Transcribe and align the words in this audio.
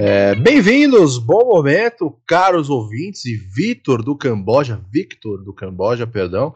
É, 0.00 0.34
Bem-vindos, 0.36 1.18
bom 1.18 1.44
momento, 1.46 2.16
caros 2.26 2.70
ouvintes 2.70 3.24
e 3.24 3.36
Vitor 3.36 4.02
do 4.02 4.16
Camboja, 4.16 4.80
Victor 4.92 5.42
do 5.42 5.52
Camboja, 5.52 6.06
perdão. 6.06 6.54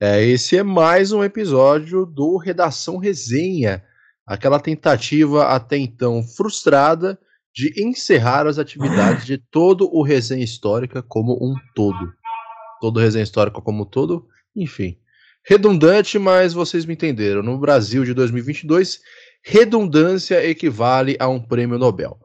É, 0.00 0.24
esse 0.24 0.56
é 0.56 0.62
mais 0.62 1.10
um 1.10 1.24
episódio 1.24 2.06
do 2.06 2.36
Redação 2.36 2.98
Resenha, 2.98 3.82
aquela 4.26 4.60
tentativa 4.60 5.46
até 5.46 5.76
então 5.76 6.22
frustrada 6.22 7.18
de 7.54 7.72
encerrar 7.84 8.46
as 8.46 8.58
atividades 8.58 9.26
de 9.26 9.38
todo 9.38 9.88
o 9.92 10.02
Resenha 10.02 10.44
Histórica 10.44 11.02
como 11.02 11.34
um 11.34 11.54
todo. 11.74 12.12
Todo 12.80 13.00
Resenha 13.00 13.24
Histórica 13.24 13.60
como 13.60 13.82
um 13.82 13.86
todo, 13.86 14.26
enfim. 14.54 14.98
Redundante, 15.46 16.18
mas 16.18 16.54
vocês 16.54 16.86
me 16.86 16.94
entenderam. 16.94 17.42
No 17.42 17.58
Brasil 17.58 18.04
de 18.04 18.14
2022, 18.14 19.00
redundância 19.42 20.44
equivale 20.44 21.16
a 21.20 21.28
um 21.28 21.40
prêmio 21.40 21.78
Nobel. 21.78 22.18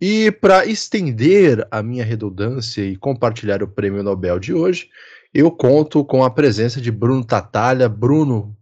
E 0.00 0.30
para 0.30 0.66
estender 0.66 1.66
a 1.70 1.82
minha 1.82 2.04
redundância 2.04 2.82
e 2.82 2.96
compartilhar 2.96 3.62
o 3.62 3.68
prêmio 3.68 4.02
Nobel 4.02 4.38
de 4.38 4.54
hoje, 4.54 4.88
eu 5.32 5.50
conto 5.50 6.04
com 6.04 6.22
a 6.22 6.30
presença 6.30 6.80
de 6.80 6.92
Bruno 6.92 7.24
Tatalha. 7.24 7.88
Bruno, 7.88 8.56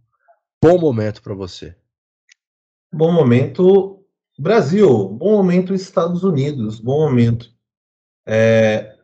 bom 0.63 0.79
momento 0.79 1.21
para 1.21 1.33
você. 1.33 1.75
Bom 2.91 3.11
momento 3.11 4.03
Brasil, 4.39 5.09
bom 5.09 5.33
momento 5.33 5.75
Estados 5.75 6.23
Unidos, 6.23 6.79
bom 6.79 7.07
momento 7.07 7.53
é, 8.25 8.95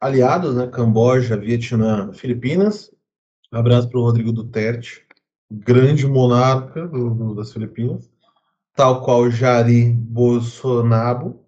aliados, 0.00 0.54
né? 0.54 0.68
Camboja, 0.68 1.36
Vietnã, 1.36 2.12
Filipinas. 2.12 2.95
Abraço 3.56 3.88
para 3.88 3.98
o 3.98 4.02
Rodrigo 4.02 4.32
Duterte, 4.32 5.02
grande 5.50 6.06
monarca 6.06 6.86
do, 6.86 7.08
do, 7.14 7.34
das 7.34 7.54
Filipinas, 7.54 8.10
tal 8.74 9.02
qual 9.02 9.30
Jair 9.30 9.94
Bolsonaro. 9.94 11.40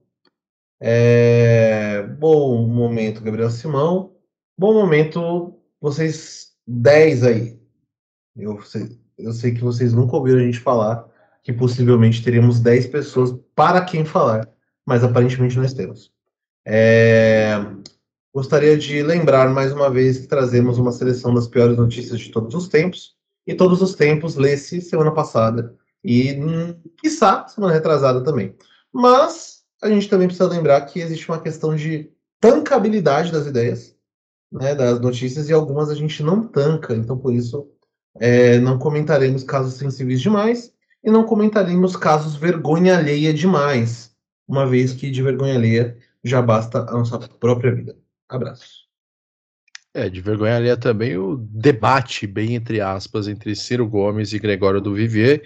É, 0.80 2.02
bom 2.18 2.66
momento, 2.66 3.22
Gabriel 3.22 3.50
Simão. 3.50 4.14
Bom 4.56 4.72
momento, 4.72 5.54
vocês 5.78 6.54
10 6.66 7.24
aí. 7.24 7.60
Eu 8.34 8.62
sei, 8.62 8.98
eu 9.18 9.32
sei 9.32 9.52
que 9.52 9.62
vocês 9.62 9.92
nunca 9.92 10.16
ouviram 10.16 10.40
a 10.40 10.44
gente 10.44 10.60
falar 10.60 11.06
que 11.42 11.52
possivelmente 11.52 12.24
teríamos 12.24 12.58
10 12.58 12.86
pessoas 12.86 13.38
para 13.54 13.84
quem 13.84 14.06
falar, 14.06 14.48
mas 14.86 15.04
aparentemente 15.04 15.58
nós 15.58 15.74
temos. 15.74 16.10
É, 16.66 17.58
gostaria 18.38 18.78
de 18.78 19.02
lembrar 19.02 19.52
mais 19.52 19.72
uma 19.72 19.90
vez 19.90 20.18
que 20.18 20.28
trazemos 20.28 20.78
uma 20.78 20.92
seleção 20.92 21.34
das 21.34 21.48
piores 21.48 21.76
notícias 21.76 22.20
de 22.20 22.30
todos 22.30 22.54
os 22.54 22.68
tempos, 22.68 23.16
e 23.44 23.52
todos 23.52 23.82
os 23.82 23.96
tempos 23.96 24.36
lê-se 24.36 24.80
semana 24.80 25.10
passada, 25.10 25.74
e 26.04 26.34
hum, 26.34 26.80
quiçá 26.98 27.48
semana 27.48 27.74
retrasada 27.74 28.22
também. 28.22 28.54
Mas 28.92 29.64
a 29.82 29.88
gente 29.88 30.08
também 30.08 30.28
precisa 30.28 30.48
lembrar 30.48 30.82
que 30.82 31.00
existe 31.00 31.28
uma 31.28 31.40
questão 31.40 31.74
de 31.74 32.12
tancabilidade 32.40 33.32
das 33.32 33.44
ideias, 33.44 33.96
né, 34.52 34.72
das 34.72 35.00
notícias, 35.00 35.48
e 35.48 35.52
algumas 35.52 35.90
a 35.90 35.96
gente 35.96 36.22
não 36.22 36.46
tanca, 36.46 36.94
então 36.94 37.18
por 37.18 37.34
isso 37.34 37.68
é, 38.20 38.60
não 38.60 38.78
comentaremos 38.78 39.42
casos 39.42 39.74
sensíveis 39.74 40.20
demais 40.20 40.72
e 41.02 41.10
não 41.10 41.24
comentaremos 41.24 41.96
casos 41.96 42.36
vergonha 42.36 42.98
alheia 42.98 43.34
demais, 43.34 44.14
uma 44.46 44.64
vez 44.64 44.92
que 44.92 45.10
de 45.10 45.24
vergonha 45.24 45.56
alheia 45.56 45.98
já 46.22 46.40
basta 46.40 46.82
a 46.88 46.92
nossa 46.92 47.18
própria 47.18 47.74
vida. 47.74 47.96
Abraço. 48.28 48.86
É, 49.94 50.08
de 50.08 50.20
vergonha 50.20 50.56
alheia 50.56 50.76
também 50.76 51.16
o 51.16 51.36
debate, 51.36 52.26
bem 52.26 52.54
entre 52.54 52.80
aspas, 52.80 53.26
entre 53.26 53.56
Ciro 53.56 53.88
Gomes 53.88 54.32
e 54.32 54.38
Gregório 54.38 54.80
do 54.80 54.94
Vivier, 54.94 55.42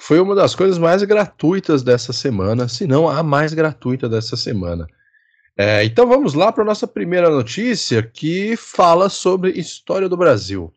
foi 0.00 0.20
uma 0.20 0.34
das 0.34 0.54
coisas 0.54 0.78
mais 0.78 1.02
gratuitas 1.02 1.82
dessa 1.82 2.12
semana, 2.12 2.68
se 2.68 2.86
não 2.86 3.08
a 3.08 3.22
mais 3.22 3.52
gratuita 3.52 4.08
dessa 4.08 4.36
semana. 4.36 4.86
É, 5.56 5.84
então 5.84 6.06
vamos 6.06 6.32
lá 6.32 6.50
para 6.50 6.62
a 6.62 6.66
nossa 6.66 6.86
primeira 6.86 7.28
notícia, 7.28 8.02
que 8.02 8.56
fala 8.56 9.10
sobre 9.10 9.50
história 9.50 10.08
do 10.08 10.16
Brasil. 10.16 10.72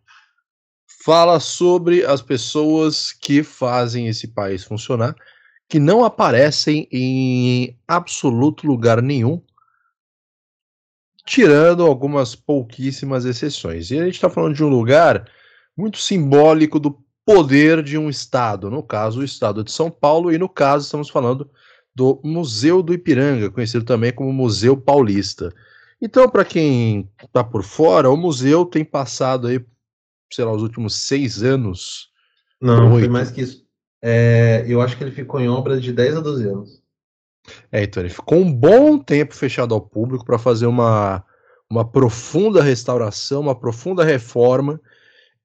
Fala 1.06 1.39
sobre 1.39 2.06
as 2.06 2.22
pessoas 2.22 3.13
que 3.13 3.44
fazem 3.44 4.07
esse 4.07 4.27
país 4.27 4.63
funcionar, 4.63 5.16
que 5.69 5.79
não 5.79 6.03
aparecem 6.03 6.88
em 6.91 7.77
absoluto 7.88 8.67
lugar 8.67 9.01
nenhum, 9.01 9.41
tirando 11.25 11.84
algumas 11.84 12.35
pouquíssimas 12.35 13.25
exceções. 13.25 13.91
E 13.91 14.00
a 14.00 14.06
gente 14.06 14.16
está 14.16 14.29
falando 14.29 14.56
de 14.56 14.63
um 14.63 14.69
lugar 14.69 15.25
muito 15.75 15.97
simbólico 15.97 16.79
do 16.79 17.03
poder 17.25 17.81
de 17.81 17.97
um 17.97 18.09
Estado, 18.09 18.69
no 18.69 18.84
caso, 18.84 19.22
o 19.22 19.23
Estado 19.23 19.63
de 19.63 19.72
São 19.72 19.89
Paulo, 19.89 20.31
e 20.31 20.38
no 20.38 20.50
caso, 20.50 20.85
estamos 20.85 21.09
falando 21.09 21.50
do 21.95 22.19
Museu 22.23 22.83
do 22.83 22.94
Ipiranga, 22.94 23.50
conhecido 23.50 23.85
também 23.85 24.12
como 24.12 24.33
Museu 24.33 24.75
Paulista. 24.75 25.53
Então, 26.01 26.28
para 26.28 26.44
quem 26.44 27.09
está 27.23 27.44
por 27.44 27.63
fora, 27.63 28.09
o 28.09 28.17
museu 28.17 28.66
tem 28.66 28.83
passado 28.83 29.47
aí, 29.47 29.63
sei 30.29 30.44
lá, 30.44 30.51
os 30.51 30.62
últimos 30.62 30.95
seis 30.95 31.41
anos. 31.41 32.09
Não, 32.59 32.91
foi 32.91 33.07
mais 33.07 33.31
que 33.31 33.41
isso. 33.41 33.63
É, 34.01 34.66
eu 34.67 34.81
acho 34.81 34.97
que 34.97 35.03
ele 35.06 35.12
ficou 35.12 35.39
em 35.39 35.47
obras 35.47 35.81
de 35.81 35.94
10 35.94 36.17
a 36.17 36.19
12 36.19 36.45
anos. 36.45 36.82
É, 37.71 37.83
então 37.83 38.01
ele 38.01 38.09
ficou 38.09 38.39
um 38.39 38.51
bom 38.51 38.97
tempo 38.97 39.35
fechado 39.35 39.73
ao 39.73 39.81
público 39.81 40.25
para 40.25 40.39
fazer 40.39 40.65
uma, 40.65 41.23
uma 41.69 41.89
profunda 41.89 42.61
restauração, 42.61 43.41
uma 43.41 43.59
profunda 43.59 44.03
reforma 44.03 44.79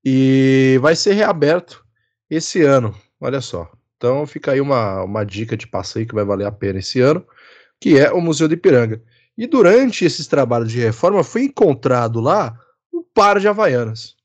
e 0.05 0.79
vai 0.81 0.95
ser 0.95 1.15
reaberto 1.15 1.85
esse 2.31 2.63
ano, 2.63 2.95
olha 3.21 3.41
só. 3.41 3.71
Então 3.97 4.27
fica 4.27 4.53
aí 4.53 4.61
uma, 4.61 5.03
uma 5.03 5.25
dica 5.25 5.57
de 5.57 5.67
passeio 5.67 6.07
que 6.07 6.15
vai 6.15 6.25
valer 6.25 6.47
a 6.47 6.53
pena 6.53 6.79
esse 6.79 7.01
ano, 7.01 7.27
que 7.81 7.99
é 7.99 8.13
o 8.13 8.21
Museu 8.21 8.47
de 8.47 8.55
Ipiranga. 8.55 9.03
E 9.37 9.47
durante 9.47 10.05
esses 10.05 10.27
trabalhos 10.27 10.71
de 10.71 10.81
reforma 10.81 11.25
foi 11.25 11.45
encontrado 11.45 12.21
lá 12.21 12.59
um 12.93 13.03
par 13.03 13.41
de 13.41 13.49
havaianas. 13.49 14.17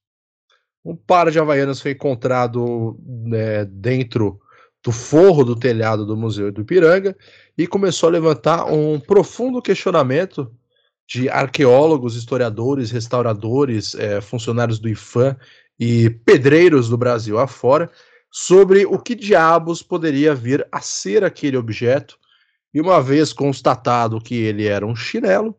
Um 0.86 0.96
par 0.96 1.32
de 1.32 1.40
havaianas 1.40 1.80
foi 1.82 1.92
encontrado 1.92 3.00
né, 3.04 3.66
dentro 3.66 4.40
do 4.84 4.92
forro 4.92 5.44
do 5.44 5.56
telhado 5.56 6.06
do 6.06 6.18
Museu 6.18 6.52
do 6.52 6.62
Ipiranga 6.62 7.16
e 7.58 7.68
começou 7.68 8.10
a 8.10 8.12
levantar 8.12 8.66
um 8.66 9.00
profundo 9.00 9.62
questionamento 9.62 10.52
de 11.08 11.30
arqueólogos, 11.30 12.16
historiadores, 12.16 12.92
restauradores, 12.92 13.94
é, 13.96 14.22
funcionários 14.22 14.80
do 14.80 14.90
IFAM 14.90 15.36
e 15.80 16.10
pedreiros 16.10 16.90
do 16.90 16.98
Brasil 16.98 17.38
afora 17.38 17.92
sobre 18.32 18.86
o 18.86 18.98
que 18.98 19.14
diabos 19.14 19.84
poderia 19.84 20.34
vir 20.34 20.68
a 20.72 20.82
ser 20.82 21.24
aquele 21.24 21.56
objeto, 21.56 22.18
e 22.74 22.82
uma 22.82 23.00
vez 23.00 23.32
constatado 23.32 24.20
que 24.20 24.34
ele 24.34 24.66
era 24.66 24.86
um 24.86 24.96
chinelo, 24.96 25.56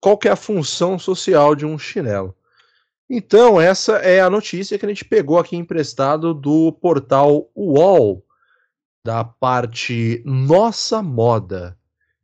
qual 0.00 0.18
é 0.24 0.28
a 0.28 0.36
função 0.36 0.96
social 0.96 1.56
de 1.56 1.66
um 1.66 1.76
chinelo. 1.76 2.32
Então, 3.10 3.60
essa 3.60 3.96
é 3.96 4.20
a 4.20 4.30
notícia 4.30 4.78
que 4.78 4.86
a 4.86 4.88
gente 4.88 5.04
pegou 5.04 5.38
aqui 5.38 5.56
emprestado 5.56 6.32
do 6.32 6.72
portal 6.72 7.50
UOL, 7.54 8.23
da 9.04 9.22
parte 9.22 10.22
Nossa 10.24 11.02
Moda. 11.02 11.76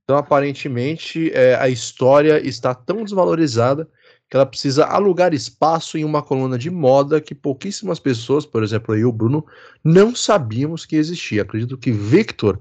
Então, 0.02 0.16
aparentemente, 0.16 1.30
é, 1.34 1.54
a 1.54 1.68
história 1.68 2.44
está 2.44 2.74
tão 2.74 3.04
desvalorizada 3.04 3.86
que 4.28 4.36
ela 4.36 4.46
precisa 4.46 4.86
alugar 4.86 5.34
espaço 5.34 5.98
em 5.98 6.04
uma 6.04 6.22
coluna 6.22 6.56
de 6.56 6.70
moda 6.70 7.20
que 7.20 7.34
pouquíssimas 7.34 8.00
pessoas, 8.00 8.46
por 8.46 8.62
exemplo, 8.62 8.94
eu 8.94 9.00
e 9.00 9.04
o 9.04 9.12
Bruno, 9.12 9.44
não 9.84 10.14
sabíamos 10.14 10.86
que 10.86 10.96
existia. 10.96 11.42
Acredito 11.42 11.76
que 11.76 11.92
Victor, 11.92 12.58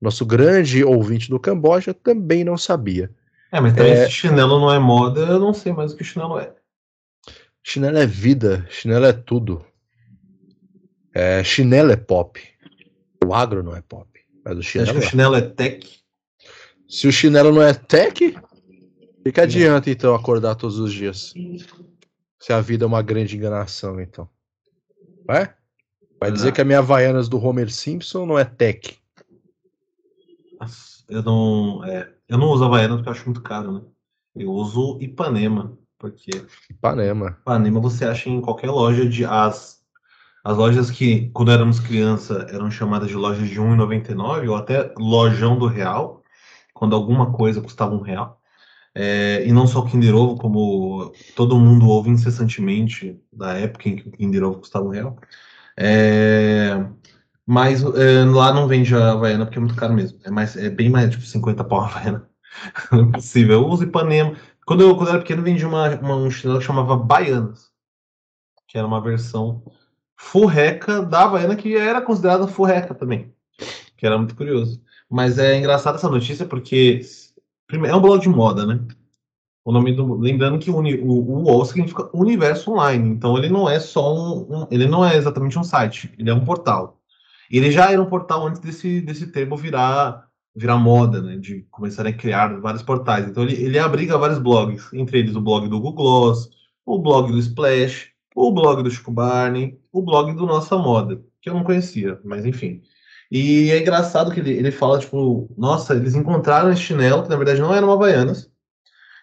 nosso 0.00 0.26
grande 0.26 0.84
ouvinte 0.84 1.30
do 1.30 1.40
Camboja, 1.40 1.94
também 1.94 2.44
não 2.44 2.58
sabia. 2.58 3.10
É, 3.50 3.60
mas 3.60 3.72
também 3.72 3.92
é... 3.92 4.04
se 4.04 4.10
chinelo 4.10 4.60
não 4.60 4.72
é 4.72 4.78
moda, 4.78 5.20
eu 5.20 5.38
não 5.38 5.54
sei 5.54 5.72
mais 5.72 5.92
o 5.92 5.96
que 5.96 6.04
chinelo 6.04 6.38
é. 6.38 6.52
Chinelo 7.62 7.98
é 7.98 8.06
vida, 8.06 8.66
chinelo 8.68 9.06
é 9.06 9.12
tudo. 9.12 9.64
É, 11.14 11.42
chinelo 11.42 11.90
é 11.90 11.96
pop. 11.96 12.51
O 13.24 13.34
agro 13.34 13.62
não 13.62 13.76
é 13.76 13.82
pop. 13.82 14.08
Mas 14.44 14.58
o 14.58 14.62
chinelo, 14.62 14.92
que 14.92 14.98
o 14.98 15.02
é. 15.02 15.06
chinelo 15.10 15.36
é 15.36 15.40
tech? 15.42 16.02
Se 16.88 17.06
o 17.06 17.12
chinelo 17.12 17.52
não 17.52 17.62
é 17.62 17.72
tech, 17.72 18.36
o 19.24 19.32
que, 19.32 19.40
adianta, 19.40 19.88
então, 19.88 20.14
acordar 20.14 20.56
todos 20.56 20.78
os 20.78 20.92
dias? 20.92 21.32
Se 22.40 22.52
a 22.52 22.60
vida 22.60 22.84
é 22.84 22.86
uma 22.86 23.02
grande 23.02 23.36
enganação, 23.36 24.00
então. 24.00 24.28
Vai? 25.24 25.54
Vai 26.20 26.32
dizer 26.32 26.52
que 26.52 26.60
a 26.60 26.64
minha 26.64 26.80
Havaianas 26.80 27.28
do 27.28 27.42
Homer 27.42 27.72
Simpson 27.72 28.26
não 28.26 28.38
é 28.38 28.44
tech. 28.44 28.98
Eu 31.08 31.22
não, 31.22 31.84
é, 31.84 32.12
eu 32.28 32.38
não 32.38 32.48
uso 32.48 32.64
Havaianas 32.64 32.96
porque 32.96 33.08
eu 33.08 33.12
acho 33.12 33.24
muito 33.26 33.42
caro, 33.42 33.72
né? 33.72 33.82
Eu 34.34 34.50
uso 34.50 34.98
Ipanema, 35.00 35.78
porque... 35.98 36.30
Ipanema. 36.70 37.38
Ipanema 37.42 37.80
você 37.80 38.04
acha 38.04 38.28
em 38.28 38.40
qualquer 38.40 38.70
loja 38.70 39.08
de... 39.08 39.24
As, 39.24 39.81
as 40.44 40.56
lojas 40.56 40.90
que, 40.90 41.30
quando 41.30 41.52
éramos 41.52 41.78
criança, 41.78 42.46
eram 42.50 42.70
chamadas 42.70 43.08
de 43.08 43.14
lojas 43.14 43.48
de 43.48 43.54
R$1,99 43.54 44.48
ou 44.48 44.56
até 44.56 44.92
lojão 44.98 45.58
do 45.58 45.66
real, 45.66 46.22
quando 46.74 46.96
alguma 46.96 47.32
coisa 47.32 47.60
custava 47.60 47.94
um 47.94 48.00
real. 48.00 48.40
É, 48.94 49.46
e 49.46 49.52
não 49.52 49.66
só 49.66 49.80
o 49.80 49.86
Kinder 49.86 50.14
Ovo, 50.14 50.36
como 50.36 51.12
todo 51.34 51.58
mundo 51.58 51.88
ouve 51.88 52.10
incessantemente 52.10 53.18
da 53.32 53.54
época 53.54 53.88
em 53.88 53.96
que 53.96 54.08
o 54.08 54.12
Kinder 54.12 54.44
Ovo 54.44 54.58
custava 54.60 54.84
um 54.84 54.90
real. 54.90 55.16
É, 55.78 56.84
mas 57.46 57.82
é, 57.82 58.24
lá 58.24 58.52
não 58.52 58.68
vende 58.68 58.94
a 58.94 59.12
Havaiana 59.12 59.46
porque 59.46 59.58
é 59.58 59.60
muito 59.60 59.76
caro 59.76 59.94
mesmo. 59.94 60.18
É, 60.24 60.30
mais, 60.30 60.56
é 60.56 60.68
bem 60.70 60.90
mais, 60.90 61.10
tipo, 61.10 61.24
50 61.24 61.64
pau 61.64 61.80
a 61.80 61.86
Havaiana. 61.86 62.28
não 62.92 63.08
é 63.10 63.12
possível. 63.12 63.62
Eu 63.62 63.68
uso 63.68 63.84
Ipanema. 63.84 64.36
Quando 64.66 64.82
eu, 64.82 64.96
quando 64.96 65.08
eu 65.08 65.14
era 65.14 65.22
pequeno, 65.22 65.42
vendi 65.42 65.64
uma, 65.64 65.88
uma, 65.96 66.16
um 66.16 66.30
chinelo 66.30 66.58
que 66.58 66.64
chamava 66.64 66.96
Baianas, 66.96 67.70
que 68.68 68.78
era 68.78 68.86
uma 68.86 69.00
versão 69.00 69.62
furreca 70.22 71.02
da 71.02 71.24
Havaiana, 71.24 71.56
que 71.56 71.76
era 71.76 72.00
considerada 72.00 72.46
furreca 72.46 72.94
também, 72.94 73.34
que 73.96 74.06
era 74.06 74.16
muito 74.16 74.36
curioso. 74.36 74.80
Mas 75.10 75.36
é 75.38 75.58
engraçada 75.58 75.98
essa 75.98 76.08
notícia 76.08 76.46
porque 76.46 77.00
é 77.70 77.94
um 77.94 78.00
blog 78.00 78.20
de 78.20 78.28
moda, 78.28 78.64
né? 78.64 78.80
O 79.64 79.72
nome 79.72 79.92
do, 79.92 80.14
lembrando 80.14 80.58
que 80.58 80.70
o, 80.70 80.76
o, 80.76 81.42
UOL 81.42 81.64
significa 81.64 82.08
universo 82.14 82.70
online, 82.70 83.10
então 83.10 83.36
ele 83.36 83.48
não 83.48 83.68
é 83.68 83.78
só 83.78 84.14
um, 84.14 84.62
um, 84.62 84.66
ele 84.70 84.86
não 84.86 85.04
é 85.04 85.16
exatamente 85.16 85.58
um 85.58 85.64
site, 85.64 86.12
ele 86.18 86.30
é 86.30 86.34
um 86.34 86.44
portal. 86.44 87.00
Ele 87.50 87.70
já 87.70 87.90
era 87.90 88.00
um 88.00 88.08
portal 88.08 88.46
antes 88.46 88.60
desse, 88.60 89.00
desse 89.00 89.26
termo 89.26 89.56
virar 89.56 90.28
virar 90.54 90.76
moda, 90.76 91.20
né, 91.22 91.36
de 91.36 91.62
começarem 91.70 92.12
a 92.12 92.16
criar 92.16 92.60
vários 92.60 92.82
portais. 92.82 93.26
Então 93.26 93.42
ele, 93.42 93.54
ele 93.54 93.78
abriga 93.78 94.18
vários 94.18 94.38
blogs, 94.38 94.92
entre 94.92 95.18
eles 95.18 95.34
o 95.34 95.40
blog 95.40 95.68
do 95.68 95.80
Google 95.80 95.94
Gloss, 95.94 96.50
o 96.84 96.98
blog 96.98 97.32
do 97.32 97.38
Splash, 97.38 98.10
o 98.34 98.52
blog 98.52 98.82
do 98.82 98.90
Chico 98.90 99.10
Barney, 99.10 99.81
o 99.92 100.02
blog 100.02 100.32
do 100.34 100.46
Nossa 100.46 100.76
Moda, 100.76 101.22
que 101.40 101.48
eu 101.50 101.54
não 101.54 101.64
conhecia, 101.64 102.20
mas 102.24 102.44
enfim. 102.44 102.82
E 103.30 103.70
é 103.70 103.80
engraçado 103.80 104.32
que 104.32 104.40
ele, 104.40 104.52
ele 104.52 104.70
fala, 104.70 104.98
tipo, 104.98 105.48
nossa, 105.56 105.94
eles 105.94 106.14
encontraram 106.14 106.72
esse 106.72 106.82
chinelo, 106.82 107.22
que 107.22 107.28
na 107.28 107.36
verdade 107.36 107.60
não 107.60 107.74
eram 107.74 107.92
Havaianas, 107.92 108.50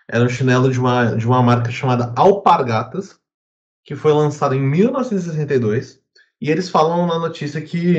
era 0.07 0.23
um 0.23 0.29
chinelo 0.29 0.71
de 0.71 0.79
uma, 0.79 1.15
de 1.15 1.27
uma 1.27 1.41
marca 1.43 1.69
chamada 1.71 2.11
Alpargatas, 2.15 3.19
que 3.83 3.95
foi 3.95 4.11
lançado 4.11 4.55
em 4.55 4.61
1962. 4.61 5.99
E 6.41 6.49
eles 6.49 6.69
falam 6.69 7.05
na 7.05 7.19
notícia 7.19 7.61
que 7.61 7.97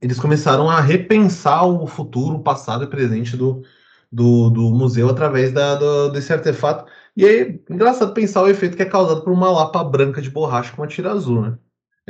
eles 0.00 0.18
começaram 0.18 0.70
a 0.70 0.80
repensar 0.80 1.66
o 1.66 1.86
futuro, 1.86 2.36
o 2.36 2.42
passado 2.42 2.84
e 2.84 2.86
presente 2.86 3.36
do, 3.36 3.62
do, 4.10 4.48
do 4.48 4.70
museu 4.70 5.10
através 5.10 5.52
da, 5.52 5.74
do, 5.74 6.08
desse 6.10 6.32
artefato. 6.32 6.90
E 7.14 7.26
é 7.26 7.60
engraçado 7.68 8.14
pensar 8.14 8.42
o 8.42 8.48
efeito 8.48 8.76
que 8.76 8.82
é 8.82 8.86
causado 8.86 9.22
por 9.22 9.32
uma 9.32 9.50
lapa 9.50 9.84
branca 9.84 10.22
de 10.22 10.30
borracha 10.30 10.74
com 10.74 10.80
uma 10.80 10.88
tira 10.88 11.12
azul, 11.12 11.42
né? 11.42 11.58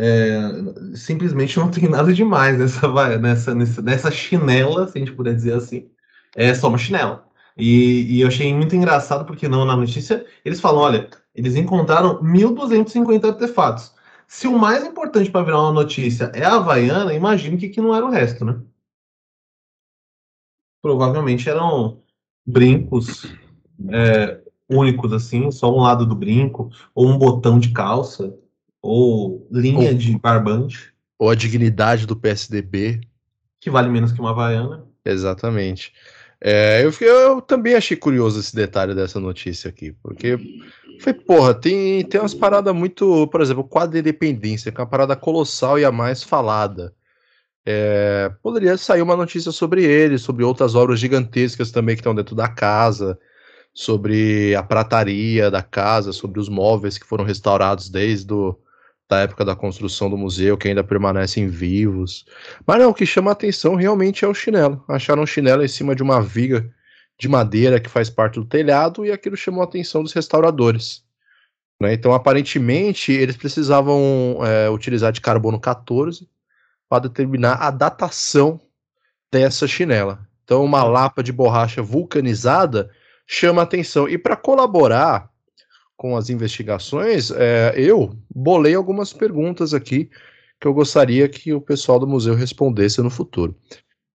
É, 0.02 0.96
simplesmente 0.96 1.58
não 1.58 1.70
tem 1.70 1.86
nada 1.86 2.10
demais 2.10 2.58
nessa, 2.58 3.18
nessa, 3.18 3.82
nessa, 3.82 4.10
chinela, 4.10 4.88
se 4.88 4.96
a 4.96 4.98
gente 4.98 5.12
puder 5.12 5.34
dizer 5.34 5.52
assim. 5.52 5.90
É 6.34 6.54
só 6.54 6.68
uma 6.68 6.78
chinela. 6.78 7.28
E, 7.54 8.16
e, 8.16 8.20
eu 8.22 8.28
achei 8.28 8.54
muito 8.54 8.74
engraçado 8.74 9.26
porque 9.26 9.46
não 9.46 9.66
na 9.66 9.76
notícia 9.76 10.24
eles 10.42 10.58
falam, 10.58 10.80
olha, 10.80 11.10
eles 11.34 11.54
encontraram 11.54 12.22
1.250 12.22 13.26
artefatos. 13.26 13.94
Se 14.26 14.46
o 14.46 14.58
mais 14.58 14.84
importante 14.84 15.30
para 15.30 15.44
virar 15.44 15.60
uma 15.60 15.72
notícia 15.72 16.32
é 16.34 16.44
a 16.46 16.54
Havaiana, 16.54 17.12
imagine 17.12 17.58
que, 17.58 17.68
que 17.68 17.80
não 17.80 17.94
era 17.94 18.06
o 18.06 18.10
resto, 18.10 18.42
né? 18.42 18.58
Provavelmente 20.80 21.46
eram 21.50 22.00
brincos 22.46 23.26
é, 23.90 24.40
únicos, 24.66 25.12
assim, 25.12 25.50
só 25.50 25.70
um 25.70 25.80
lado 25.80 26.06
do 26.06 26.14
brinco, 26.14 26.70
ou 26.94 27.06
um 27.06 27.18
botão 27.18 27.58
de 27.58 27.70
calça, 27.70 28.34
ou 28.82 29.46
linha 29.50 29.90
ou, 29.90 29.94
de 29.94 30.18
barbante. 30.18 30.92
Ou 31.18 31.30
a 31.30 31.34
dignidade 31.34 32.06
do 32.06 32.16
PSDB. 32.16 33.00
Que 33.60 33.70
vale 33.70 33.88
menos 33.88 34.12
que 34.12 34.20
uma 34.20 34.30
Havaiana. 34.30 34.84
Exatamente. 35.04 35.92
É, 36.42 36.82
eu, 36.82 36.92
eu, 37.06 37.42
também 37.42 37.74
achei 37.74 37.96
curioso 37.96 38.40
esse 38.40 38.54
detalhe 38.56 38.94
dessa 38.94 39.20
notícia 39.20 39.68
aqui, 39.68 39.92
porque 40.02 40.38
foi, 40.98 41.12
porra, 41.12 41.52
tem, 41.52 42.02
tem 42.06 42.18
umas 42.18 42.32
paradas 42.32 42.74
muito, 42.74 43.26
por 43.26 43.42
exemplo, 43.42 43.62
o 43.62 43.68
quadro 43.68 43.92
de 43.92 43.98
independência, 43.98 44.72
que 44.72 44.80
é 44.80 44.82
uma 44.82 44.88
parada 44.88 45.14
colossal 45.14 45.78
e 45.78 45.84
a 45.84 45.92
mais 45.92 46.22
falada. 46.22 46.94
É, 47.66 48.32
poderia 48.42 48.78
sair 48.78 49.02
uma 49.02 49.16
notícia 49.16 49.52
sobre 49.52 49.84
ele, 49.84 50.16
sobre 50.16 50.42
outras 50.42 50.74
obras 50.74 50.98
gigantescas 50.98 51.70
também 51.70 51.94
que 51.94 52.00
estão 52.00 52.14
dentro 52.14 52.34
da 52.34 52.48
casa, 52.48 53.18
sobre 53.74 54.54
a 54.54 54.62
prataria 54.62 55.50
da 55.50 55.62
casa, 55.62 56.10
sobre 56.10 56.40
os 56.40 56.48
móveis 56.48 56.96
que 56.96 57.06
foram 57.06 57.24
restaurados 57.24 57.90
desde 57.90 58.32
o, 58.32 58.58
da 59.10 59.18
época 59.18 59.44
da 59.44 59.56
construção 59.56 60.08
do 60.08 60.16
museu, 60.16 60.56
que 60.56 60.68
ainda 60.68 60.84
permanecem 60.84 61.48
vivos. 61.48 62.24
Mas 62.64 62.78
não, 62.78 62.90
o 62.90 62.94
que 62.94 63.04
chama 63.04 63.30
a 63.30 63.32
atenção 63.32 63.74
realmente 63.74 64.24
é 64.24 64.28
o 64.28 64.32
chinelo. 64.32 64.82
Acharam 64.86 65.24
um 65.24 65.26
chinelo 65.26 65.64
em 65.64 65.68
cima 65.68 65.96
de 65.96 66.02
uma 66.02 66.22
viga 66.22 66.72
de 67.18 67.28
madeira 67.28 67.80
que 67.80 67.90
faz 67.90 68.08
parte 68.08 68.34
do 68.34 68.46
telhado 68.46 69.04
e 69.04 69.10
aquilo 69.10 69.36
chamou 69.36 69.62
a 69.62 69.64
atenção 69.64 70.04
dos 70.04 70.12
restauradores. 70.12 71.04
Né? 71.82 71.92
Então, 71.92 72.14
aparentemente, 72.14 73.10
eles 73.10 73.36
precisavam 73.36 74.38
é, 74.44 74.70
utilizar 74.70 75.10
de 75.10 75.20
carbono 75.20 75.58
14 75.58 76.28
para 76.88 77.02
determinar 77.02 77.54
a 77.54 77.70
datação 77.70 78.60
dessa 79.30 79.66
chinela. 79.66 80.20
Então, 80.44 80.64
uma 80.64 80.84
lapa 80.84 81.20
de 81.20 81.32
borracha 81.32 81.82
vulcanizada 81.82 82.90
chama 83.26 83.62
a 83.62 83.64
atenção. 83.64 84.08
E 84.08 84.16
para 84.16 84.36
colaborar 84.36 85.29
com 86.00 86.16
as 86.16 86.30
investigações, 86.30 87.30
é, 87.30 87.74
eu 87.76 88.16
bolei 88.34 88.74
algumas 88.74 89.12
perguntas 89.12 89.74
aqui 89.74 90.08
que 90.58 90.66
eu 90.66 90.72
gostaria 90.72 91.28
que 91.28 91.52
o 91.52 91.60
pessoal 91.60 92.00
do 92.00 92.06
museu 92.06 92.34
respondesse 92.34 93.02
no 93.02 93.10
futuro. 93.10 93.54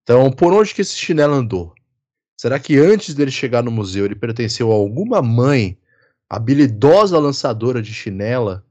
Então, 0.02 0.32
por 0.32 0.52
onde 0.52 0.74
que 0.74 0.80
esse 0.80 0.96
chinelo 0.96 1.34
andou? 1.34 1.72
Será 2.36 2.58
que 2.58 2.76
antes 2.76 3.14
dele 3.14 3.30
chegar 3.30 3.62
no 3.62 3.70
museu 3.70 4.04
ele 4.04 4.16
pertenceu 4.16 4.72
a 4.72 4.74
alguma 4.74 5.22
mãe 5.22 5.78
habilidosa 6.28 7.20
lançadora 7.20 7.80
de 7.80 7.94
chinela 7.94 8.64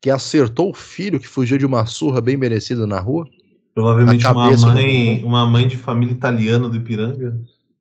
que 0.00 0.08
acertou 0.08 0.70
o 0.70 0.74
filho 0.74 1.18
que 1.18 1.26
fugiu 1.26 1.58
de 1.58 1.66
uma 1.66 1.86
surra 1.86 2.20
bem 2.20 2.36
merecida 2.36 2.86
na 2.86 3.00
rua? 3.00 3.26
Provavelmente 3.74 4.24
uma 4.24 4.56
mãe, 4.56 5.24
uma 5.24 5.44
mãe 5.44 5.66
de 5.66 5.76
família 5.76 6.12
italiana 6.12 6.68
do 6.68 6.76
Ipiranga. 6.76 7.36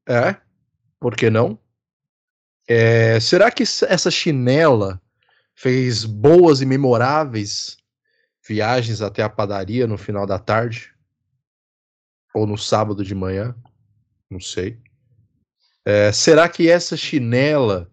É, 0.08 0.36
por 1.00 1.16
que 1.16 1.30
não? 1.30 1.60
É, 2.72 3.20
será 3.20 3.50
que 3.50 3.64
essa 3.64 4.12
chinela 4.12 5.02
fez 5.56 6.06
boas 6.06 6.62
e 6.62 6.68
memoráveis 6.68 7.78
viagens 8.48 9.02
até 9.02 9.24
a 9.24 9.30
padaria 9.30 9.88
no 9.88 9.98
final 9.98 10.28
da 10.28 10.38
tarde? 10.38 10.94
Ou 12.32 12.46
no 12.46 12.60
sábado 12.60 13.04
de 13.04 13.16
manhã? 13.16 13.56
Não 14.30 14.40
sei. 14.40 14.80
É, 15.84 16.12
será 16.12 16.48
que 16.48 16.70
essa 16.70 16.96
chinela 16.96 17.90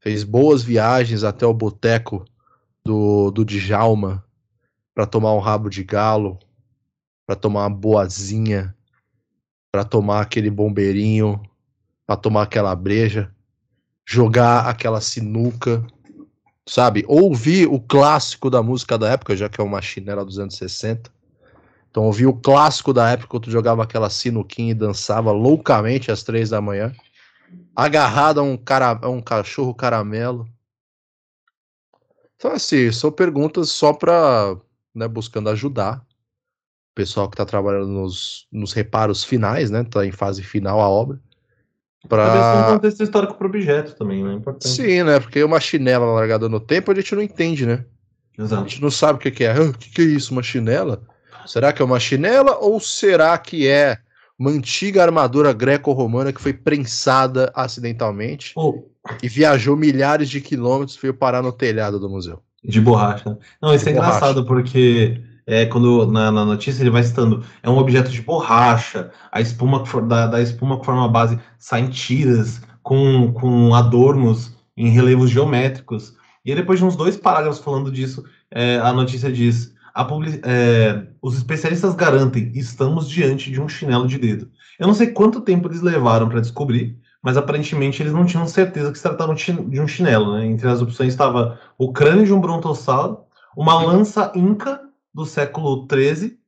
fez 0.00 0.24
boas 0.24 0.62
viagens 0.62 1.22
até 1.22 1.44
o 1.44 1.52
boteco 1.52 2.24
do, 2.82 3.30
do 3.30 3.44
Djalma 3.44 4.26
para 4.94 5.06
tomar 5.06 5.34
um 5.34 5.38
rabo 5.38 5.68
de 5.68 5.84
galo, 5.84 6.38
para 7.26 7.36
tomar 7.36 7.64
uma 7.64 7.76
boazinha, 7.76 8.74
para 9.70 9.84
tomar 9.84 10.22
aquele 10.22 10.48
bombeirinho, 10.48 11.42
para 12.06 12.16
tomar 12.16 12.44
aquela 12.44 12.74
breja? 12.74 13.30
Jogar 14.06 14.68
aquela 14.68 15.00
sinuca, 15.00 15.84
sabe? 16.68 17.04
Ouvir 17.08 17.68
o 17.68 17.80
clássico 17.80 18.50
da 18.50 18.62
música 18.62 18.98
da 18.98 19.10
época, 19.10 19.36
já 19.36 19.48
que 19.48 19.60
é 19.60 19.64
uma 19.64 19.80
chinela 19.80 20.24
dos 20.24 20.38
anos 20.38 20.56
60. 20.56 21.10
Então, 21.90 22.04
ouvir 22.04 22.26
o 22.26 22.34
clássico 22.34 22.92
da 22.92 23.10
época 23.10 23.28
quando 23.28 23.50
jogava 23.50 23.82
aquela 23.82 24.10
sinuquinha 24.10 24.72
e 24.72 24.74
dançava 24.74 25.30
loucamente 25.30 26.10
às 26.10 26.22
três 26.22 26.50
da 26.50 26.60
manhã, 26.60 26.92
agarrado 27.74 28.40
a 28.40 28.42
um, 28.42 28.56
cara, 28.56 28.98
a 29.00 29.08
um 29.08 29.22
cachorro 29.22 29.74
caramelo. 29.74 30.48
Então, 32.36 32.50
assim, 32.50 32.90
são 32.90 33.12
perguntas 33.12 33.70
só 33.70 33.92
para, 33.92 34.56
né, 34.94 35.06
buscando 35.06 35.48
ajudar 35.50 35.98
o 35.98 36.94
pessoal 36.94 37.28
que 37.28 37.34
está 37.34 37.44
trabalhando 37.44 37.88
nos, 37.88 38.46
nos 38.50 38.72
reparos 38.72 39.24
finais, 39.24 39.70
né? 39.70 39.84
Tá 39.84 40.04
em 40.04 40.12
fase 40.12 40.42
final 40.42 40.80
a 40.80 40.88
obra. 40.88 41.20
Pra... 42.08 42.68
um 42.68 42.74
contexto 42.74 43.02
histórico 43.02 43.34
para 43.34 43.46
o 43.46 43.50
objeto 43.50 43.96
também, 43.96 44.22
né? 44.22 44.34
Importante. 44.34 44.68
Sim, 44.68 45.02
né? 45.04 45.18
Porque 45.18 45.42
uma 45.42 45.60
chinela 45.60 46.04
largada 46.06 46.48
no 46.48 46.60
tempo 46.60 46.92
a 46.92 46.94
gente 46.94 47.14
não 47.14 47.22
entende, 47.22 47.66
né? 47.66 47.84
Exato. 48.38 48.64
A 48.64 48.68
gente 48.68 48.82
não 48.82 48.90
sabe 48.90 49.18
o 49.18 49.22
que, 49.22 49.30
que 49.30 49.44
é. 49.44 49.58
O 49.58 49.72
que, 49.72 49.90
que 49.90 50.02
é 50.02 50.04
isso? 50.04 50.32
Uma 50.32 50.42
chinela? 50.42 51.02
Será 51.46 51.72
que 51.72 51.82
é 51.82 51.84
uma 51.84 52.00
chinela 52.00 52.58
ou 52.58 52.80
será 52.80 53.36
que 53.38 53.68
é 53.68 53.98
uma 54.38 54.50
antiga 54.50 55.02
armadura 55.02 55.52
greco-romana 55.52 56.32
que 56.32 56.40
foi 56.40 56.52
prensada 56.52 57.52
acidentalmente 57.54 58.52
oh. 58.56 58.84
e 59.22 59.28
viajou 59.28 59.76
milhares 59.76 60.28
de 60.28 60.40
quilômetros 60.40 60.96
e 60.96 61.00
veio 61.00 61.14
parar 61.14 61.42
no 61.42 61.52
telhado 61.52 62.00
do 62.00 62.08
museu? 62.08 62.42
De 62.62 62.80
borracha. 62.80 63.38
Não, 63.60 63.74
isso 63.74 63.84
de 63.84 63.90
é 63.90 63.94
borracha. 63.94 64.16
engraçado 64.16 64.46
porque 64.46 65.20
é, 65.46 65.66
quando 65.66 66.06
na, 66.10 66.30
na, 66.30 66.44
notícia 66.44 66.82
ele 66.82 66.90
vai 66.90 67.02
citando, 67.02 67.44
é 67.62 67.68
um 67.68 67.78
objeto 67.78 68.10
de 68.10 68.22
borracha, 68.22 69.10
a 69.30 69.40
espuma 69.40 69.84
da, 70.06 70.26
da 70.26 70.40
espuma 70.40 70.78
que 70.78 70.86
forma 70.86 71.04
a 71.04 71.08
base 71.08 71.38
saem 71.58 71.88
tiras 71.88 72.62
com, 72.82 73.32
com 73.32 73.74
adornos 73.74 74.54
em 74.76 74.88
relevos 74.88 75.30
geométricos. 75.30 76.14
E 76.44 76.50
aí, 76.50 76.56
depois 76.56 76.78
de 76.78 76.84
uns 76.84 76.96
dois 76.96 77.16
parágrafos 77.16 77.60
falando 77.60 77.90
disso, 77.90 78.24
é, 78.50 78.78
a 78.78 78.92
notícia 78.92 79.32
diz: 79.32 79.74
a 79.94 80.06
é, 80.44 81.06
os 81.22 81.36
especialistas 81.36 81.94
garantem, 81.94 82.50
estamos 82.54 83.08
diante 83.08 83.50
de 83.50 83.60
um 83.60 83.68
chinelo 83.68 84.06
de 84.06 84.18
dedo. 84.18 84.50
Eu 84.78 84.86
não 84.86 84.94
sei 84.94 85.08
quanto 85.08 85.40
tempo 85.40 85.68
eles 85.68 85.80
levaram 85.80 86.28
para 86.28 86.40
descobrir, 86.40 86.98
mas 87.22 87.36
aparentemente 87.36 88.02
eles 88.02 88.12
não 88.12 88.26
tinham 88.26 88.46
certeza 88.46 88.90
que 88.90 88.98
se 88.98 89.04
tratava 89.04 89.34
de 89.34 89.80
um 89.80 89.86
chinelo. 89.86 90.34
Né? 90.34 90.46
Entre 90.46 90.68
as 90.68 90.82
opções 90.82 91.10
estava 91.10 91.58
o 91.78 91.92
crânio 91.92 92.26
de 92.26 92.32
um 92.32 92.40
brontossauro, 92.40 93.20
uma 93.56 93.80
lança 93.80 94.32
inca 94.34 94.80
do 95.14 95.24
século 95.24 95.86
XIII 95.90 96.38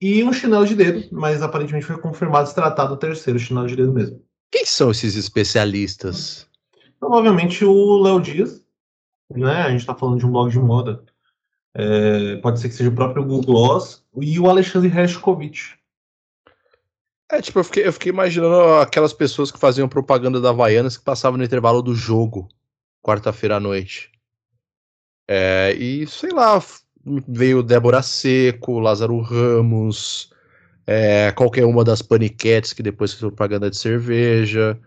e 0.00 0.24
um 0.24 0.32
chinelo 0.32 0.66
de 0.66 0.74
dedo, 0.74 1.08
mas 1.12 1.42
aparentemente 1.42 1.86
foi 1.86 1.98
confirmado 1.98 2.48
se 2.48 2.54
tratar 2.54 2.86
do 2.86 2.96
terceiro 2.96 3.38
chinelo 3.38 3.66
de 3.66 3.76
dedo 3.76 3.92
mesmo. 3.92 4.20
Quem 4.50 4.64
são 4.64 4.90
esses 4.90 5.14
especialistas? 5.16 6.48
Provavelmente 6.98 7.64
o 7.64 8.02
Léo 8.02 8.20
Dias, 8.20 8.64
né? 9.30 9.62
A 9.62 9.70
gente 9.70 9.80
está 9.80 9.94
falando 9.94 10.18
de 10.18 10.26
um 10.26 10.30
blog 10.30 10.50
de 10.50 10.58
moda. 10.58 11.04
É, 11.74 12.36
pode 12.36 12.60
ser 12.60 12.68
que 12.68 12.74
seja 12.74 12.90
o 12.90 12.94
próprio 12.94 13.24
Google 13.24 13.42
Gloss 13.42 14.04
e 14.20 14.38
o 14.38 14.48
Alexandre 14.48 14.88
Hershkovich. 14.88 15.76
É, 17.30 17.42
tipo, 17.42 17.58
eu 17.58 17.64
fiquei, 17.64 17.86
eu 17.86 17.92
fiquei 17.92 18.12
imaginando 18.12 18.74
aquelas 18.80 19.12
pessoas 19.12 19.50
que 19.50 19.58
faziam 19.58 19.88
propaganda 19.88 20.40
da 20.40 20.50
Havaianas 20.50 20.96
que 20.96 21.04
passavam 21.04 21.36
no 21.36 21.44
intervalo 21.44 21.82
do 21.82 21.94
jogo, 21.94 22.48
quarta-feira 23.02 23.56
à 23.56 23.60
noite. 23.60 24.12
É, 25.26 25.74
e 25.76 26.06
sei 26.06 26.30
lá, 26.30 26.62
veio 27.28 27.62
Débora 27.62 28.02
Seco, 28.02 28.78
Lázaro 28.78 29.20
Ramos, 29.20 30.32
é, 30.86 31.32
qualquer 31.32 31.64
uma 31.64 31.84
das 31.84 32.02
paniquetes 32.02 32.72
que 32.72 32.82
depois 32.82 33.12
fez 33.12 33.20
propaganda 33.20 33.70
de 33.70 33.76
cerveja. 33.76 34.78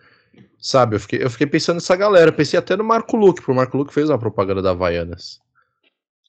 Sabe, 0.60 0.96
eu 0.96 1.00
fiquei, 1.00 1.24
eu 1.24 1.30
fiquei 1.30 1.48
pensando 1.48 1.76
nessa 1.76 1.96
galera. 1.96 2.32
Pensei 2.32 2.58
até 2.58 2.76
no 2.76 2.84
Marco 2.84 3.16
Luque, 3.16 3.42
porque 3.42 3.52
o 3.52 3.56
Marco 3.56 3.78
Luque 3.78 3.94
fez 3.94 4.10
uma 4.10 4.18
propaganda 4.18 4.62
da 4.62 4.72
Havaianas. 4.72 5.40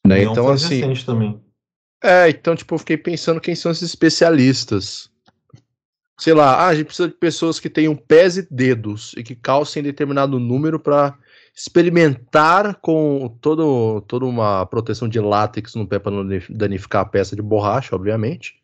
Né? 0.06 0.22
Então, 0.22 0.48
assim. 0.48 0.94
Também. 1.04 1.40
É, 2.02 2.28
então, 2.28 2.54
tipo, 2.54 2.74
eu 2.74 2.78
fiquei 2.78 2.96
pensando 2.96 3.40
quem 3.40 3.54
são 3.54 3.72
esses 3.72 3.88
especialistas. 3.88 5.10
Sei 6.18 6.34
lá, 6.34 6.56
ah, 6.56 6.68
a 6.68 6.74
gente 6.74 6.86
precisa 6.86 7.08
de 7.08 7.14
pessoas 7.14 7.60
que 7.60 7.70
tenham 7.70 7.94
pés 7.94 8.36
e 8.36 8.46
dedos 8.50 9.14
e 9.16 9.22
que 9.22 9.36
calcem 9.36 9.82
determinado 9.82 10.38
número 10.38 10.78
para 10.78 11.16
experimentar 11.58 12.76
com 12.76 13.36
todo, 13.40 14.00
toda 14.02 14.24
uma 14.24 14.64
proteção 14.66 15.08
de 15.08 15.18
látex 15.18 15.74
no 15.74 15.88
pé 15.88 15.98
para 15.98 16.12
não 16.12 16.24
danificar 16.48 17.02
a 17.02 17.04
peça 17.04 17.34
de 17.34 17.42
borracha, 17.42 17.96
obviamente, 17.96 18.62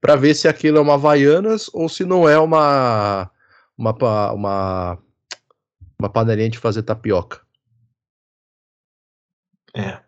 para 0.00 0.16
ver 0.16 0.34
se 0.34 0.48
aquilo 0.48 0.78
é 0.78 0.80
uma 0.80 0.94
Havaianas 0.94 1.68
ou 1.74 1.86
se 1.86 2.02
não 2.02 2.26
é 2.26 2.38
uma 2.38 3.30
uma 3.76 3.92
uma, 4.32 4.98
uma 5.98 6.08
panelinha 6.08 6.48
de 6.48 6.58
fazer 6.58 6.82
tapioca. 6.82 7.42
É. 9.76 10.00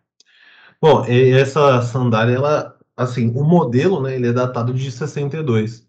Bom, 0.81 1.05
essa 1.05 1.83
sandália, 1.83 2.35
ela, 2.35 2.77
assim, 2.97 3.31
o 3.35 3.43
modelo, 3.43 4.01
né, 4.01 4.15
ele 4.15 4.27
é 4.27 4.33
datado 4.33 4.73
de 4.73 4.91
62. 4.91 5.87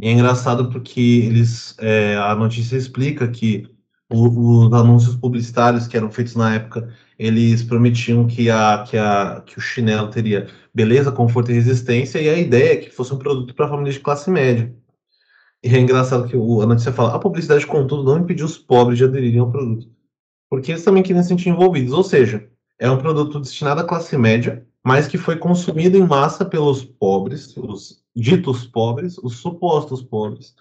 E 0.00 0.08
é 0.08 0.10
engraçado 0.10 0.70
porque 0.70 1.00
eles, 1.00 1.76
é, 1.78 2.16
a 2.16 2.34
notícia 2.34 2.76
explica 2.76 3.28
que 3.28 3.71
os 4.12 4.72
anúncios 4.72 5.16
publicitários 5.16 5.86
que 5.86 5.96
eram 5.96 6.10
feitos 6.10 6.36
na 6.36 6.54
época, 6.54 6.92
eles 7.18 7.62
prometiam 7.62 8.26
que, 8.26 8.50
a, 8.50 8.84
que, 8.88 8.96
a, 8.96 9.42
que 9.44 9.58
o 9.58 9.60
chinelo 9.60 10.08
teria 10.08 10.48
beleza, 10.74 11.12
conforto 11.12 11.50
e 11.50 11.54
resistência, 11.54 12.20
e 12.20 12.28
a 12.28 12.38
ideia 12.38 12.74
é 12.74 12.76
que 12.76 12.90
fosse 12.90 13.12
um 13.14 13.18
produto 13.18 13.54
para 13.54 13.68
famílias 13.68 13.94
de 13.94 14.00
classe 14.00 14.30
média. 14.30 14.74
E 15.62 15.74
é 15.74 15.78
engraçado 15.78 16.28
que 16.28 16.36
o, 16.36 16.60
a 16.60 16.66
notícia 16.66 16.92
fala: 16.92 17.14
a 17.14 17.18
publicidade, 17.18 17.66
contudo, 17.66 18.02
não 18.02 18.18
impediu 18.18 18.46
os 18.46 18.58
pobres 18.58 18.98
de 18.98 19.04
aderirem 19.04 19.40
ao 19.40 19.50
produto. 19.50 19.88
Porque 20.50 20.72
eles 20.72 20.84
também 20.84 21.02
queriam 21.02 21.22
se 21.22 21.28
sentir 21.28 21.48
envolvidos. 21.48 21.92
Ou 21.92 22.02
seja, 22.02 22.48
é 22.78 22.90
um 22.90 22.98
produto 22.98 23.40
destinado 23.40 23.80
à 23.80 23.84
classe 23.84 24.16
média, 24.18 24.66
mas 24.84 25.06
que 25.06 25.16
foi 25.16 25.36
consumido 25.36 25.96
em 25.96 26.06
massa 26.06 26.44
pelos 26.44 26.84
pobres, 26.84 27.56
os 27.56 28.02
ditos 28.14 28.66
pobres, 28.66 29.16
os 29.18 29.36
supostos 29.36 30.02
pobres, 30.02 30.54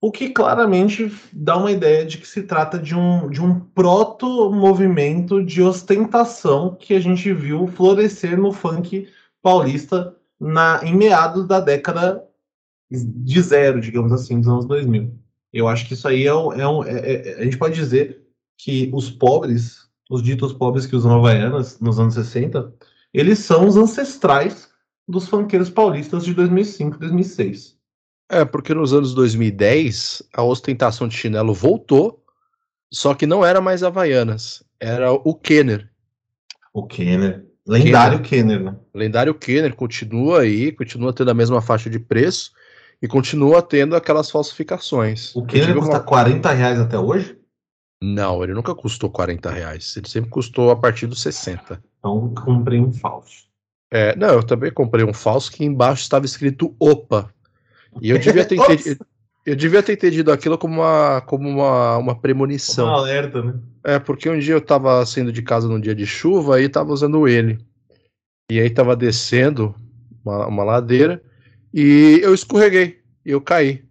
o 0.00 0.12
que 0.12 0.30
claramente 0.30 1.12
dá 1.32 1.56
uma 1.56 1.72
ideia 1.72 2.06
de 2.06 2.18
que 2.18 2.26
se 2.26 2.42
trata 2.42 2.78
de 2.78 2.94
um, 2.94 3.28
de 3.28 3.42
um 3.42 3.58
proto-movimento 3.58 5.44
de 5.44 5.60
ostentação 5.60 6.76
que 6.78 6.94
a 6.94 7.00
gente 7.00 7.32
viu 7.32 7.66
florescer 7.66 8.38
no 8.38 8.52
funk 8.52 9.08
paulista 9.42 10.14
na, 10.38 10.80
em 10.84 10.94
meados 10.94 11.46
da 11.46 11.58
década 11.58 12.24
de 12.90 13.42
zero, 13.42 13.80
digamos 13.80 14.12
assim, 14.12 14.38
dos 14.38 14.48
anos 14.48 14.66
2000. 14.66 15.12
Eu 15.52 15.66
acho 15.66 15.86
que 15.86 15.94
isso 15.94 16.06
aí 16.06 16.26
é 16.26 16.34
um. 16.34 16.52
É 16.52 16.68
um 16.68 16.84
é, 16.84 16.92
é, 16.92 17.40
a 17.40 17.44
gente 17.44 17.58
pode 17.58 17.74
dizer 17.74 18.22
que 18.56 18.90
os 18.92 19.10
pobres, 19.10 19.88
os 20.10 20.22
ditos 20.22 20.52
pobres 20.52 20.86
que 20.86 20.94
usam 20.94 21.14
Havaianas 21.14 21.80
nos 21.80 21.98
anos 21.98 22.14
60, 22.14 22.72
eles 23.12 23.40
são 23.40 23.66
os 23.66 23.76
ancestrais 23.76 24.68
dos 25.06 25.26
funkeiros 25.28 25.70
paulistas 25.70 26.24
de 26.24 26.34
2005 26.34 26.98
2006. 26.98 27.77
É, 28.28 28.44
porque 28.44 28.74
nos 28.74 28.92
anos 28.92 29.14
2010 29.14 30.22
a 30.34 30.42
ostentação 30.42 31.08
de 31.08 31.16
chinelo 31.16 31.54
voltou, 31.54 32.22
só 32.92 33.14
que 33.14 33.26
não 33.26 33.44
era 33.44 33.60
mais 33.60 33.82
Havaianas, 33.82 34.62
era 34.78 35.12
o 35.12 35.34
Kenner. 35.34 35.90
O 36.72 36.86
Kenner. 36.86 37.46
Lendário 37.66 38.20
Kenner, 38.22 38.58
Kenner 38.58 38.72
né? 38.72 38.78
Lendário 38.94 39.34
Kenner 39.34 39.74
continua 39.74 40.40
aí, 40.40 40.72
continua 40.72 41.12
tendo 41.12 41.30
a 41.30 41.34
mesma 41.34 41.60
faixa 41.60 41.90
de 41.90 41.98
preço 41.98 42.52
e 43.00 43.06
continua 43.06 43.60
tendo 43.60 43.94
aquelas 43.94 44.30
falsificações. 44.30 45.34
O 45.36 45.44
Kenner 45.44 45.74
custa 45.74 45.96
uma... 45.96 46.00
40 46.00 46.50
reais 46.52 46.80
até 46.80 46.98
hoje? 46.98 47.38
Não, 48.02 48.42
ele 48.42 48.54
nunca 48.54 48.74
custou 48.74 49.10
40 49.10 49.50
reais. 49.50 49.96
Ele 49.96 50.08
sempre 50.08 50.30
custou 50.30 50.70
a 50.70 50.76
partir 50.76 51.06
dos 51.06 51.20
60. 51.20 51.82
Então 51.98 52.32
comprei 52.34 52.80
um 52.80 52.92
falso. 52.92 53.48
É, 53.90 54.14
não, 54.16 54.28
eu 54.28 54.42
também 54.42 54.72
comprei 54.72 55.04
um 55.04 55.12
falso 55.12 55.50
que 55.50 55.64
embaixo 55.64 56.02
estava 56.02 56.24
escrito 56.24 56.74
OPA, 56.78 57.32
e 58.00 58.10
eu 58.10 58.18
devia 58.18 58.44
ter 58.44 58.56
entendido, 58.56 59.06
eu 59.48 59.56
devia 59.56 59.82
ter 59.82 59.94
entendido 59.94 60.30
aquilo 60.30 60.58
como 60.58 60.74
uma, 60.74 61.22
como 61.22 61.48
uma, 61.48 61.96
uma 61.96 62.14
premonição. 62.14 62.86
Uma 62.86 62.98
alerta, 62.98 63.42
né? 63.42 63.54
É, 63.82 63.98
porque 63.98 64.28
um 64.28 64.38
dia 64.38 64.52
eu 64.52 64.60
tava 64.60 65.04
saindo 65.06 65.32
de 65.32 65.40
casa 65.40 65.66
num 65.66 65.80
dia 65.80 65.94
de 65.94 66.04
chuva 66.04 66.60
e 66.60 66.68
tava 66.68 66.92
usando 66.92 67.26
ele. 67.26 67.58
E 68.50 68.60
aí 68.60 68.68
tava 68.68 68.94
descendo 68.94 69.74
uma, 70.22 70.46
uma 70.46 70.64
ladeira 70.64 71.22
e 71.72 72.20
eu 72.22 72.34
escorreguei. 72.34 73.00
E 73.24 73.30
eu 73.30 73.40
caí. 73.40 73.82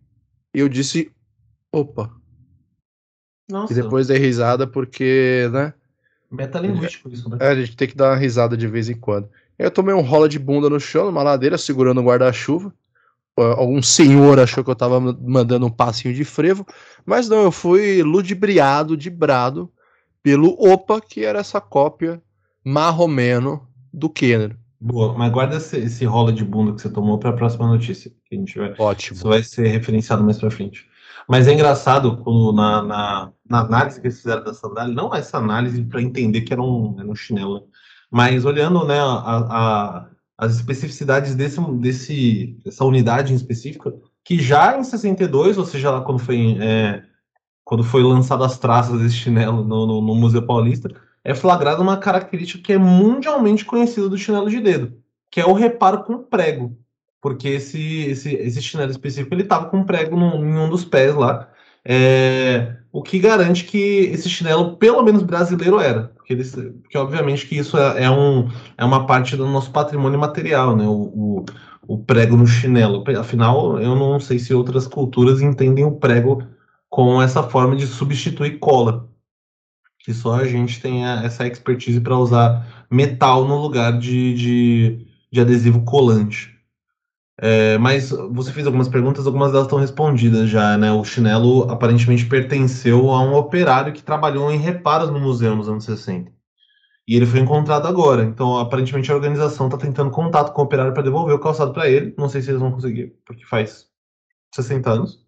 E 0.53 0.59
eu 0.59 0.69
disse, 0.69 1.11
opa. 1.71 2.11
Nossa. 3.49 3.73
E 3.73 3.75
depois 3.75 4.07
dei 4.07 4.19
risada 4.19 4.67
porque, 4.67 5.49
né? 5.51 5.73
Metalinguístico 6.29 7.09
isso, 7.09 7.29
né? 7.29 7.37
É, 7.39 7.47
a 7.47 7.55
gente 7.55 7.75
tem 7.75 7.87
que 7.87 7.95
dar 7.95 8.11
uma 8.11 8.17
risada 8.17 8.55
de 8.55 8.67
vez 8.67 8.89
em 8.89 8.95
quando. 8.95 9.27
Eu 9.57 9.71
tomei 9.71 9.95
um 9.95 10.01
rola 10.01 10.29
de 10.29 10.37
bunda 10.37 10.69
no 10.69 10.79
chão, 10.79 11.05
numa 11.05 11.23
ladeira, 11.23 11.57
segurando 11.57 11.99
o 11.99 12.03
guarda-chuva 12.03 12.71
algum 13.41 13.81
senhor 13.81 14.39
achou 14.39 14.63
que 14.63 14.69
eu 14.69 14.75
tava 14.75 14.99
mandando 14.99 15.65
um 15.65 15.71
passinho 15.71 16.13
de 16.13 16.25
frevo, 16.25 16.65
mas 17.05 17.29
não, 17.29 17.43
eu 17.43 17.51
fui 17.51 18.01
ludibriado 18.01 18.97
de 18.97 19.09
brado 19.09 19.71
pelo 20.23 20.55
Opa, 20.59 20.99
que 20.99 21.23
era 21.23 21.39
essa 21.39 21.61
cópia 21.61 22.21
marromeno 22.63 23.67
do 23.93 24.09
Kenner. 24.09 24.57
Boa, 24.79 25.17
mas 25.17 25.31
guarda 25.31 25.57
esse, 25.57 25.77
esse 25.77 26.05
rola 26.05 26.31
de 26.31 26.43
bunda 26.43 26.73
que 26.73 26.81
você 26.81 26.89
tomou 26.89 27.17
para 27.17 27.31
a 27.31 27.33
próxima 27.33 27.67
notícia 27.67 28.11
que 28.25 28.35
a 28.35 28.37
gente 28.37 28.57
vai. 28.57 28.73
Ótimo. 28.77 29.17
Isso 29.17 29.27
vai 29.27 29.41
ser 29.41 29.67
referenciado 29.67 30.23
mais 30.23 30.37
para 30.37 30.51
frente. 30.51 30.85
Mas 31.27 31.47
é 31.47 31.53
engraçado 31.53 32.17
quando 32.17 32.53
na, 32.53 32.81
na, 32.83 33.31
na, 33.49 33.59
análise 33.61 33.99
que 33.99 34.07
eles 34.07 34.17
fizeram 34.17 34.43
da 34.43 34.53
sandália, 34.53 34.93
não 34.93 35.13
essa 35.13 35.37
análise 35.37 35.83
para 35.83 36.01
entender 36.01 36.41
que 36.41 36.53
era 36.53 36.61
um, 36.61 36.95
era 36.97 37.07
um 37.07 37.15
chinelo, 37.15 37.67
mas 38.09 38.45
olhando 38.45 38.85
né, 38.85 38.99
a, 38.99 39.05
a 39.05 40.05
as 40.37 40.55
especificidades 40.55 41.35
desse, 41.35 41.59
desse, 41.79 42.59
dessa 42.63 42.85
unidade 42.85 43.33
em 43.33 43.35
específica, 43.35 43.93
que 44.23 44.39
já 44.39 44.77
em 44.77 44.83
62, 44.83 45.57
ou 45.57 45.65
seja, 45.65 45.89
lá 45.89 46.01
quando 46.01 46.19
foi, 46.19 46.57
é, 46.61 47.03
quando 47.63 47.83
foi 47.83 48.03
lançado 48.03 48.43
as 48.43 48.59
traças 48.59 48.99
desse 49.01 49.15
chinelo 49.15 49.63
no, 49.63 49.87
no, 49.87 50.01
no, 50.01 50.15
Museu 50.15 50.45
Paulista, 50.45 50.89
é 51.23 51.33
flagrada 51.33 51.81
uma 51.81 51.97
característica 51.97 52.63
que 52.63 52.73
é 52.73 52.77
mundialmente 52.77 53.65
conhecida 53.65 54.07
do 54.07 54.17
chinelo 54.17 54.49
de 54.49 54.59
dedo, 54.59 55.01
que 55.31 55.41
é 55.41 55.45
o 55.45 55.53
reparo 55.53 56.03
com 56.03 56.19
prego. 56.19 56.77
Porque 57.19 57.47
esse, 57.47 58.03
esse, 58.03 58.33
esse 58.35 58.61
chinelo 58.61 58.91
específico 58.91 59.33
ele 59.33 59.41
estava 59.41 59.65
com 59.65 59.83
prego 59.83 60.15
no, 60.15 60.35
em 60.45 60.55
um 60.55 60.69
dos 60.69 60.85
pés 60.85 61.15
lá, 61.15 61.49
é, 61.89 62.75
o 62.91 63.01
que 63.01 63.17
garante 63.17 63.63
que 63.63 63.77
esse 64.11 64.29
chinelo, 64.29 64.75
pelo 64.75 65.01
menos 65.01 65.23
brasileiro, 65.23 65.79
era. 65.79 66.11
Porque, 66.15 66.33
eles, 66.33 66.53
porque 66.53 66.97
obviamente 66.97 67.47
que 67.47 67.57
isso 67.57 67.77
é, 67.77 68.03
é, 68.03 68.11
um, 68.11 68.49
é 68.77 68.83
uma 68.83 69.05
parte 69.05 69.37
do 69.37 69.47
nosso 69.47 69.71
patrimônio 69.71 70.19
material, 70.19 70.75
né? 70.75 70.85
O, 70.85 70.91
o, 70.91 71.45
o, 71.87 71.97
prego 71.99 72.35
no 72.35 72.45
chinelo. 72.45 73.05
Afinal, 73.17 73.79
eu 73.79 73.95
não 73.95 74.19
sei 74.19 74.37
se 74.37 74.53
outras 74.53 74.85
culturas 74.85 75.41
entendem 75.41 75.85
o 75.85 75.93
prego 75.93 76.43
com 76.89 77.21
essa 77.21 77.41
forma 77.41 77.73
de 77.77 77.87
substituir 77.87 78.59
cola. 78.59 79.07
Que 79.99 80.13
só 80.13 80.35
a 80.35 80.45
gente 80.45 80.81
tem 80.81 81.05
essa 81.05 81.47
expertise 81.47 82.01
para 82.01 82.17
usar 82.17 82.85
metal 82.91 83.47
no 83.47 83.61
lugar 83.61 83.97
de, 83.97 84.33
de, 84.33 85.07
de 85.31 85.39
adesivo 85.39 85.83
colante. 85.85 86.56
É, 87.39 87.77
mas 87.77 88.09
você 88.09 88.51
fez 88.51 88.65
algumas 88.65 88.87
perguntas, 88.89 89.27
algumas 89.27 89.51
delas 89.51 89.67
estão 89.67 89.79
respondidas 89.79 90.49
já, 90.49 90.75
né? 90.77 90.91
O 90.91 91.03
chinelo 91.03 91.69
aparentemente 91.69 92.25
pertenceu 92.25 93.11
a 93.11 93.21
um 93.21 93.35
operário 93.35 93.93
que 93.93 94.01
trabalhou 94.01 94.51
em 94.51 94.57
reparos 94.57 95.09
no 95.11 95.19
museu 95.19 95.55
nos 95.55 95.69
anos 95.69 95.85
60. 95.85 96.31
E 97.07 97.15
ele 97.15 97.25
foi 97.25 97.39
encontrado 97.39 97.87
agora. 97.87 98.23
Então, 98.23 98.57
aparentemente, 98.57 99.11
a 99.11 99.15
organização 99.15 99.67
está 99.67 99.77
tentando 99.77 100.11
contato 100.11 100.51
com 100.53 100.61
o 100.61 100.65
operário 100.65 100.93
para 100.93 101.03
devolver 101.03 101.35
o 101.35 101.39
calçado 101.39 101.73
para 101.73 101.89
ele. 101.89 102.13
Não 102.17 102.27
sei 102.27 102.41
se 102.41 102.49
eles 102.49 102.59
vão 102.59 102.71
conseguir, 102.71 103.15
porque 103.25 103.45
faz 103.45 103.85
60 104.53 104.89
anos. 104.89 105.27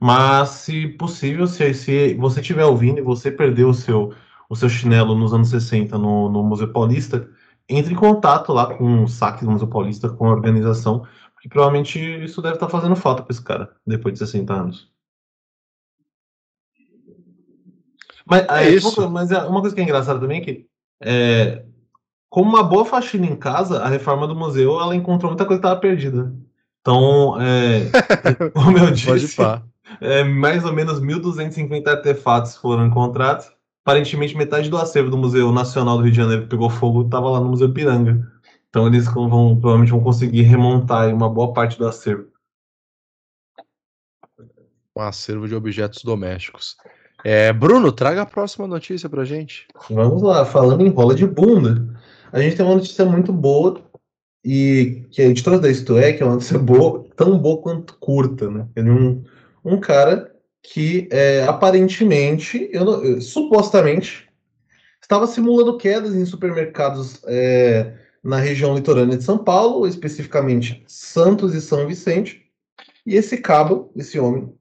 Mas, 0.00 0.50
se 0.50 0.88
possível, 0.88 1.46
se, 1.46 1.72
se 1.74 2.14
você 2.14 2.40
estiver 2.40 2.64
ouvindo 2.66 2.98
e 2.98 3.02
você 3.02 3.30
perdeu 3.30 3.70
o 3.70 3.74
seu, 3.74 4.12
o 4.48 4.56
seu 4.56 4.68
chinelo 4.68 5.14
nos 5.14 5.32
anos 5.32 5.48
60 5.48 5.96
no, 5.98 6.28
no 6.28 6.42
Museu 6.42 6.70
Paulista, 6.72 7.28
entre 7.68 7.94
em 7.94 7.96
contato 7.96 8.52
lá 8.52 8.74
com 8.74 9.04
o 9.04 9.08
saque 9.08 9.44
do 9.44 9.50
Museu 9.50 9.68
Paulista, 9.68 10.08
com 10.08 10.26
a 10.26 10.30
organização, 10.30 11.06
porque 11.46 11.48
provavelmente 11.48 11.98
isso 12.24 12.42
deve 12.42 12.54
estar 12.54 12.66
tá 12.66 12.72
fazendo 12.72 12.96
falta 12.96 13.22
para 13.22 13.32
esse 13.32 13.42
cara, 13.42 13.70
depois 13.86 14.14
de 14.14 14.18
60 14.18 14.52
anos. 14.52 14.90
Mas, 18.24 18.46
é, 18.48 18.64
é 18.64 18.70
isso. 18.70 19.00
Uma, 19.00 19.08
mas 19.08 19.30
é, 19.30 19.38
uma 19.44 19.60
coisa 19.60 19.74
que 19.74 19.80
é 19.80 19.84
engraçada 19.84 20.18
também 20.18 20.40
é 20.40 20.44
que, 20.44 20.66
é, 21.00 21.64
como 22.28 22.50
uma 22.50 22.62
boa 22.62 22.84
faxina 22.84 23.26
em 23.26 23.36
casa, 23.36 23.80
a 23.80 23.88
reforma 23.88 24.26
do 24.26 24.34
museu 24.34 24.80
ela 24.80 24.96
encontrou 24.96 25.30
muita 25.30 25.46
coisa 25.46 25.60
que 25.60 25.66
estava 25.66 25.80
perdida. 25.80 26.34
Então, 26.80 27.40
é, 27.40 27.90
como 28.52 28.78
eu 28.78 28.90
disse, 28.90 29.36
é, 30.00 30.24
mais 30.24 30.64
ou 30.64 30.72
menos 30.72 31.00
1.250 31.00 31.86
artefatos 31.86 32.56
foram 32.56 32.86
encontrados. 32.86 33.50
Aparentemente, 33.84 34.36
metade 34.36 34.68
do 34.68 34.76
acervo 34.76 35.10
do 35.10 35.16
Museu 35.16 35.52
Nacional 35.52 35.96
do 35.96 36.02
Rio 36.02 36.10
de 36.10 36.16
Janeiro 36.16 36.42
que 36.42 36.48
pegou 36.48 36.68
fogo 36.68 37.02
estava 37.02 37.30
lá 37.30 37.38
no 37.38 37.50
Museu 37.50 37.72
Piranga. 37.72 38.35
Então, 38.76 38.86
eles 38.88 39.06
vão, 39.06 39.58
provavelmente 39.58 39.90
vão 39.90 40.02
conseguir 40.02 40.42
remontar 40.42 41.08
uma 41.08 41.30
boa 41.30 41.54
parte 41.54 41.78
do 41.78 41.88
acervo. 41.88 42.26
Um 44.94 45.00
acervo 45.00 45.48
de 45.48 45.54
objetos 45.54 46.04
domésticos. 46.04 46.76
É, 47.24 47.54
Bruno, 47.54 47.90
traga 47.90 48.20
a 48.20 48.26
próxima 48.26 48.66
notícia 48.66 49.08
pra 49.08 49.24
gente. 49.24 49.66
Vamos 49.88 50.20
lá, 50.20 50.44
falando 50.44 50.82
em 50.86 50.90
rola 50.90 51.14
de 51.14 51.26
bunda. 51.26 51.88
A 52.30 52.38
gente 52.38 52.54
tem 52.54 52.66
uma 52.66 52.74
notícia 52.74 53.06
muito 53.06 53.32
boa 53.32 53.80
e 54.44 55.06
que 55.10 55.22
a 55.22 55.28
gente 55.28 55.42
trouxe 55.42 55.62
da 55.62 55.70
Isto 55.70 55.96
É, 55.96 56.12
que 56.12 56.22
é 56.22 56.26
uma 56.26 56.34
notícia 56.34 56.58
boa, 56.58 57.06
tão 57.16 57.38
boa 57.38 57.62
quanto 57.62 57.96
curta, 57.96 58.50
né? 58.50 58.68
É 58.76 58.82
um, 58.82 59.24
um 59.64 59.80
cara 59.80 60.36
que 60.62 61.08
é, 61.10 61.44
aparentemente, 61.44 62.68
eu, 62.70 63.22
supostamente, 63.22 64.28
estava 65.00 65.26
simulando 65.26 65.78
quedas 65.78 66.14
em 66.14 66.26
supermercados 66.26 67.22
é, 67.24 68.04
na 68.26 68.38
região 68.38 68.74
litorânea 68.74 69.16
de 69.16 69.22
São 69.22 69.38
Paulo, 69.38 69.86
especificamente 69.86 70.84
Santos 70.88 71.54
e 71.54 71.60
São 71.60 71.86
Vicente. 71.86 72.44
E 73.06 73.14
esse 73.14 73.38
cabo, 73.38 73.92
esse 73.94 74.18
homem, 74.18 74.52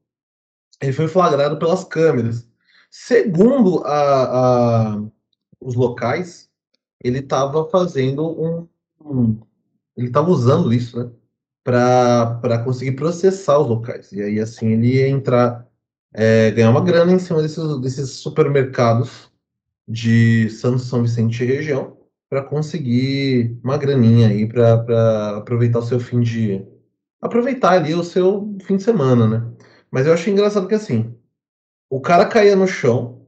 ele 0.80 0.94
foi 0.94 1.08
flagrado 1.08 1.58
pelas 1.58 1.84
câmeras. 1.84 2.48
Segundo 2.92 3.84
a, 3.84 4.94
a, 4.94 5.02
os 5.60 5.74
locais, 5.74 6.48
ele 7.04 7.20
estava 7.20 7.68
fazendo 7.68 8.40
um, 8.40 8.68
um 9.02 9.40
ele 9.98 10.08
estava 10.08 10.30
usando 10.30 10.72
isso, 10.72 11.00
né, 11.00 11.10
para 11.64 12.62
conseguir 12.64 12.92
processar 12.92 13.58
os 13.58 13.68
locais. 13.68 14.12
E 14.12 14.22
aí 14.22 14.40
assim 14.40 14.68
ele 14.74 14.96
ia 14.96 15.10
entrar, 15.10 15.68
é, 16.14 16.52
ganhar 16.52 16.70
uma 16.70 16.84
grana 16.84 17.12
em 17.12 17.20
cima 17.20 17.42
desses, 17.42 17.82
desses 17.82 18.12
supermercados 18.12 19.32
de 19.88 20.50
Santos 20.52 20.84
São 20.84 21.02
Vicente 21.02 21.44
e 21.44 21.48
região 21.48 21.95
para 22.30 22.44
conseguir 22.44 23.60
uma 23.64 23.78
graninha 23.78 24.28
aí 24.30 24.48
para 24.48 25.38
aproveitar 25.38 25.80
o 25.80 25.86
seu 25.86 26.00
fim 26.00 26.22
de 26.22 26.66
aproveitar 27.22 27.74
ali 27.74 27.94
o 27.94 28.04
seu 28.04 28.56
fim 28.64 28.78
de 28.78 28.84
semana, 28.84 29.28
né? 29.28 29.54
Mas 29.92 30.06
eu 30.06 30.14
achei 30.14 30.34
engraçado 30.34 30.68
que 30.68 30.76
assim, 30.76 31.16
o 31.90 32.02
cara 32.02 32.26
caía 32.26 32.56
no 32.56 32.68
chão 32.68 33.28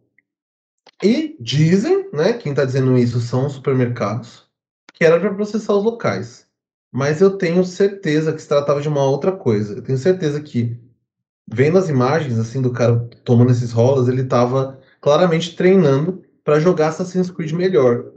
e 1.04 1.38
dizem, 1.40 2.10
né, 2.12 2.34
quem 2.34 2.52
está 2.52 2.66
dizendo 2.66 2.98
isso 2.98 3.20
são 3.20 3.46
os 3.46 3.54
supermercados, 3.54 4.48
que 4.94 5.06
era 5.06 5.20
para 5.20 5.34
processar 5.34 5.74
os 5.74 5.84
locais. 5.84 6.48
Mas 6.92 7.22
eu 7.22 7.38
tenho 7.38 7.64
certeza 7.64 8.34
que 8.34 8.42
se 8.42 8.48
tratava 8.48 8.82
de 8.82 8.88
uma 8.88 9.04
outra 9.04 9.32
coisa. 9.32 9.76
Eu 9.76 9.84
tenho 9.84 9.98
certeza 9.98 10.42
que 10.42 10.80
vendo 11.48 11.78
as 11.78 11.90
imagens 11.90 12.40
assim 12.40 12.62
do 12.62 12.72
cara 12.72 13.08
tomando 13.24 13.52
esses 13.52 13.72
rolas, 13.72 14.08
ele 14.08 14.24
estava 14.24 14.80
claramente 15.00 15.56
treinando 15.56 16.24
para 16.44 16.60
jogar 16.60 16.88
Assassin's 16.88 17.30
Creed 17.30 17.52
melhor. 17.52 18.12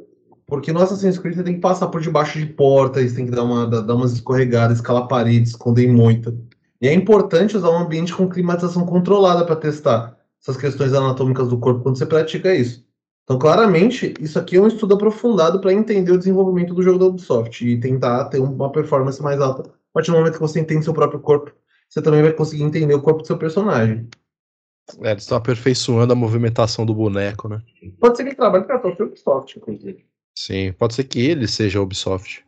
Porque 0.51 0.73
no 0.73 0.83
Assassin's 0.83 1.17
Creed 1.17 1.37
você 1.37 1.45
tem 1.45 1.55
que 1.55 1.61
passar 1.61 1.87
por 1.87 2.01
debaixo 2.01 2.39
de 2.39 2.45
portas, 2.45 3.13
tem 3.13 3.25
que 3.25 3.31
dar, 3.31 3.45
uma, 3.45 3.67
dar 3.67 3.95
umas 3.95 4.13
escorregadas, 4.13 4.79
escalar 4.79 5.07
paredes, 5.07 5.51
esconder 5.51 5.91
moita. 5.91 6.37
E 6.83 6.89
é 6.89 6.93
importante 6.93 7.57
usar 7.57 7.71
um 7.71 7.79
ambiente 7.79 8.13
com 8.13 8.29
climatização 8.29 8.85
controlada 8.85 9.47
para 9.47 9.55
testar 9.55 10.19
essas 10.43 10.57
questões 10.57 10.93
anatômicas 10.93 11.49
do 11.49 11.59
corpo 11.59 11.83
quando 11.83 11.97
você 11.97 12.05
pratica 12.05 12.53
isso. 12.53 12.85
Então, 13.23 13.39
claramente, 13.39 14.13
isso 14.19 14.41
aqui 14.41 14.57
é 14.57 14.61
um 14.61 14.67
estudo 14.67 14.95
aprofundado 14.95 15.61
para 15.61 15.73
entender 15.73 16.11
o 16.11 16.19
desenvolvimento 16.19 16.75
do 16.75 16.83
jogo 16.83 16.99
da 16.99 17.07
Ubisoft 17.07 17.65
e 17.65 17.79
tentar 17.79 18.25
ter 18.25 18.41
uma 18.41 18.73
performance 18.73 19.23
mais 19.23 19.41
alta. 19.41 19.63
A 19.63 19.93
partir 19.95 20.11
do 20.11 20.17
momento 20.17 20.33
que 20.33 20.41
você 20.41 20.59
entende 20.59 20.85
seu 20.85 20.93
próprio 20.93 21.21
corpo, 21.21 21.53
você 21.89 22.03
também 22.03 22.23
vai 22.23 22.33
conseguir 22.33 22.65
entender 22.65 22.95
o 22.95 23.01
corpo 23.01 23.21
do 23.21 23.27
seu 23.27 23.39
personagem. 23.39 24.09
É, 25.01 25.13
eles 25.13 25.23
estão 25.23 25.39
aperfeiçoando 25.39 26.13
a 26.13 26.17
movimentação 26.17 26.85
do 26.85 26.93
boneco, 26.93 27.49
né? 27.49 27.63
Pode 28.01 28.17
ser 28.17 28.25
que 28.25 28.31
ele 28.31 28.37
trabalhe 28.37 28.65
para 28.65 28.77
a 28.77 28.81
própria 28.81 29.07
Ubisoft, 29.07 29.57
inclusive. 29.57 30.10
Sim, 30.41 30.73
pode 30.73 30.95
ser 30.95 31.05
que 31.05 31.21
ele 31.21 31.47
seja 31.47 31.79
a 31.79 31.83
Ubisoft. 31.83 32.43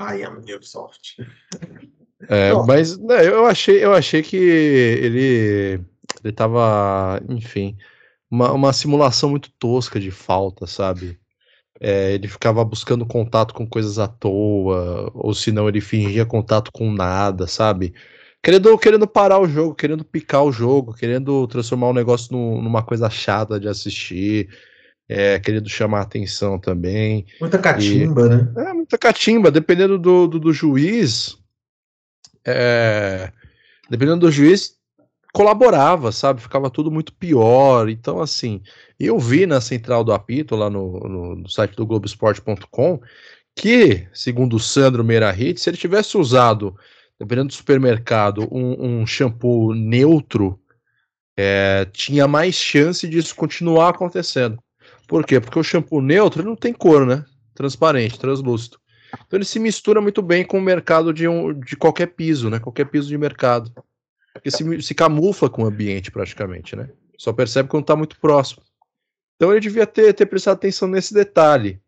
I 0.00 0.24
am 0.24 0.38
Ubisoft. 0.38 1.16
É, 2.28 2.52
mas 2.66 2.98
né, 2.98 3.28
eu 3.28 3.46
achei, 3.46 3.84
eu 3.84 3.94
achei 3.94 4.22
que 4.22 4.36
ele 4.36 5.80
ele 6.24 6.32
tava, 6.32 7.20
enfim, 7.28 7.76
uma, 8.28 8.50
uma 8.50 8.72
simulação 8.72 9.30
muito 9.30 9.52
tosca 9.52 10.00
de 10.00 10.10
falta, 10.10 10.66
sabe? 10.66 11.16
É, 11.78 12.14
ele 12.14 12.26
ficava 12.26 12.64
buscando 12.64 13.06
contato 13.06 13.54
com 13.54 13.68
coisas 13.68 14.00
à 14.00 14.08
toa, 14.08 15.08
ou 15.14 15.32
se 15.32 15.52
não, 15.52 15.68
ele 15.68 15.80
fingia 15.80 16.26
contato 16.26 16.72
com 16.72 16.90
nada, 16.90 17.46
sabe? 17.46 17.94
Querendo, 18.42 18.76
querendo 18.78 19.06
parar 19.06 19.38
o 19.38 19.46
jogo, 19.46 19.76
querendo 19.76 20.04
picar 20.04 20.42
o 20.42 20.50
jogo, 20.50 20.92
querendo 20.92 21.46
transformar 21.46 21.90
o 21.90 21.94
negócio 21.94 22.36
numa 22.36 22.82
coisa 22.82 23.08
chata 23.08 23.60
de 23.60 23.68
assistir, 23.68 24.48
é, 25.08 25.38
querendo 25.38 25.68
chamar 25.68 26.02
atenção 26.02 26.58
também. 26.58 27.26
Muita 27.40 27.58
catimba, 27.58 28.26
e, 28.26 28.28
né? 28.28 28.52
É, 28.56 28.72
muita 28.72 28.98
catimba. 28.98 29.50
Dependendo 29.50 29.98
do, 29.98 30.26
do, 30.26 30.40
do 30.40 30.52
juiz, 30.52 31.36
é, 32.46 33.30
dependendo 33.88 34.20
do 34.20 34.30
juiz, 34.30 34.76
colaborava, 35.32 36.10
sabe? 36.12 36.40
Ficava 36.40 36.70
tudo 36.70 36.90
muito 36.90 37.12
pior. 37.12 37.88
Então, 37.88 38.20
assim, 38.20 38.62
eu 38.98 39.18
vi 39.18 39.46
na 39.46 39.60
central 39.60 40.02
do 40.02 40.12
apito, 40.12 40.56
lá 40.56 40.68
no, 40.68 40.98
no, 41.00 41.36
no 41.36 41.48
site 41.48 41.76
do 41.76 41.86
Globoesporte.com, 41.86 43.00
que, 43.54 44.08
segundo 44.12 44.56
o 44.56 44.60
Sandro 44.60 45.04
Meirahit, 45.04 45.60
se 45.60 45.70
ele 45.70 45.76
tivesse 45.76 46.16
usado, 46.16 46.74
dependendo 47.18 47.48
do 47.48 47.54
supermercado, 47.54 48.48
um, 48.50 49.00
um 49.02 49.06
shampoo 49.06 49.72
neutro, 49.72 50.60
é, 51.38 51.86
tinha 51.92 52.26
mais 52.26 52.54
chance 52.54 53.06
disso 53.06 53.34
continuar 53.34 53.90
acontecendo. 53.90 54.58
Por 55.06 55.24
quê? 55.24 55.40
Porque 55.40 55.58
o 55.58 55.62
shampoo 55.62 56.00
neutro 56.00 56.42
não 56.42 56.56
tem 56.56 56.72
cor, 56.72 57.06
né? 57.06 57.24
Transparente, 57.54 58.18
translúcido. 58.18 58.78
Então 59.26 59.38
ele 59.38 59.44
se 59.44 59.58
mistura 59.58 60.00
muito 60.00 60.20
bem 60.20 60.44
com 60.44 60.58
o 60.58 60.62
mercado 60.62 61.12
de, 61.12 61.28
um, 61.28 61.52
de 61.52 61.76
qualquer 61.76 62.06
piso, 62.08 62.50
né? 62.50 62.58
Qualquer 62.58 62.86
piso 62.86 63.08
de 63.08 63.16
mercado. 63.16 63.72
Porque 64.32 64.50
se, 64.50 64.82
se 64.82 64.94
camufla 64.94 65.48
com 65.48 65.62
o 65.62 65.66
ambiente 65.66 66.10
praticamente, 66.10 66.74
né? 66.74 66.90
Só 67.16 67.32
percebe 67.32 67.68
quando 67.68 67.84
está 67.84 67.96
muito 67.96 68.18
próximo. 68.20 68.62
Então 69.36 69.50
ele 69.50 69.60
devia 69.60 69.86
ter, 69.86 70.12
ter 70.12 70.26
prestado 70.26 70.54
atenção 70.54 70.88
nesse 70.88 71.14
detalhe. 71.14 71.80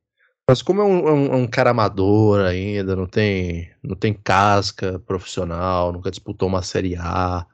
Mas 0.48 0.62
como 0.62 0.80
é 0.80 0.84
um, 0.84 1.08
é 1.08 1.12
um, 1.12 1.26
é 1.26 1.36
um, 1.36 1.46
cara 1.46 1.70
amador 1.70 2.40
ainda, 2.40 2.96
não 2.96 3.06
tem, 3.06 3.70
não 3.82 3.94
tem 3.94 4.14
casca 4.14 4.98
profissional, 5.00 5.92
nunca 5.92 6.10
disputou 6.10 6.48
uma 6.48 6.62
Série 6.62 6.96
A, 6.96 7.44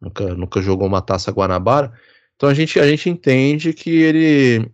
nunca, 0.00 0.32
nunca 0.34 0.62
jogou 0.62 0.86
uma 0.86 1.02
taça 1.02 1.32
Guanabara, 1.32 1.92
então 2.36 2.48
a 2.48 2.54
gente, 2.54 2.78
a 2.78 2.86
gente 2.86 3.08
entende 3.08 3.72
que 3.72 3.90
ele 3.90 4.70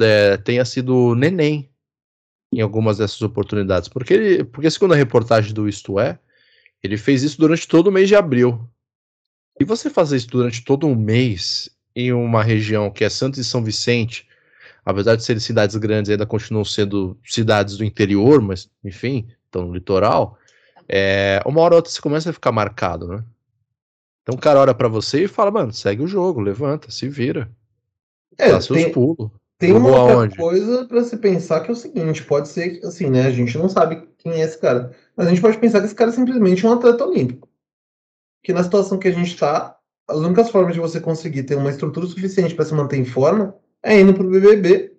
é, 0.00 0.36
tenha 0.36 0.64
sido 0.64 1.14
neném 1.14 1.70
em 2.52 2.60
algumas 2.60 2.98
dessas 2.98 3.20
oportunidades. 3.22 3.88
Porque, 3.88 4.14
ele, 4.14 4.44
porque 4.44 4.70
segundo 4.70 4.94
a 4.94 4.96
reportagem 4.96 5.52
do 5.52 5.68
Isto 5.68 5.98
É, 5.98 6.18
ele 6.82 6.96
fez 6.96 7.22
isso 7.22 7.38
durante 7.38 7.66
todo 7.66 7.88
o 7.88 7.92
mês 7.92 8.08
de 8.08 8.14
abril. 8.14 8.68
E 9.58 9.64
você 9.64 9.88
fazer 9.88 10.16
isso 10.16 10.28
durante 10.28 10.64
todo 10.64 10.86
um 10.86 10.94
mês 10.94 11.70
em 11.94 12.12
uma 12.12 12.42
região 12.42 12.90
que 12.90 13.04
é 13.04 13.08
Santos 13.08 13.38
e 13.38 13.44
São 13.44 13.62
Vicente, 13.62 14.28
apesar 14.84 15.16
de 15.16 15.24
serem 15.24 15.40
cidades 15.40 15.76
grandes, 15.76 16.10
ainda 16.10 16.26
continuam 16.26 16.64
sendo 16.64 17.16
cidades 17.24 17.76
do 17.76 17.84
interior, 17.84 18.40
mas 18.42 18.68
enfim, 18.84 19.28
estão 19.46 19.66
no 19.66 19.74
litoral, 19.74 20.38
é, 20.88 21.40
uma 21.46 21.60
hora 21.60 21.74
ou 21.74 21.78
outra 21.78 21.90
você 21.90 22.00
começa 22.00 22.30
a 22.30 22.32
ficar 22.32 22.52
marcado, 22.52 23.08
né? 23.08 23.24
Então 24.22 24.34
o 24.34 24.40
cara 24.40 24.60
olha 24.60 24.74
para 24.74 24.88
você 24.88 25.24
e 25.24 25.28
fala, 25.28 25.50
mano, 25.50 25.72
segue 25.72 26.02
o 26.02 26.08
jogo, 26.08 26.40
levanta, 26.40 26.90
se 26.90 27.08
vira. 27.08 27.50
É, 28.36 28.50
dá 28.50 28.60
seus 28.60 28.82
tem, 28.82 28.92
pulos. 28.92 29.30
Tem 29.66 29.76
uma 29.76 29.88
outra 29.88 30.14
aonde? 30.14 30.36
coisa 30.36 30.84
para 30.86 31.04
se 31.04 31.16
pensar 31.16 31.60
que 31.60 31.70
é 31.70 31.72
o 31.72 31.76
seguinte, 31.76 32.24
pode 32.24 32.48
ser 32.48 32.70
que, 32.70 32.86
assim, 32.86 33.10
né, 33.10 33.26
a 33.26 33.30
gente 33.30 33.56
não 33.56 33.68
sabe 33.68 34.08
quem 34.18 34.32
é 34.32 34.40
esse 34.40 34.58
cara, 34.58 34.92
mas 35.16 35.26
a 35.26 35.30
gente 35.30 35.40
pode 35.40 35.58
pensar 35.58 35.80
que 35.80 35.86
esse 35.86 35.94
cara 35.94 36.10
é 36.10 36.14
simplesmente 36.14 36.66
um 36.66 36.72
atleta 36.72 37.06
olímpico. 37.06 37.48
Que 38.42 38.52
na 38.52 38.62
situação 38.62 38.98
que 38.98 39.08
a 39.08 39.12
gente 39.12 39.32
está, 39.32 39.76
as 40.08 40.18
únicas 40.18 40.50
formas 40.50 40.74
de 40.74 40.80
você 40.80 41.00
conseguir 41.00 41.44
ter 41.44 41.56
uma 41.56 41.70
estrutura 41.70 42.06
suficiente 42.06 42.54
para 42.54 42.64
se 42.64 42.74
manter 42.74 42.98
em 42.98 43.04
forma 43.04 43.54
é 43.82 44.00
indo 44.00 44.14
para 44.14 44.26
o 44.26 44.30
BBB 44.30 44.92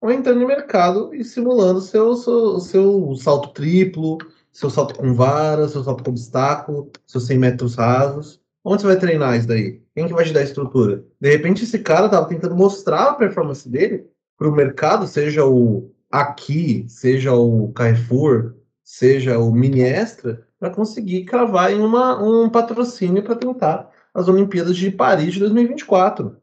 ou 0.00 0.10
entrando 0.10 0.40
no 0.40 0.46
mercado 0.46 1.14
e 1.14 1.22
simulando 1.22 1.80
seu, 1.80 2.14
seu, 2.16 2.58
seu 2.58 3.14
salto 3.16 3.50
triplo, 3.50 4.18
seu 4.52 4.70
salto 4.70 4.94
com 4.94 5.14
vara, 5.14 5.68
seu 5.68 5.84
salto 5.84 6.02
com 6.02 6.10
obstáculo, 6.10 6.90
seus 7.06 7.26
100 7.26 7.38
metros 7.38 7.74
rasos. 7.74 8.39
Onde 8.64 8.82
você 8.82 8.88
vai 8.88 8.98
treinar 8.98 9.36
isso 9.36 9.48
daí? 9.48 9.80
Quem 9.94 10.06
que 10.06 10.12
vai 10.12 10.24
te 10.24 10.32
dar 10.32 10.42
estrutura? 10.42 11.04
De 11.20 11.30
repente, 11.30 11.64
esse 11.64 11.78
cara 11.78 12.06
estava 12.06 12.28
tentando 12.28 12.54
mostrar 12.54 13.04
a 13.04 13.14
performance 13.14 13.68
dele 13.68 14.06
para 14.36 14.48
o 14.48 14.52
mercado, 14.52 15.06
seja 15.06 15.44
o, 15.44 15.90
aqui, 16.10 16.84
seja 16.88 17.32
o 17.34 17.72
Carrefour, 17.72 18.54
seja 18.82 19.38
o 19.38 19.52
Mini 19.52 19.80
Extra, 19.80 20.46
para 20.58 20.70
conseguir 20.70 21.24
cravar 21.24 21.72
em 21.72 21.80
uma, 21.80 22.22
um 22.22 22.50
patrocínio 22.50 23.22
para 23.22 23.36
tentar 23.36 23.90
as 24.12 24.28
Olimpíadas 24.28 24.76
de 24.76 24.90
Paris 24.90 25.34
de 25.34 25.40
2024. 25.40 26.36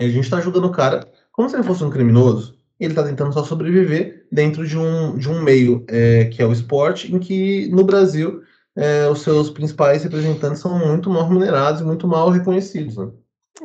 E 0.00 0.04
a 0.04 0.08
gente 0.08 0.24
está 0.24 0.38
ajudando 0.38 0.64
o 0.64 0.72
cara 0.72 1.06
como 1.30 1.48
se 1.48 1.56
ele 1.56 1.62
fosse 1.62 1.84
um 1.84 1.90
criminoso. 1.90 2.58
Ele 2.78 2.92
está 2.92 3.02
tentando 3.02 3.32
só 3.32 3.44
sobreviver 3.44 4.26
dentro 4.32 4.66
de 4.66 4.76
um, 4.76 5.16
de 5.16 5.28
um 5.28 5.42
meio 5.42 5.84
é, 5.86 6.24
que 6.24 6.42
é 6.42 6.46
o 6.46 6.52
esporte, 6.52 7.14
em 7.14 7.18
que 7.18 7.68
no 7.70 7.84
Brasil 7.84 8.42
é, 8.76 9.08
os 9.08 9.22
seus 9.22 9.50
principais 9.50 10.04
representantes 10.04 10.60
são 10.60 10.78
muito 10.78 11.10
mal 11.10 11.24
remunerados 11.24 11.80
e 11.80 11.84
muito 11.84 12.06
mal 12.06 12.30
reconhecidos. 12.30 12.96
Né? 12.96 13.08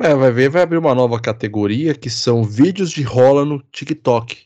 É, 0.02 0.16
vai 0.16 0.32
ver, 0.32 0.50
vai 0.50 0.64
abrir 0.64 0.78
uma 0.78 0.96
nova 0.96 1.20
categoria 1.20 1.94
que 1.94 2.10
são 2.10 2.44
vídeos 2.44 2.92
de 2.92 3.04
rola 3.04 3.46
no 3.46 3.62
TikTok. 3.72 4.46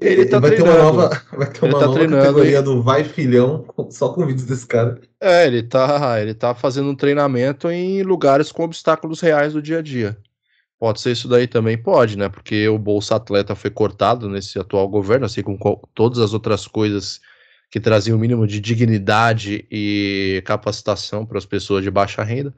Ele 0.00 0.24
tá 0.26 0.38
vai 0.38 0.52
treinando. 0.52 0.76
Ter 0.76 0.80
uma 0.80 0.92
nova, 0.92 1.22
vai 1.36 1.50
ter 1.50 1.64
uma 1.64 1.78
tá 1.78 1.86
nova 1.86 2.08
categoria 2.08 2.58
e... 2.58 2.62
do 2.62 2.82
Vai 2.82 3.04
Filhão, 3.04 3.66
só 3.90 4.08
com 4.08 4.26
vídeos 4.26 4.46
desse 4.46 4.66
cara. 4.66 5.00
É, 5.20 5.46
ele 5.46 5.62
tá, 5.62 6.20
ele 6.20 6.34
tá 6.34 6.54
fazendo 6.54 6.88
um 6.88 6.96
treinamento 6.96 7.70
em 7.70 8.02
lugares 8.02 8.50
com 8.50 8.64
obstáculos 8.64 9.20
reais 9.20 9.52
do 9.52 9.60
dia 9.60 9.78
a 9.78 9.82
dia. 9.82 10.16
Pode 10.78 11.00
ser 11.00 11.12
isso 11.12 11.28
daí 11.28 11.46
também? 11.46 11.78
Pode, 11.78 12.16
né? 12.18 12.28
Porque 12.28 12.66
o 12.68 12.78
Bolsa 12.78 13.14
Atleta 13.14 13.54
foi 13.54 13.70
cortado 13.70 14.28
nesse 14.28 14.58
atual 14.58 14.88
governo, 14.88 15.26
assim 15.26 15.42
como 15.42 15.58
todas 15.94 16.18
as 16.18 16.32
outras 16.32 16.66
coisas 16.66 17.20
que 17.72 17.80
traziam 17.80 18.18
o 18.18 18.20
mínimo 18.20 18.46
de 18.46 18.60
dignidade 18.60 19.66
e 19.70 20.42
capacitação 20.44 21.24
para 21.24 21.38
as 21.38 21.46
pessoas 21.46 21.82
de 21.82 21.90
baixa 21.90 22.22
renda. 22.22 22.54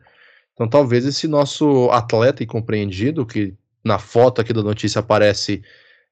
Então, 0.52 0.68
talvez 0.68 1.06
esse 1.06 1.28
nosso 1.28 1.88
atleta 1.92 2.42
incompreendido, 2.42 3.24
que 3.24 3.54
na 3.84 4.00
foto 4.00 4.40
aqui 4.40 4.52
da 4.52 4.60
notícia 4.60 4.98
aparece 4.98 5.62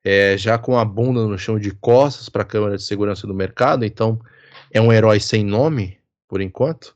é, 0.04 0.38
já 0.38 0.56
com 0.56 0.78
a 0.78 0.84
bunda 0.84 1.26
no 1.26 1.36
chão 1.36 1.58
de 1.58 1.72
costas 1.72 2.28
para 2.28 2.42
a 2.42 2.46
câmera 2.46 2.76
de 2.76 2.84
segurança 2.84 3.26
do 3.26 3.34
mercado, 3.34 3.84
então 3.84 4.20
é 4.70 4.80
um 4.80 4.92
herói 4.92 5.18
sem 5.18 5.44
nome, 5.44 5.98
por 6.28 6.40
enquanto. 6.40 6.94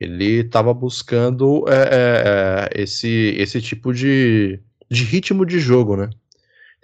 Ele 0.00 0.40
estava 0.40 0.74
buscando 0.74 1.64
é, 1.68 1.72
é, 1.72 2.72
é, 2.74 2.82
esse, 2.82 3.36
esse 3.38 3.62
tipo 3.62 3.94
de, 3.94 4.58
de 4.90 5.04
ritmo 5.04 5.46
de 5.46 5.60
jogo, 5.60 5.96
né? 5.96 6.10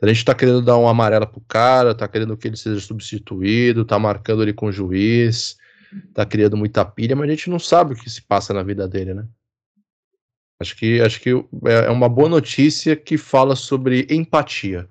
A 0.05 0.13
gente 0.13 0.19
está 0.19 0.35
querendo 0.35 0.63
dar 0.63 0.77
um 0.77 0.89
amarelo 0.89 1.27
pro 1.27 1.41
cara, 1.41 1.93
está 1.93 2.07
querendo 2.07 2.37
que 2.37 2.49
ele 2.49 2.57
seja 2.57 2.81
substituído, 2.81 3.83
está 3.83 3.99
marcando 3.99 4.43
ele 4.43 4.53
com 4.53 4.67
o 4.67 4.73
juiz, 4.73 5.57
está 6.09 6.27
criando 6.27 6.57
muita 6.57 6.85
pilha, 6.85 7.17
mas 7.17 7.29
a 7.29 7.31
gente 7.31 7.51
não 7.51 7.59
sabe 7.59 7.95
o 7.95 7.97
que 7.97 8.11
se 8.11 8.23
passa 8.23 8.53
na 8.53 8.63
vida 8.63 8.87
dele, 8.89 9.15
né? 9.15 9.27
Acho 10.61 10.77
que, 10.77 11.01
acho 11.01 11.21
que 11.21 11.31
é, 11.67 11.87
é 11.87 11.91
uma 11.91 12.09
boa 12.09 12.29
notícia 12.29 12.95
que 12.95 13.19
fala 13.19 13.57
sobre 13.57 14.07
empatia. 14.11 14.89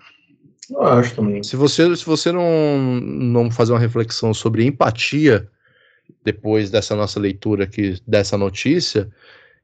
Eu 0.70 0.84
acho 0.84 1.16
também. 1.16 1.44
Se 1.44 1.56
você, 1.56 1.96
se 1.96 2.06
você 2.06 2.32
não, 2.32 3.00
não 3.02 3.52
fazer 3.52 3.74
uma 3.74 3.80
reflexão 3.80 4.34
sobre 4.34 4.66
empatia 4.66 5.50
depois 6.24 6.70
dessa 6.70 6.96
nossa 6.96 7.20
leitura 7.20 7.64
aqui, 7.64 8.02
dessa 8.08 8.38
notícia, 8.38 9.10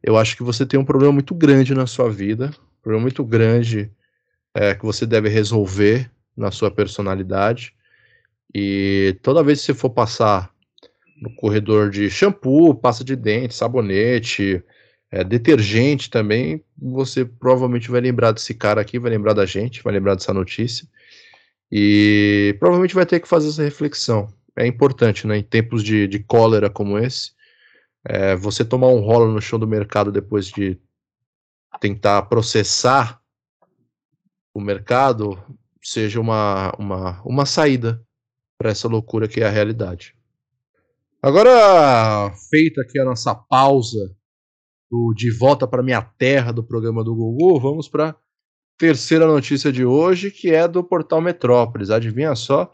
eu 0.01 0.17
acho 0.17 0.35
que 0.38 0.43
você 0.43 0.65
tem 0.65 0.79
um 0.79 0.85
problema 0.85 1.13
muito 1.13 1.33
grande 1.35 1.73
na 1.73 1.85
sua 1.85 2.09
vida, 2.09 2.47
um 2.79 2.81
problema 2.81 3.01
muito 3.01 3.23
grande 3.23 3.91
é, 4.53 4.75
que 4.75 4.85
você 4.85 5.05
deve 5.05 5.29
resolver 5.29 6.09
na 6.35 6.51
sua 6.51 6.71
personalidade. 6.71 7.73
E 8.53 9.17
toda 9.21 9.43
vez 9.43 9.59
que 9.59 9.65
você 9.67 9.73
for 9.73 9.89
passar 9.89 10.51
no 11.21 11.33
corredor 11.35 11.89
de 11.89 12.09
shampoo, 12.09 12.73
pasta 12.73 13.03
de 13.03 13.15
dente, 13.15 13.53
sabonete, 13.53 14.63
é, 15.12 15.23
detergente 15.23 16.09
também, 16.09 16.63
você 16.77 17.25
provavelmente 17.25 17.89
vai 17.89 18.01
lembrar 18.01 18.31
desse 18.31 18.53
cara 18.53 18.81
aqui, 18.81 18.97
vai 18.99 19.12
lembrar 19.12 19.33
da 19.33 19.45
gente, 19.45 19.83
vai 19.83 19.93
lembrar 19.93 20.15
dessa 20.15 20.33
notícia. 20.33 20.88
E 21.71 22.55
provavelmente 22.59 22.95
vai 22.95 23.05
ter 23.05 23.19
que 23.19 23.27
fazer 23.27 23.49
essa 23.49 23.63
reflexão. 23.63 24.33
É 24.57 24.65
importante, 24.65 25.27
né? 25.27 25.38
Em 25.38 25.43
tempos 25.43 25.83
de, 25.83 26.07
de 26.07 26.19
cólera 26.19 26.69
como 26.69 26.97
esse, 26.97 27.31
é, 28.03 28.35
você 28.35 28.65
tomar 28.65 28.88
um 28.88 29.01
rolo 29.01 29.31
no 29.31 29.41
chão 29.41 29.59
do 29.59 29.67
mercado 29.67 30.12
depois 30.12 30.47
de 30.47 30.77
tentar 31.79 32.23
processar 32.23 33.18
o 34.60 34.62
mercado 34.62 35.41
seja 35.82 36.19
uma, 36.19 36.74
uma, 36.78 37.22
uma 37.24 37.45
saída 37.45 38.06
para 38.58 38.72
essa 38.72 38.89
loucura 38.89 39.28
que 39.28 39.39
é 39.39 39.45
a 39.45 39.50
realidade. 39.50 40.13
Agora, 41.22 42.32
feita 42.50 42.82
aqui 42.82 43.00
a 43.00 43.06
nossa 43.06 43.34
pausa 43.34 44.13
do 44.91 45.13
De 45.15 45.32
Volta 45.32 45.65
para 45.65 45.82
Minha 45.82 46.02
Terra 46.02 46.52
do 46.52 46.63
programa 46.63 47.04
do 47.04 47.15
Google, 47.15 47.60
vamos 47.60 47.88
para 47.88 48.15
terceira 48.78 49.26
notícia 49.26 49.72
de 49.72 49.86
hoje, 49.86 50.30
que 50.30 50.54
é 50.54 50.67
do 50.67 50.84
portal 50.84 51.22
Metrópolis. 51.22 51.89
Adivinha 51.89 52.36
só? 52.36 52.69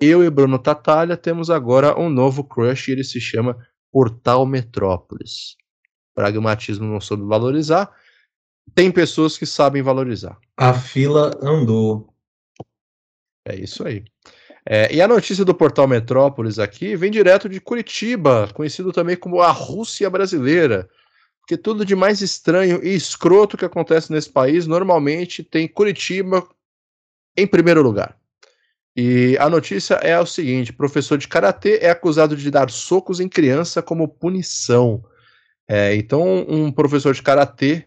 Eu 0.00 0.24
e 0.24 0.30
Bruno 0.30 0.58
Tatalha 0.58 1.16
temos 1.16 1.48
agora 1.48 1.98
um 1.98 2.08
novo 2.08 2.42
crush 2.42 2.88
ele 2.88 3.04
se 3.04 3.20
chama 3.20 3.56
Portal 3.92 4.46
Metrópolis. 4.46 5.56
Pragmatismo 6.14 6.86
não 6.86 7.00
soube 7.00 7.24
valorizar. 7.24 7.92
Tem 8.74 8.90
pessoas 8.90 9.36
que 9.36 9.46
sabem 9.46 9.82
valorizar. 9.82 10.38
A 10.56 10.72
fila 10.72 11.38
andou. 11.42 12.12
É 13.44 13.56
isso 13.56 13.86
aí. 13.86 14.04
É, 14.64 14.94
e 14.94 15.00
a 15.00 15.08
notícia 15.08 15.44
do 15.44 15.54
portal 15.54 15.88
Metrópolis 15.88 16.58
aqui 16.58 16.94
vem 16.94 17.10
direto 17.10 17.48
de 17.48 17.60
Curitiba, 17.60 18.48
conhecido 18.54 18.92
também 18.92 19.16
como 19.16 19.40
a 19.40 19.50
Rússia 19.50 20.08
brasileira 20.08 20.88
que 21.50 21.56
tudo 21.56 21.84
de 21.84 21.96
mais 21.96 22.20
estranho 22.20 22.80
e 22.80 22.94
escroto 22.94 23.56
que 23.56 23.64
acontece 23.64 24.12
nesse 24.12 24.30
país 24.30 24.68
normalmente 24.68 25.42
tem 25.42 25.66
Curitiba 25.66 26.46
em 27.36 27.44
primeiro 27.44 27.82
lugar. 27.82 28.16
E 28.96 29.36
a 29.40 29.50
notícia 29.50 29.94
é 29.94 30.16
o 30.20 30.26
seguinte: 30.26 30.72
professor 30.72 31.18
de 31.18 31.26
karatê 31.26 31.78
é 31.82 31.90
acusado 31.90 32.36
de 32.36 32.50
dar 32.52 32.70
socos 32.70 33.18
em 33.18 33.28
criança 33.28 33.82
como 33.82 34.06
punição. 34.06 35.04
É, 35.66 35.94
então, 35.96 36.46
um 36.48 36.70
professor 36.70 37.14
de 37.14 37.22
karatê 37.22 37.86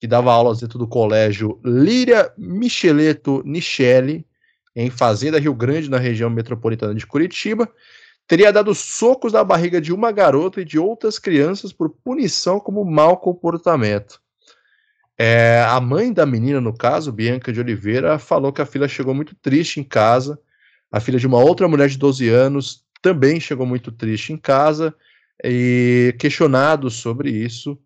que 0.00 0.06
dava 0.06 0.32
aulas 0.32 0.60
dentro 0.60 0.78
do 0.78 0.88
colégio 0.88 1.60
Líria 1.62 2.32
Micheleto 2.38 3.42
Nichelle, 3.44 4.26
em 4.74 4.88
Fazenda 4.88 5.38
Rio 5.38 5.54
Grande, 5.54 5.90
na 5.90 5.98
região 5.98 6.30
metropolitana 6.30 6.94
de 6.94 7.06
Curitiba, 7.06 7.68
teria 8.26 8.52
dado 8.52 8.74
socos 8.74 9.32
na 9.32 9.44
barriga 9.44 9.80
de 9.80 9.92
uma 9.92 10.10
garota 10.10 10.62
e 10.62 10.64
de 10.64 10.78
outras 10.78 11.18
crianças 11.18 11.72
por 11.72 11.90
punição 11.90 12.58
como 12.58 12.82
mau 12.84 13.18
comportamento. 13.18 14.20
É, 15.18 15.62
a 15.68 15.78
mãe 15.82 16.10
da 16.10 16.24
menina, 16.24 16.62
no 16.62 16.72
caso, 16.72 17.12
Bianca 17.12 17.52
de 17.52 17.60
Oliveira, 17.60 18.18
falou 18.18 18.52
que 18.54 18.62
a 18.62 18.66
filha 18.66 18.88
chegou 18.88 19.12
muito 19.12 19.34
triste 19.34 19.80
em 19.80 19.84
casa. 19.84 20.40
A 20.90 20.98
filha 20.98 21.18
de 21.18 21.26
uma 21.26 21.38
outra 21.38 21.68
mulher 21.68 21.90
de 21.90 21.98
12 21.98 22.26
anos 22.30 22.84
também 23.02 23.38
chegou 23.38 23.66
muito 23.66 23.92
triste 23.92 24.32
em 24.32 24.38
casa. 24.38 24.94
E 25.44 26.14
questionados 26.18 26.94
sobre 26.94 27.30
isso, 27.30 27.78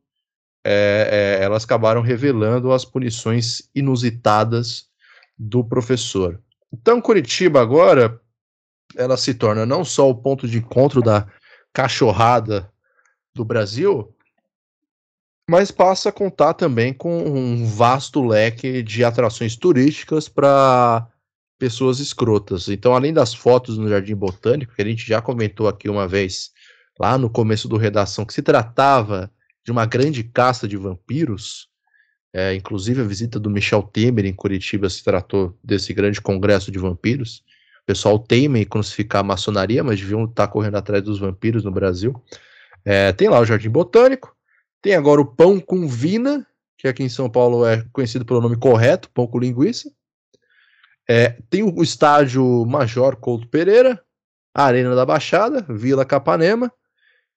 é, 0.65 1.39
é, 1.41 1.45
elas 1.45 1.65
acabaram 1.65 2.01
revelando 2.01 2.73
as 2.73 2.85
punições 2.85 3.69
inusitadas 3.75 4.89
do 5.39 5.63
professor. 5.63 6.41
Então, 6.73 7.01
Curitiba 7.01 7.61
agora 7.61 8.21
ela 8.97 9.17
se 9.17 9.35
torna 9.35 9.67
não 9.67 9.85
só 9.85 10.09
o 10.09 10.15
ponto 10.15 10.49
de 10.49 10.59
encontro 10.59 11.03
da 11.03 11.27
cachorrada 11.73 12.71
do 13.35 13.45
Brasil, 13.45 14.15
mas 15.49 15.71
passa 15.71 16.09
a 16.09 16.13
contar 16.13 16.55
também 16.55 16.95
com 16.95 17.23
um 17.23 17.67
vasto 17.67 18.25
leque 18.25 18.83
de 18.83 19.05
atrações 19.05 19.57
turísticas 19.57 20.29
para 20.29 21.07
pessoas 21.59 21.99
escrotas. 21.99 22.69
Então, 22.69 22.95
além 22.95 23.13
das 23.13 23.35
fotos 23.35 23.77
no 23.77 23.89
Jardim 23.89 24.15
Botânico, 24.15 24.75
que 24.75 24.83
a 24.83 24.85
gente 24.85 25.07
já 25.07 25.21
comentou 25.21 25.69
aqui 25.69 25.89
uma 25.89 26.09
vez, 26.09 26.51
lá 26.99 27.19
no 27.19 27.29
começo 27.29 27.69
do 27.69 27.77
Redação, 27.77 28.25
que 28.25 28.33
se 28.33 28.43
tratava 28.43 29.31
de 29.65 29.73
uma 29.73 29.87
grande 29.87 30.23
caça 30.23 30.69
de 30.69 30.77
vampiros, 30.77 31.69
é, 32.33 32.55
inclusive 32.55 33.01
a 33.01 33.05
visita 33.05 33.39
do 33.39 33.49
Michel 33.49 33.83
Temer 33.83 34.27
em 34.27 34.35
Curitiba 34.35 34.91
se 34.91 35.03
tratou 35.03 35.57
desse 35.63 35.95
grande 35.95 36.21
congresso 36.21 36.71
de 36.71 36.79
vampiros. 36.79 37.45
O 37.83 37.87
pessoal 37.87 38.19
teima 38.19 38.59
em 38.59 38.65
crucificar 38.65 39.21
a 39.21 39.25
maçonaria, 39.25 39.85
mas 39.85 40.01
deviam 40.01 40.25
estar 40.25 40.49
correndo 40.49 40.77
atrás 40.77 41.03
dos 41.03 41.19
vampiros 41.19 41.65
no 41.65 41.71
Brasil. 41.71 42.15
É, 42.85 43.13
tem 43.13 43.29
lá 43.29 43.39
o 43.39 43.45
Jardim 43.45 43.71
Botânico, 43.71 44.35
tem 44.83 44.95
agora 44.95 45.21
o 45.21 45.27
Pão 45.27 45.61
com 45.61 45.87
Vina, 45.87 46.47
que 46.77 46.89
aqui 46.89 47.03
em 47.03 47.09
São 47.09 47.31
Paulo 47.31 47.65
é 47.65 47.85
conhecido 47.93 48.25
pelo 48.25 48.41
nome 48.41 48.57
correto, 48.57 49.11
Pão 49.11 49.27
com 49.27 49.39
Linguiça. 49.39 49.91
É, 51.09 51.37
tem 51.49 51.63
o 51.63 51.83
estádio 51.83 52.67
Major 52.67 53.17
Couto 53.17 53.47
Pereira, 53.47 54.03
Arena 54.55 54.95
da 54.95 55.07
Baixada, 55.07 55.65
Vila 55.69 56.05
Capanema. 56.05 56.73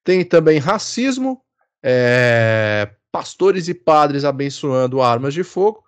Tem 0.04 0.24
também 0.24 0.58
racismo, 0.60 1.42
é, 1.84 2.90
pastores 3.12 3.68
e 3.68 3.74
padres 3.74 4.24
abençoando 4.24 5.02
armas 5.02 5.34
de 5.34 5.44
fogo 5.44 5.84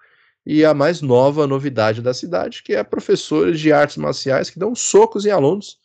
e 0.45 0.65
a 0.65 0.73
mais 0.73 1.01
nova 1.01 1.45
novidade 1.45 2.01
da 2.01 2.13
cidade, 2.13 2.63
que 2.63 2.73
é 2.73 2.83
professores 2.83 3.59
de 3.59 3.71
artes 3.71 3.97
marciais 3.97 4.49
que 4.49 4.59
dão 4.59 4.73
socos 4.73 5.25
em 5.25 5.29
alunos, 5.29 5.77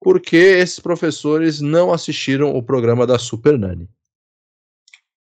porque 0.00 0.36
esses 0.36 0.78
professores 0.78 1.60
não 1.60 1.92
assistiram 1.92 2.54
o 2.56 2.62
programa 2.62 3.06
da 3.06 3.18
Super 3.18 3.58
Nani. 3.58 3.88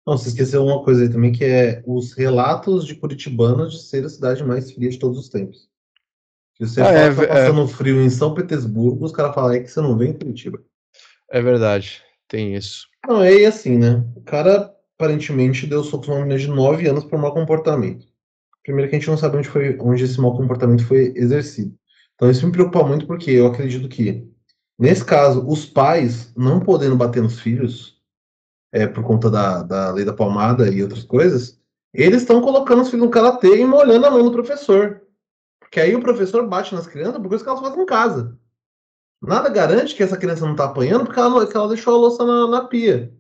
Não, 0.07 0.17
você 0.17 0.31
esqueceu 0.31 0.65
uma 0.65 0.83
coisa 0.83 1.03
aí 1.03 1.11
também, 1.11 1.33
que 1.33 1.45
é 1.45 1.83
os 1.87 2.15
relatos 2.15 2.87
de 2.87 2.95
Curitibanos 2.95 3.73
de 3.73 3.83
ser 3.83 4.07
a 4.07 4.09
cidade 4.09 4.43
mais 4.43 4.73
fria 4.73 4.89
de 4.89 4.99
todos 4.99 5.19
os 5.19 5.29
tempos. 5.29 5.69
Que 6.55 6.67
você 6.67 6.81
ah, 6.81 6.87
é, 6.87 7.15
tá 7.15 7.27
passando 7.27 7.63
é... 7.65 7.69
frio 7.69 8.01
em 8.01 8.09
São 8.09 8.33
Petersburgo, 8.33 9.05
os 9.05 9.13
caras 9.13 9.35
falam 9.35 9.53
é 9.53 9.61
que 9.61 9.69
você 9.69 9.83
não 9.83 9.99
vem 9.99 10.11
em 10.11 10.19
Curitiba. 10.19 10.65
É 11.31 11.43
verdade, 11.43 12.03
tem 12.27 12.57
isso. 12.57 12.88
Não, 13.09 13.23
é 13.23 13.47
assim, 13.47 13.79
né? 13.79 14.05
O 14.15 14.21
cara 14.21 14.71
aparentemente 14.99 15.67
deu 15.67 15.83
socos 15.83 16.09
numa 16.09 16.21
menina 16.21 16.39
de 16.39 16.47
9 16.47 16.87
anos 16.87 17.05
por 17.05 17.19
mau 17.19 17.33
comportamento. 17.33 18.07
Primeiro 18.63 18.91
que 18.91 18.97
a 18.97 18.99
gente 18.99 19.09
não 19.09 19.17
sabe 19.17 19.39
onde, 19.39 19.49
foi, 19.49 19.79
onde 19.81 20.05
esse 20.05 20.21
mau 20.21 20.37
comportamento 20.37 20.87
foi 20.87 21.15
exercido. 21.17 21.75
Então 22.15 22.31
isso 22.31 22.45
me 22.45 22.53
preocupa 22.53 22.85
muito 22.87 23.07
porque 23.07 23.31
eu 23.31 23.47
acredito 23.47 23.89
que, 23.89 24.29
nesse 24.79 25.03
caso, 25.07 25.43
os 25.49 25.65
pais 25.65 26.35
não 26.37 26.61
podendo 26.61 26.97
bater 26.97 27.23
nos 27.23 27.41
filhos, 27.41 27.99
é, 28.71 28.87
por 28.87 29.03
conta 29.03 29.31
da, 29.31 29.63
da 29.63 29.91
lei 29.91 30.05
da 30.05 30.13
palmada 30.13 30.69
e 30.71 30.83
outras 30.83 31.03
coisas, 31.03 31.59
eles 31.95 32.21
estão 32.21 32.43
colocando 32.43 32.83
os 32.83 32.91
filhos 32.91 33.07
no 33.07 33.11
karatê 33.11 33.59
e 33.59 33.65
molhando 33.65 34.05
a 34.05 34.11
mão 34.11 34.23
do 34.23 34.33
professor. 34.33 35.01
Porque 35.59 35.81
aí 35.81 35.97
o 35.97 36.03
professor 36.03 36.47
bate 36.47 36.75
nas 36.75 36.87
crianças 36.87 37.17
por 37.23 37.29
coisas 37.29 37.43
que 37.43 37.49
elas 37.49 37.61
fazem 37.63 37.83
em 37.83 37.87
casa. 37.87 38.39
Nada 39.21 39.49
garante 39.49 39.95
que 39.95 40.03
essa 40.03 40.17
criança 40.17 40.45
não 40.45 40.53
está 40.53 40.65
apanhando 40.65 41.05
porque 41.05 41.19
ela, 41.19 41.41
porque 41.41 41.57
ela 41.57 41.69
deixou 41.69 41.95
a 41.95 41.99
louça 41.99 42.25
na, 42.25 42.47
na, 42.47 42.65
pia. 42.65 43.13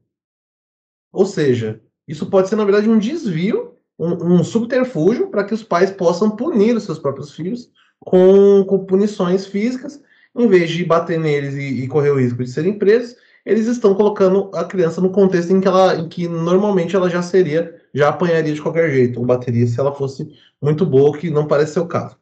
Ou 1.12 1.26
seja, 1.26 1.80
isso 2.06 2.26
pode 2.26 2.48
ser, 2.48 2.56
na 2.56 2.64
verdade, 2.64 2.88
um 2.88 2.98
desvio, 2.98 3.74
um, 3.98 4.36
um 4.36 4.44
subterfúgio 4.44 5.28
para 5.28 5.44
que 5.44 5.54
os 5.54 5.64
pais 5.64 5.90
possam 5.90 6.30
punir 6.30 6.76
os 6.76 6.84
seus 6.84 6.98
próprios 6.98 7.32
filhos 7.32 7.70
com, 8.00 8.64
com 8.64 8.84
punições 8.84 9.46
físicas, 9.46 10.00
em 10.36 10.46
vez 10.46 10.70
de 10.70 10.84
bater 10.84 11.18
neles 11.18 11.54
e, 11.54 11.82
e 11.82 11.88
correr 11.88 12.10
o 12.10 12.20
risco 12.20 12.44
de 12.44 12.50
serem 12.50 12.78
presos, 12.78 13.16
eles 13.44 13.66
estão 13.66 13.94
colocando 13.94 14.50
a 14.54 14.64
criança 14.64 15.00
no 15.00 15.10
contexto 15.10 15.50
em 15.52 15.60
que 15.60 15.66
ela, 15.66 15.96
em 15.96 16.08
que 16.08 16.28
normalmente 16.28 16.94
ela 16.94 17.08
já 17.08 17.22
seria, 17.22 17.74
já 17.94 18.10
apanharia 18.10 18.52
de 18.52 18.60
qualquer 18.60 18.90
jeito, 18.90 19.18
ou 19.18 19.26
bateria 19.26 19.66
se 19.66 19.80
ela 19.80 19.94
fosse 19.94 20.30
muito 20.60 20.84
boa, 20.84 21.16
que 21.16 21.30
não 21.30 21.46
parece 21.46 21.72
ser 21.72 21.80
o 21.80 21.86
caso. 21.86 22.16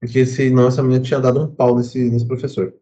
Porque 0.00 0.24
senão 0.24 0.68
essa 0.68 0.82
menina 0.82 1.02
tinha 1.02 1.20
dado 1.20 1.42
um 1.42 1.48
pau 1.48 1.76
nesse, 1.76 1.98
nesse 2.08 2.26
professor. 2.26 2.72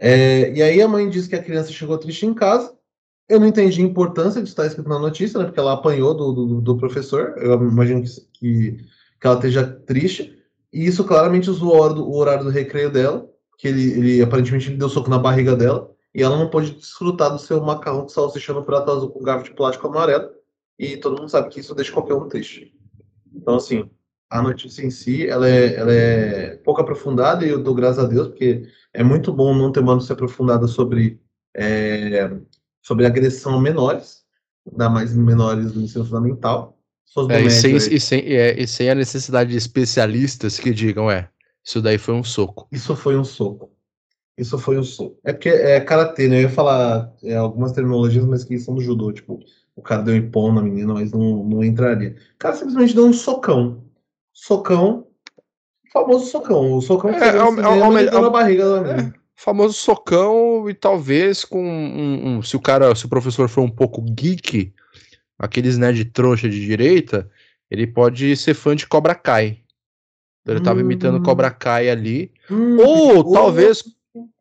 É, 0.00 0.52
e 0.52 0.62
aí 0.62 0.80
a 0.80 0.88
mãe 0.88 1.08
diz 1.08 1.26
que 1.26 1.34
a 1.34 1.42
criança 1.42 1.72
chegou 1.72 1.98
triste 1.98 2.26
em 2.26 2.34
casa. 2.34 2.76
Eu 3.28 3.40
não 3.40 3.46
entendi 3.46 3.82
a 3.82 3.84
importância 3.84 4.42
de 4.42 4.48
estar 4.48 4.66
escrito 4.66 4.88
na 4.88 4.98
notícia, 4.98 5.38
né? 5.38 5.44
Porque 5.46 5.60
ela 5.60 5.74
apanhou 5.74 6.14
do, 6.14 6.32
do, 6.32 6.60
do 6.60 6.76
professor. 6.78 7.34
Eu 7.36 7.54
imagino 7.54 8.02
que, 8.02 8.08
que, 8.32 8.76
que, 9.20 9.26
ela 9.26 9.36
esteja 9.36 9.66
triste. 9.86 10.38
E 10.72 10.86
isso 10.86 11.04
claramente 11.04 11.50
usou 11.50 11.74
o 11.74 11.76
horário 11.76 11.94
do, 11.96 12.08
o 12.08 12.16
horário 12.16 12.44
do 12.44 12.50
recreio 12.50 12.90
dela, 12.90 13.28
que 13.58 13.68
ele, 13.68 13.92
ele 13.92 14.22
aparentemente 14.22 14.70
deu 14.70 14.88
soco 14.88 15.10
na 15.10 15.18
barriga 15.18 15.54
dela. 15.54 15.90
E 16.14 16.22
ela 16.22 16.38
não 16.38 16.48
pôde 16.48 16.70
desfrutar 16.72 17.30
do 17.30 17.38
seu 17.38 17.60
macarrão 17.62 18.02
com 18.02 18.08
salsicha 18.08 18.52
no 18.54 18.64
prato 18.64 18.90
azul 18.90 19.10
com 19.10 19.22
garfo 19.22 19.44
de 19.44 19.54
plástico 19.54 19.88
amarelo. 19.88 20.30
E 20.78 20.96
todo 20.96 21.18
mundo 21.18 21.28
sabe 21.28 21.50
que 21.50 21.60
isso 21.60 21.74
deixa 21.74 21.92
qualquer 21.92 22.14
um 22.14 22.28
triste. 22.28 22.72
Então, 23.34 23.56
assim, 23.56 23.90
a 24.30 24.42
notícia 24.42 24.84
em 24.84 24.90
si, 24.90 25.26
ela 25.26 25.48
é, 25.48 25.74
ela 25.74 25.92
é 25.92 26.56
pouco 26.56 26.80
aprofundada 26.80 27.46
e 27.46 27.48
eu 27.48 27.62
dou 27.62 27.74
graças 27.74 28.04
a 28.04 28.06
Deus, 28.06 28.28
porque 28.28 28.68
é 28.92 29.02
muito 29.02 29.32
bom 29.32 29.54
não 29.54 29.72
ter 29.72 29.80
uma 29.80 29.94
notícia 29.94 30.12
aprofundada 30.12 30.66
sobre, 30.66 31.20
é, 31.56 32.30
sobre 32.82 33.06
agressão 33.06 33.54
a 33.54 33.60
menores, 33.60 34.22
ainda 34.70 34.90
mais 34.90 35.14
menores 35.14 35.72
do 35.72 35.80
ensino 35.80 36.04
fundamental. 36.04 36.78
É, 37.30 37.40
e, 37.40 37.50
sem, 37.50 37.76
e, 37.76 38.00
sem, 38.00 38.20
é, 38.20 38.60
e 38.60 38.66
sem 38.66 38.90
a 38.90 38.94
necessidade 38.94 39.50
de 39.50 39.56
especialistas 39.56 40.60
que 40.60 40.72
digam, 40.72 41.10
é, 41.10 41.30
isso 41.64 41.80
daí 41.80 41.96
foi 41.96 42.14
um 42.14 42.22
soco. 42.22 42.68
Isso 42.70 42.94
foi 42.94 43.16
um 43.16 43.24
soco. 43.24 43.72
Isso 44.36 44.58
foi 44.58 44.78
um 44.78 44.84
soco. 44.84 45.18
É 45.24 45.32
porque 45.32 45.48
é 45.48 45.80
karatê, 45.80 46.28
né? 46.28 46.36
Eu 46.36 46.42
ia 46.42 46.50
falar 46.50 47.12
é, 47.24 47.34
algumas 47.34 47.72
terminologias, 47.72 48.24
mas 48.26 48.44
que 48.44 48.58
são 48.58 48.74
do 48.74 48.82
judô, 48.82 49.10
tipo, 49.10 49.40
o 49.74 49.80
cara 49.80 50.02
deu 50.02 50.14
um 50.14 50.52
na 50.52 50.62
menina, 50.62 50.92
mas 50.92 51.12
não, 51.12 51.42
não 51.42 51.64
entraria. 51.64 52.14
O 52.34 52.38
cara 52.38 52.54
simplesmente 52.54 52.94
deu 52.94 53.06
um 53.06 53.12
socão 53.12 53.87
socão, 54.40 55.06
famoso 55.92 56.26
socão. 56.26 56.72
O 56.72 56.80
socão 56.80 57.10
que 57.12 57.16
é, 57.16 57.28
é, 57.28 57.36
é, 57.36 58.06
é, 58.06 58.10
na 58.10 58.30
barriga 58.30 58.80
da 58.80 58.96
é, 58.96 59.12
famoso 59.34 59.74
socão 59.74 60.70
e 60.70 60.74
talvez 60.74 61.44
com 61.44 61.62
um, 61.62 62.38
um, 62.38 62.42
se 62.42 62.56
o 62.56 62.60
cara, 62.60 62.94
se 62.94 63.04
o 63.04 63.08
professor 63.08 63.48
for 63.48 63.62
um 63.62 63.70
pouco 63.70 64.00
geek, 64.00 64.72
aqueles 65.38 65.76
nerd 65.76 66.04
trouxa 66.06 66.48
de 66.48 66.64
direita, 66.64 67.28
ele 67.70 67.86
pode 67.86 68.36
ser 68.36 68.54
fã 68.54 68.76
de 68.76 68.86
Cobra 68.86 69.14
Kai. 69.14 69.58
Então, 70.42 70.54
ele 70.54 70.60
estava 70.60 70.78
hum. 70.78 70.82
imitando 70.82 71.22
Cobra 71.22 71.50
Kai 71.50 71.90
ali. 71.90 72.32
Hum, 72.50 72.78
ou 72.78 73.32
talvez 73.32 73.84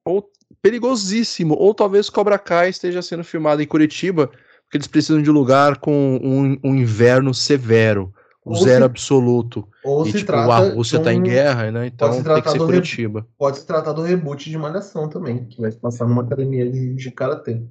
ou 0.06 0.30
perigosíssimo, 0.62 1.56
ou 1.56 1.74
talvez 1.74 2.10
Cobra 2.10 2.38
Kai 2.38 2.70
esteja 2.70 3.02
sendo 3.02 3.24
filmado 3.24 3.62
em 3.62 3.68
Curitiba, 3.68 4.28
porque 4.28 4.78
eles 4.78 4.88
precisam 4.88 5.22
de 5.22 5.30
um 5.30 5.34
lugar 5.34 5.78
com 5.78 6.20
um, 6.24 6.58
um 6.64 6.76
inverno 6.76 7.34
severo 7.34 8.14
o 8.52 8.56
zero 8.56 8.80
se, 8.80 8.84
absoluto. 8.84 9.68
Ou 9.84 10.04
e, 10.04 10.12
se 10.12 10.20
tipo, 10.20 10.28
trata 10.28 10.54
a 10.54 10.70
Rússia 10.70 11.00
um, 11.00 11.10
em 11.10 11.22
guerra, 11.22 11.72
né? 11.72 11.88
Então 11.88 12.24
tem 12.24 12.42
que 12.42 12.50
ser 12.50 12.58
Curitiba. 12.60 13.28
pode 13.38 13.60
se 13.60 13.66
tratar 13.66 13.94
do 13.94 14.02
reboot 14.02 14.50
de 14.50 14.58
Malhação 14.58 15.10
também, 15.10 15.46
que 15.46 15.62
vai 15.62 15.72
se 15.72 15.78
passar 15.78 16.08
numa 16.08 16.24
academia 16.24 16.70
de, 16.72 16.94
de 16.96 17.12
karatê. 17.12 17.62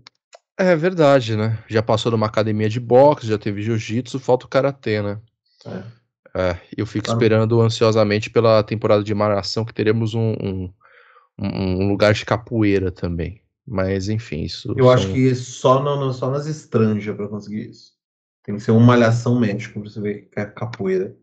É 0.58 0.74
verdade, 0.74 1.36
né? 1.36 1.58
Já 1.68 1.82
passou 1.82 2.12
numa 2.12 2.26
academia 2.26 2.68
de 2.68 2.80
boxe, 2.80 3.26
já 3.26 3.36
teve 3.36 3.62
jiu-jitsu, 3.62 4.18
falta 4.18 4.46
o 4.46 4.48
karatê, 4.48 5.02
né? 5.02 5.18
É. 5.66 5.82
é 6.34 6.56
eu 6.76 6.86
fico 6.86 7.06
tá. 7.06 7.12
esperando 7.12 7.60
ansiosamente 7.60 8.30
pela 8.30 8.62
temporada 8.62 9.04
de 9.04 9.14
Malhação, 9.14 9.64
que 9.64 9.74
teremos 9.74 10.14
um, 10.14 10.34
um, 10.42 10.72
um 11.38 11.88
lugar 11.88 12.14
de 12.14 12.24
capoeira 12.24 12.90
também. 12.90 13.42
Mas 13.66 14.08
enfim, 14.08 14.42
isso. 14.42 14.72
Eu 14.76 14.84
são... 14.84 14.90
acho 14.90 15.12
que 15.12 15.34
só, 15.34 15.82
no, 15.82 16.12
só 16.12 16.30
nas 16.30 16.46
estranjas 16.46 17.16
para 17.16 17.28
conseguir 17.28 17.70
isso. 17.70 17.95
Tem 18.46 18.54
que 18.54 18.62
ser 18.62 18.70
uma 18.70 18.80
malhação 18.80 19.38
médico 19.40 19.80
pra 19.80 19.90
você 19.90 20.00
ver 20.00 20.28
que 20.32 20.38
é 20.38 20.46
capoeira. 20.46 21.16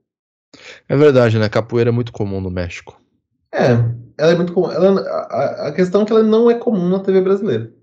É 0.89 0.95
verdade, 0.95 1.39
né? 1.39 1.47
Capoeira 1.47 1.89
é 1.89 1.93
muito 1.93 2.11
comum 2.11 2.41
no 2.41 2.51
México. 2.51 3.01
É, 3.49 3.69
ela 4.17 4.33
é 4.33 4.35
muito 4.35 4.51
comum. 4.51 4.69
Ela, 4.69 5.01
a, 5.01 5.67
a 5.69 5.71
questão 5.71 6.01
é 6.01 6.05
que 6.05 6.11
ela 6.11 6.21
não 6.21 6.51
é 6.51 6.55
comum 6.55 6.89
na 6.89 6.99
TV 6.99 7.21
brasileira. 7.21 7.73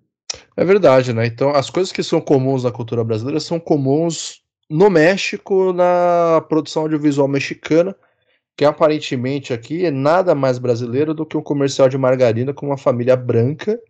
É 0.54 0.62
verdade, 0.62 1.14
né? 1.14 1.24
Então, 1.26 1.54
as 1.54 1.70
coisas 1.70 1.90
que 1.90 2.02
são 2.02 2.20
comuns 2.20 2.64
na 2.64 2.70
cultura 2.70 3.02
brasileira 3.02 3.40
são 3.40 3.58
comuns 3.58 4.42
no 4.68 4.90
México, 4.90 5.72
na 5.72 6.44
produção 6.46 6.82
audiovisual 6.82 7.26
mexicana, 7.26 7.96
que 8.54 8.64
aparentemente 8.66 9.54
aqui 9.54 9.86
é 9.86 9.90
nada 9.90 10.34
mais 10.34 10.58
brasileiro 10.58 11.14
do 11.14 11.24
que 11.24 11.36
um 11.36 11.42
comercial 11.42 11.88
de 11.88 11.96
margarina 11.96 12.52
com 12.52 12.66
uma 12.66 12.76
família 12.76 13.16
branca 13.16 13.80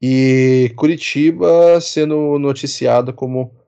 e 0.00 0.72
Curitiba 0.76 1.80
sendo 1.80 2.38
noticiada 2.38 3.14
como 3.14 3.59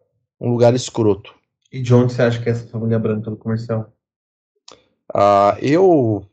um 0.42 0.50
lugar 0.50 0.74
escroto. 0.74 1.33
E 1.72 1.81
de 1.81 1.94
onde 1.94 2.12
você 2.12 2.22
acha 2.22 2.42
que 2.42 2.48
é 2.48 2.52
essa 2.52 2.66
família 2.66 2.98
branca 2.98 3.31
do 3.31 3.37
comercial? 3.37 3.92
Ah, 5.14 5.57
eu. 5.62 6.26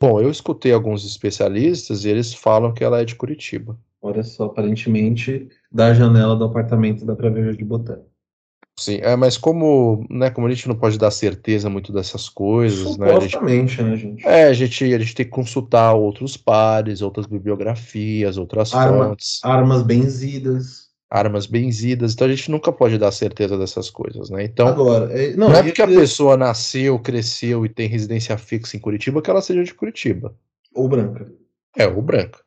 Bom, 0.00 0.20
eu 0.20 0.30
escutei 0.30 0.72
alguns 0.72 1.04
especialistas 1.04 2.04
e 2.04 2.08
eles 2.08 2.32
falam 2.32 2.72
que 2.72 2.84
ela 2.84 3.00
é 3.00 3.04
de 3.04 3.16
Curitiba. 3.16 3.76
Olha 4.00 4.22
só, 4.22 4.44
aparentemente, 4.44 5.48
da 5.72 5.92
janela 5.92 6.36
do 6.36 6.44
apartamento 6.44 7.04
dá 7.04 7.16
pra 7.16 7.30
ver 7.30 7.56
de 7.56 7.64
Botânico. 7.64 8.06
Sim, 8.78 9.00
é, 9.02 9.16
mas 9.16 9.36
como, 9.36 10.06
né, 10.08 10.30
como 10.30 10.46
a 10.46 10.50
gente 10.50 10.68
não 10.68 10.76
pode 10.76 10.96
dar 10.96 11.10
certeza 11.10 11.68
muito 11.68 11.92
dessas 11.92 12.28
coisas, 12.28 12.96
né? 12.96 13.12
A 13.12 13.18
gente, 13.18 13.82
né, 13.82 13.96
gente? 13.96 14.24
É, 14.24 14.44
a 14.44 14.52
gente, 14.52 14.84
a 14.84 14.98
gente 15.00 15.14
tem 15.16 15.26
que 15.26 15.32
consultar 15.32 15.94
outros 15.94 16.36
pares, 16.36 17.02
outras 17.02 17.26
bibliografias, 17.26 18.38
outras 18.38 18.72
Arma, 18.72 19.08
fontes. 19.08 19.40
Armas 19.42 19.82
benzidas 19.82 20.87
armas 21.10 21.46
benzidas, 21.46 22.12
então 22.12 22.26
a 22.26 22.30
gente 22.30 22.50
nunca 22.50 22.70
pode 22.70 22.98
dar 22.98 23.10
certeza 23.10 23.56
dessas 23.56 23.88
coisas, 23.88 24.28
né? 24.28 24.44
Então, 24.44 24.68
Agora, 24.68 25.10
é, 25.18 25.34
não, 25.34 25.48
não 25.48 25.56
é 25.56 25.62
porque 25.62 25.80
a 25.80 25.86
pessoa 25.86 26.36
nasceu, 26.36 26.98
cresceu 26.98 27.64
e 27.64 27.68
tem 27.68 27.88
residência 27.88 28.36
fixa 28.36 28.76
em 28.76 28.80
Curitiba 28.80 29.22
que 29.22 29.30
ela 29.30 29.40
seja 29.40 29.64
de 29.64 29.72
Curitiba. 29.72 30.34
Ou 30.74 30.86
branca. 30.86 31.26
É, 31.76 31.86
ou 31.86 32.02
branca. 32.02 32.40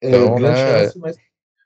É, 0.00 0.08
então, 0.08 0.34
grande 0.34 0.60
né, 0.60 0.80
chance, 0.80 0.98
mas, 0.98 1.16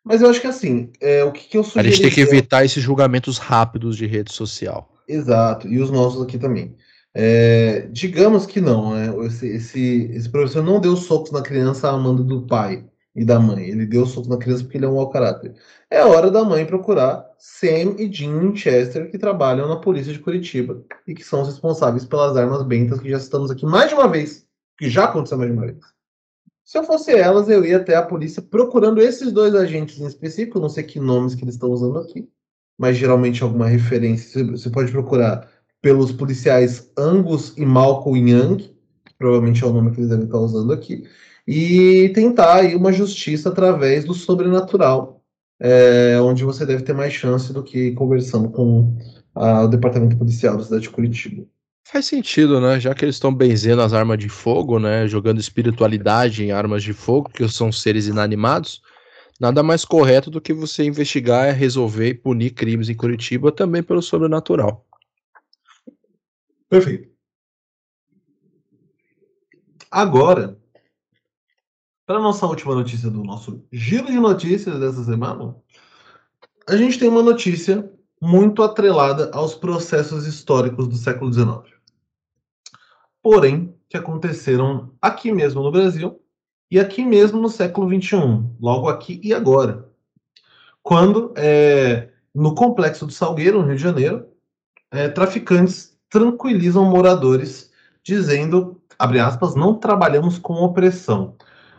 mas 0.04 0.20
eu 0.20 0.28
acho 0.28 0.40
que 0.40 0.46
assim, 0.46 0.92
é, 1.00 1.24
o 1.24 1.32
que, 1.32 1.48
que 1.48 1.56
eu 1.56 1.64
sugiro. 1.64 1.80
A 1.80 1.90
gente 1.90 2.02
tem 2.02 2.10
que 2.10 2.20
evitar 2.20 2.64
esses 2.64 2.82
julgamentos 2.82 3.38
rápidos 3.38 3.96
de 3.96 4.06
rede 4.06 4.32
social. 4.32 4.92
Exato, 5.08 5.66
e 5.66 5.80
os 5.80 5.90
nossos 5.90 6.22
aqui 6.22 6.38
também. 6.38 6.76
É, 7.14 7.88
digamos 7.90 8.44
que 8.44 8.60
não, 8.60 8.94
né? 8.94 9.26
Esse, 9.26 9.48
esse, 9.48 10.10
esse 10.12 10.28
professor 10.28 10.62
não 10.62 10.78
deu 10.78 10.94
socos 10.94 11.32
na 11.32 11.40
criança 11.40 11.88
amando 11.88 12.22
do 12.22 12.42
pai 12.42 12.84
e 13.18 13.24
da 13.24 13.40
mãe. 13.40 13.68
Ele 13.68 13.84
deu 13.84 14.06
soco 14.06 14.28
na 14.28 14.36
criança 14.36 14.62
porque 14.62 14.78
ele 14.78 14.86
é 14.86 14.88
um 14.88 14.94
mau 14.94 15.10
caráter. 15.10 15.54
É 15.90 16.04
hora 16.04 16.30
da 16.30 16.44
mãe 16.44 16.64
procurar 16.64 17.28
Sam 17.38 17.96
e 17.98 18.12
Jean 18.12 18.38
Winchester, 18.38 19.10
que 19.10 19.18
trabalham 19.18 19.68
na 19.68 19.76
polícia 19.76 20.12
de 20.12 20.18
Curitiba 20.18 20.82
e 21.06 21.14
que 21.14 21.24
são 21.24 21.42
os 21.42 21.48
responsáveis 21.48 22.04
pelas 22.04 22.36
armas 22.36 22.62
bentas 22.62 23.00
que 23.00 23.10
já 23.10 23.18
citamos 23.18 23.50
aqui 23.50 23.66
mais 23.66 23.88
de 23.88 23.94
uma 23.94 24.08
vez, 24.08 24.46
que 24.78 24.88
já 24.88 25.04
aconteceu 25.04 25.38
mais 25.38 25.50
de 25.50 25.56
uma 25.56 25.66
vez. 25.66 25.78
Se 26.64 26.76
eu 26.76 26.84
fosse 26.84 27.12
elas, 27.12 27.48
eu 27.48 27.64
ia 27.64 27.78
até 27.78 27.96
a 27.96 28.02
polícia 28.02 28.42
procurando 28.42 29.00
esses 29.00 29.32
dois 29.32 29.54
agentes 29.54 29.98
em 29.98 30.06
específico, 30.06 30.60
não 30.60 30.68
sei 30.68 30.84
que 30.84 31.00
nomes 31.00 31.34
que 31.34 31.42
eles 31.42 31.54
estão 31.54 31.70
usando 31.70 31.98
aqui, 31.98 32.28
mas 32.78 32.96
geralmente 32.96 33.42
alguma 33.42 33.66
referência. 33.66 34.44
Você 34.44 34.68
pode 34.68 34.92
procurar 34.92 35.48
pelos 35.80 36.12
policiais 36.12 36.92
Angus 36.98 37.54
e 37.56 37.64
Malcolm 37.64 38.30
Young, 38.30 38.58
que 38.58 39.14
provavelmente 39.16 39.64
é 39.64 39.66
o 39.66 39.72
nome 39.72 39.92
que 39.92 40.00
eles 40.00 40.10
devem 40.10 40.26
estar 40.26 40.38
usando 40.38 40.72
aqui, 40.72 41.08
e 41.50 42.10
tentar 42.10 42.56
aí 42.56 42.76
uma 42.76 42.92
justiça 42.92 43.48
através 43.48 44.04
do 44.04 44.12
sobrenatural, 44.12 45.22
é, 45.58 46.20
onde 46.20 46.44
você 46.44 46.66
deve 46.66 46.82
ter 46.82 46.92
mais 46.92 47.14
chance 47.14 47.54
do 47.54 47.64
que 47.64 47.92
conversando 47.92 48.50
com 48.50 48.94
a, 49.34 49.62
o 49.62 49.68
departamento 49.68 50.14
policial 50.18 50.58
da 50.58 50.64
cidade 50.64 50.82
de 50.82 50.90
Curitiba. 50.90 51.46
Faz 51.90 52.04
sentido, 52.04 52.60
né? 52.60 52.78
Já 52.78 52.94
que 52.94 53.02
eles 53.02 53.14
estão 53.14 53.34
benzendo 53.34 53.80
as 53.80 53.94
armas 53.94 54.18
de 54.18 54.28
fogo, 54.28 54.78
né? 54.78 55.08
Jogando 55.08 55.40
espiritualidade 55.40 56.44
em 56.44 56.52
armas 56.52 56.82
de 56.82 56.92
fogo, 56.92 57.30
que 57.30 57.48
são 57.48 57.72
seres 57.72 58.08
inanimados, 58.08 58.82
nada 59.40 59.62
mais 59.62 59.86
correto 59.86 60.30
do 60.30 60.42
que 60.42 60.52
você 60.52 60.84
investigar, 60.84 61.54
resolver 61.54 62.08
e 62.08 62.14
punir 62.14 62.50
crimes 62.50 62.90
em 62.90 62.94
Curitiba 62.94 63.50
também 63.50 63.82
pelo 63.82 64.02
sobrenatural. 64.02 64.84
Perfeito. 66.68 67.08
Agora, 69.90 70.58
para 72.08 72.18
nossa 72.18 72.44
última 72.44 72.74
notícia 72.74 73.08
do 73.08 73.22
nosso 73.22 73.64
giro 73.70 74.06
de 74.06 74.18
notícias 74.18 74.80
dessa 74.80 75.04
semana, 75.04 75.54
a 76.68 76.76
gente 76.76 76.98
tem 76.98 77.08
uma 77.08 77.22
notícia 77.22 77.88
muito 78.20 78.64
atrelada 78.64 79.30
aos 79.32 79.54
processos 79.54 80.26
históricos 80.26 80.88
do 80.88 80.96
século 80.96 81.32
XIX 81.32 81.78
porém, 83.28 83.74
que 83.90 83.96
aconteceram 83.96 84.90
aqui 85.02 85.30
mesmo 85.30 85.62
no 85.62 85.70
Brasil 85.70 86.18
e 86.70 86.80
aqui 86.80 87.04
mesmo 87.04 87.38
no 87.38 87.50
século 87.50 87.86
XXI, 87.88 88.16
logo 88.58 88.88
aqui 88.88 89.20
e 89.22 89.34
agora. 89.34 89.86
Quando, 90.82 91.34
é, 91.36 92.08
no 92.34 92.54
complexo 92.54 93.04
do 93.04 93.12
Salgueiro, 93.12 93.60
no 93.60 93.66
Rio 93.66 93.76
de 93.76 93.82
Janeiro, 93.82 94.26
é, 94.90 95.08
traficantes 95.08 95.94
tranquilizam 96.08 96.86
moradores, 96.86 97.70
dizendo, 98.02 98.80
abre 98.98 99.20
aspas, 99.20 99.54
não 99.54 99.74
trabalhamos 99.74 100.38
com 100.38 100.54
opressão, 100.54 101.36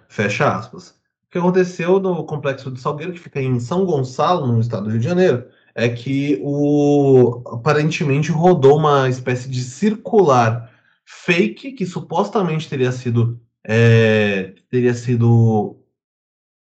fecha 0.09 0.53
aspas. 0.53 0.89
O 0.89 1.31
que 1.31 1.37
aconteceu 1.37 1.99
no 1.99 2.25
complexo 2.25 2.69
do 2.71 2.79
Salgueiro, 2.79 3.13
que 3.13 3.19
fica 3.19 3.39
em 3.41 3.59
São 3.59 3.85
Gonçalo, 3.85 4.47
no 4.47 4.59
estado 4.59 4.85
do 4.85 4.89
Rio 4.89 4.99
de 4.99 5.05
Janeiro, 5.05 5.45
é 5.75 5.87
que 5.87 6.39
o 6.43 7.43
aparentemente 7.53 8.31
rodou 8.31 8.77
uma 8.77 9.07
espécie 9.07 9.47
de 9.47 9.61
circular 9.61 10.69
fake 11.05 11.73
que 11.73 11.85
supostamente 11.85 12.67
teria 12.67 12.91
sido 12.91 13.39
é, 13.63 14.55
teria 14.69 14.93
sido 14.93 15.77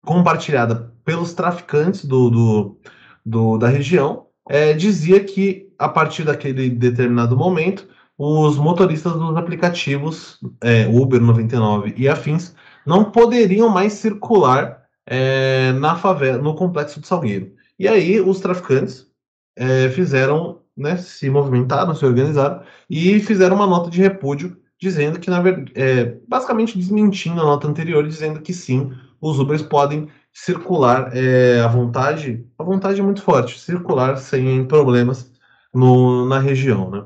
compartilhada 0.03 0.93
pelos 1.03 1.33
traficantes 1.33 2.05
do, 2.05 2.29
do, 2.29 2.79
do 3.25 3.57
da 3.57 3.67
região 3.67 4.27
é, 4.49 4.73
dizia 4.73 5.23
que 5.23 5.71
a 5.77 5.89
partir 5.89 6.23
daquele 6.23 6.69
determinado 6.69 7.37
momento 7.37 7.87
os 8.17 8.57
motoristas 8.57 9.13
dos 9.13 9.35
aplicativos 9.35 10.39
é, 10.61 10.87
Uber 10.87 11.21
99 11.21 11.93
e 11.97 12.07
afins 12.07 12.55
não 12.85 13.11
poderiam 13.11 13.69
mais 13.69 13.93
circular 13.93 14.85
é, 15.05 15.71
na 15.73 15.95
favela, 15.95 16.41
no 16.41 16.55
complexo 16.55 16.99
de 16.99 17.07
Salgueiro. 17.07 17.53
E 17.77 17.87
aí 17.87 18.19
os 18.21 18.39
traficantes 18.39 19.07
é, 19.55 19.89
fizeram 19.89 20.61
né, 20.75 20.97
se 20.97 21.29
movimentaram, 21.29 21.95
se 21.95 22.05
organizaram 22.05 22.61
e 22.89 23.19
fizeram 23.19 23.55
uma 23.55 23.67
nota 23.67 23.89
de 23.89 24.01
repúdio 24.01 24.57
dizendo 24.79 25.19
que, 25.19 25.29
na 25.29 25.41
verdade, 25.41 25.71
é, 25.75 26.17
basicamente 26.27 26.77
desmentindo 26.77 27.41
a 27.41 27.45
nota 27.45 27.67
anterior, 27.67 28.05
dizendo 28.05 28.41
que 28.41 28.53
sim, 28.53 28.91
os 29.21 29.39
Ubers 29.39 29.61
podem 29.61 30.09
circular 30.33 31.15
é, 31.15 31.61
à 31.61 31.67
vontade, 31.67 32.45
a 32.59 32.63
vontade 32.63 32.99
é 32.99 33.03
muito 33.03 33.21
forte, 33.21 33.57
circular 33.57 34.17
sem 34.17 34.65
problemas 34.65 35.31
no, 35.73 36.25
na 36.25 36.39
região, 36.39 36.89
né? 36.91 37.05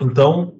Então, 0.00 0.56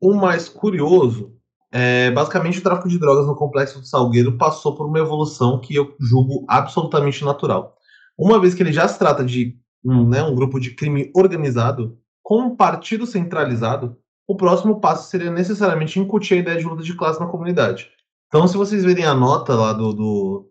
o 0.00 0.14
mais 0.14 0.48
curioso 0.48 1.33
é, 1.76 2.08
basicamente, 2.12 2.60
o 2.60 2.62
tráfico 2.62 2.88
de 2.88 3.00
drogas 3.00 3.26
no 3.26 3.34
complexo 3.34 3.80
do 3.80 3.86
Salgueiro 3.86 4.38
passou 4.38 4.76
por 4.76 4.86
uma 4.86 5.00
evolução 5.00 5.60
que 5.60 5.74
eu 5.74 5.96
julgo 6.00 6.44
absolutamente 6.48 7.24
natural. 7.24 7.76
Uma 8.16 8.40
vez 8.40 8.54
que 8.54 8.62
ele 8.62 8.72
já 8.72 8.86
se 8.86 8.96
trata 8.96 9.24
de 9.24 9.58
um, 9.84 10.08
né, 10.08 10.22
um 10.22 10.36
grupo 10.36 10.60
de 10.60 10.70
crime 10.70 11.10
organizado 11.12 11.98
com 12.22 12.42
um 12.42 12.54
partido 12.54 13.04
centralizado, 13.06 13.96
o 14.24 14.36
próximo 14.36 14.80
passo 14.80 15.10
seria 15.10 15.32
necessariamente 15.32 15.98
incutir 15.98 16.36
a 16.36 16.40
ideia 16.42 16.58
de 16.58 16.64
luta 16.64 16.84
de 16.84 16.96
classe 16.96 17.18
na 17.18 17.26
comunidade. 17.26 17.90
Então, 18.28 18.46
se 18.46 18.56
vocês 18.56 18.84
verem 18.84 19.04
a 19.04 19.12
nota 19.12 19.52
lá 19.56 19.72
do, 19.72 19.92
do, 19.92 20.50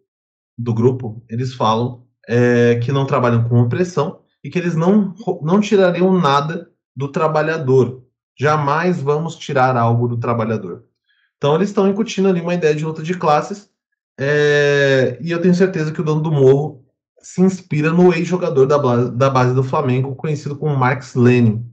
do 0.58 0.74
grupo, 0.74 1.24
eles 1.30 1.54
falam 1.54 2.06
é, 2.28 2.76
que 2.84 2.92
não 2.92 3.06
trabalham 3.06 3.48
com 3.48 3.62
opressão 3.62 4.20
e 4.44 4.50
que 4.50 4.60
eles 4.60 4.76
não, 4.76 5.16
não 5.42 5.62
tirariam 5.62 6.12
nada 6.20 6.70
do 6.94 7.08
trabalhador. 7.08 8.04
Jamais 8.38 9.02
vamos 9.02 9.38
tirar 9.38 9.78
algo 9.78 10.06
do 10.10 10.20
trabalhador. 10.20 10.84
Então, 11.44 11.56
eles 11.56 11.68
estão 11.68 11.90
incutindo 11.90 12.30
ali 12.30 12.40
uma 12.40 12.54
ideia 12.54 12.74
de 12.74 12.86
luta 12.86 13.04
de 13.04 13.14
classes. 13.16 13.70
É, 14.18 15.18
e 15.20 15.30
eu 15.30 15.42
tenho 15.42 15.54
certeza 15.54 15.92
que 15.92 16.00
o 16.00 16.04
dono 16.04 16.22
do 16.22 16.32
morro 16.32 16.86
se 17.20 17.42
inspira 17.42 17.92
no 17.92 18.14
ex-jogador 18.14 18.66
da, 18.66 18.78
da 19.10 19.30
base 19.30 19.54
do 19.54 19.62
Flamengo, 19.62 20.16
conhecido 20.16 20.56
como 20.56 20.78
Marx 20.78 21.16
Lenin. 21.16 21.70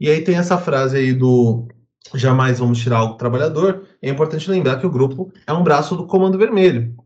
E 0.00 0.08
aí 0.08 0.22
tem 0.22 0.36
essa 0.36 0.56
frase 0.56 0.96
aí 0.96 1.12
do 1.12 1.68
jamais 2.14 2.60
vamos 2.60 2.78
tirar 2.78 3.00
algo 3.00 3.12
do 3.12 3.18
trabalhador. 3.18 3.86
É 4.00 4.08
importante 4.08 4.50
lembrar 4.50 4.78
que 4.78 4.86
o 4.86 4.90
grupo 4.90 5.30
é 5.46 5.52
um 5.52 5.62
braço 5.62 5.94
do 5.94 6.06
Comando 6.06 6.38
Vermelho. 6.38 6.96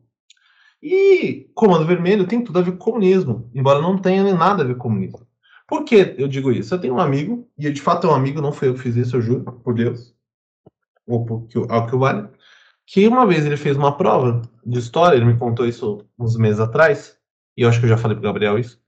E 0.80 1.50
Comando 1.52 1.84
Vermelho 1.84 2.28
tem 2.28 2.44
tudo 2.44 2.60
a 2.60 2.62
ver 2.62 2.70
com 2.72 2.92
comunismo, 2.92 3.50
embora 3.52 3.82
não 3.82 3.98
tenha 3.98 4.22
nada 4.32 4.62
a 4.62 4.66
ver 4.66 4.74
com 4.74 4.82
comunismo. 4.82 5.26
Por 5.66 5.84
que 5.84 6.14
eu 6.16 6.28
digo 6.28 6.52
isso? 6.52 6.72
Eu 6.72 6.80
tenho 6.80 6.94
um 6.94 7.00
amigo, 7.00 7.48
e 7.58 7.68
de 7.72 7.82
fato 7.82 8.06
é 8.06 8.10
um 8.10 8.14
amigo, 8.14 8.40
não 8.40 8.52
foi 8.52 8.68
eu 8.68 8.74
que 8.74 8.80
fiz 8.82 8.94
isso, 8.94 9.16
eu 9.16 9.22
juro, 9.22 9.60
por 9.64 9.74
Deus, 9.74 10.11
ou 11.12 11.46
que, 11.46 11.58
ao 11.58 11.86
que 11.86 11.96
vale, 11.96 12.28
que 12.86 13.06
uma 13.06 13.26
vez 13.26 13.44
ele 13.46 13.56
fez 13.56 13.76
uma 13.76 13.96
prova 13.96 14.42
de 14.64 14.78
história, 14.78 15.16
ele 15.16 15.24
me 15.24 15.38
contou 15.38 15.66
isso 15.66 16.06
uns 16.18 16.36
meses 16.36 16.60
atrás, 16.60 17.18
e 17.56 17.62
eu 17.62 17.68
acho 17.68 17.78
que 17.78 17.86
eu 17.86 17.90
já 17.90 17.96
falei 17.96 18.16
pro 18.16 18.24
Gabriel 18.24 18.58
isso, 18.58 18.80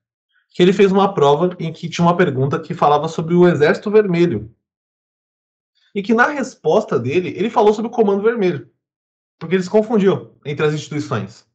que 0.51 0.63
ele 0.63 0.73
fez 0.73 0.93
uma 0.93 1.13
prova 1.13 1.57
em 1.59 1.73
que 1.73 1.89
tinha 1.89 2.07
uma 2.07 2.17
pergunta 2.17 2.61
que 2.61 2.75
falava 2.75 3.09
sobre 3.09 3.35
o 3.35 3.47
Exército 3.47 3.91
Vermelho. 3.91 4.55
E 5.95 6.03
que 6.03 6.15
na 6.15 6.27
resposta 6.27 6.99
dele, 6.99 7.35
ele 7.37 7.51
falou 7.51 7.73
sobre 7.73 7.89
o 7.89 7.95
Comando 7.95 8.23
Vermelho. 8.23 8.69
Porque 9.39 9.57
ele 9.57 9.63
se 9.63 9.71
confundiu 9.71 10.33
entre 10.45 10.65
as 10.65 10.75
instituições. 10.75 11.47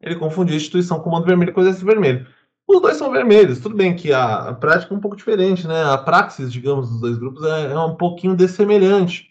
Ele 0.00 0.16
confundiu 0.16 0.54
a 0.54 0.56
instituição 0.56 1.00
Comando 1.00 1.26
Vermelho 1.26 1.52
com 1.52 1.60
o 1.60 1.62
Exército 1.62 1.86
Vermelho. 1.86 2.26
Os 2.68 2.82
dois 2.82 2.98
são 2.98 3.10
vermelhos, 3.10 3.60
tudo 3.60 3.74
bem 3.74 3.96
que 3.96 4.12
a, 4.12 4.50
a 4.50 4.54
prática 4.54 4.92
é 4.92 4.96
um 4.96 5.00
pouco 5.00 5.16
diferente, 5.16 5.66
né? 5.66 5.84
A 5.84 5.96
praxis, 5.96 6.52
digamos, 6.52 6.90
dos 6.90 7.00
dois 7.00 7.16
grupos 7.16 7.42
é, 7.42 7.72
é 7.72 7.78
um 7.78 7.96
pouquinho 7.96 8.36
dessemelhante. 8.36 9.27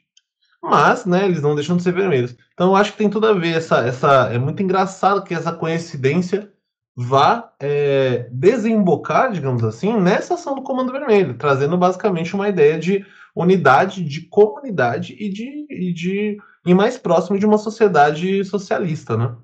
Mas, 0.69 1.05
né, 1.05 1.25
eles 1.25 1.41
não 1.41 1.55
deixam 1.55 1.77
de 1.77 1.83
ser 1.83 1.93
vermelhos. 1.93 2.35
Então 2.53 2.67
eu 2.67 2.75
acho 2.75 2.91
que 2.91 2.97
tem 2.97 3.09
tudo 3.09 3.25
a 3.25 3.33
ver. 3.33 3.55
Essa, 3.55 3.87
essa, 3.87 4.29
é 4.33 4.37
muito 4.37 4.61
engraçado 4.61 5.23
que 5.23 5.33
essa 5.33 5.53
coincidência 5.53 6.51
vá 6.93 7.53
é, 7.57 8.27
desembocar, 8.31 9.31
digamos 9.31 9.63
assim, 9.63 9.97
nessa 9.97 10.33
ação 10.33 10.55
do 10.55 10.63
Comando 10.63 10.91
Vermelho, 10.91 11.37
trazendo 11.37 11.77
basicamente 11.77 12.35
uma 12.35 12.49
ideia 12.49 12.77
de 12.77 13.05
unidade, 13.33 14.03
de 14.03 14.21
comunidade 14.27 15.15
e 15.17 15.29
de, 15.29 15.67
e 15.69 15.93
de 15.93 16.37
e 16.65 16.73
mais 16.73 16.97
próximo 16.97 17.39
de 17.39 17.45
uma 17.45 17.57
sociedade 17.57 18.43
socialista, 18.43 19.15
né? 19.15 19.37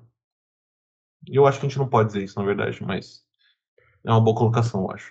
Eu 1.26 1.46
acho 1.46 1.58
que 1.58 1.64
a 1.64 1.68
gente 1.70 1.78
não 1.78 1.88
pode 1.88 2.08
dizer 2.08 2.24
isso, 2.24 2.38
na 2.38 2.44
verdade, 2.44 2.84
mas 2.84 3.22
é 4.04 4.10
uma 4.10 4.20
boa 4.20 4.36
colocação, 4.36 4.82
eu 4.82 4.90
acho. 4.90 5.10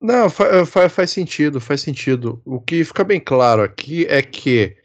Não, 0.00 0.30
faz, 0.30 0.92
faz 0.92 1.10
sentido, 1.10 1.60
faz 1.60 1.80
sentido. 1.80 2.40
O 2.44 2.60
que 2.60 2.84
fica 2.84 3.02
bem 3.02 3.18
claro 3.18 3.62
aqui 3.62 4.06
é 4.06 4.22
que 4.22 4.76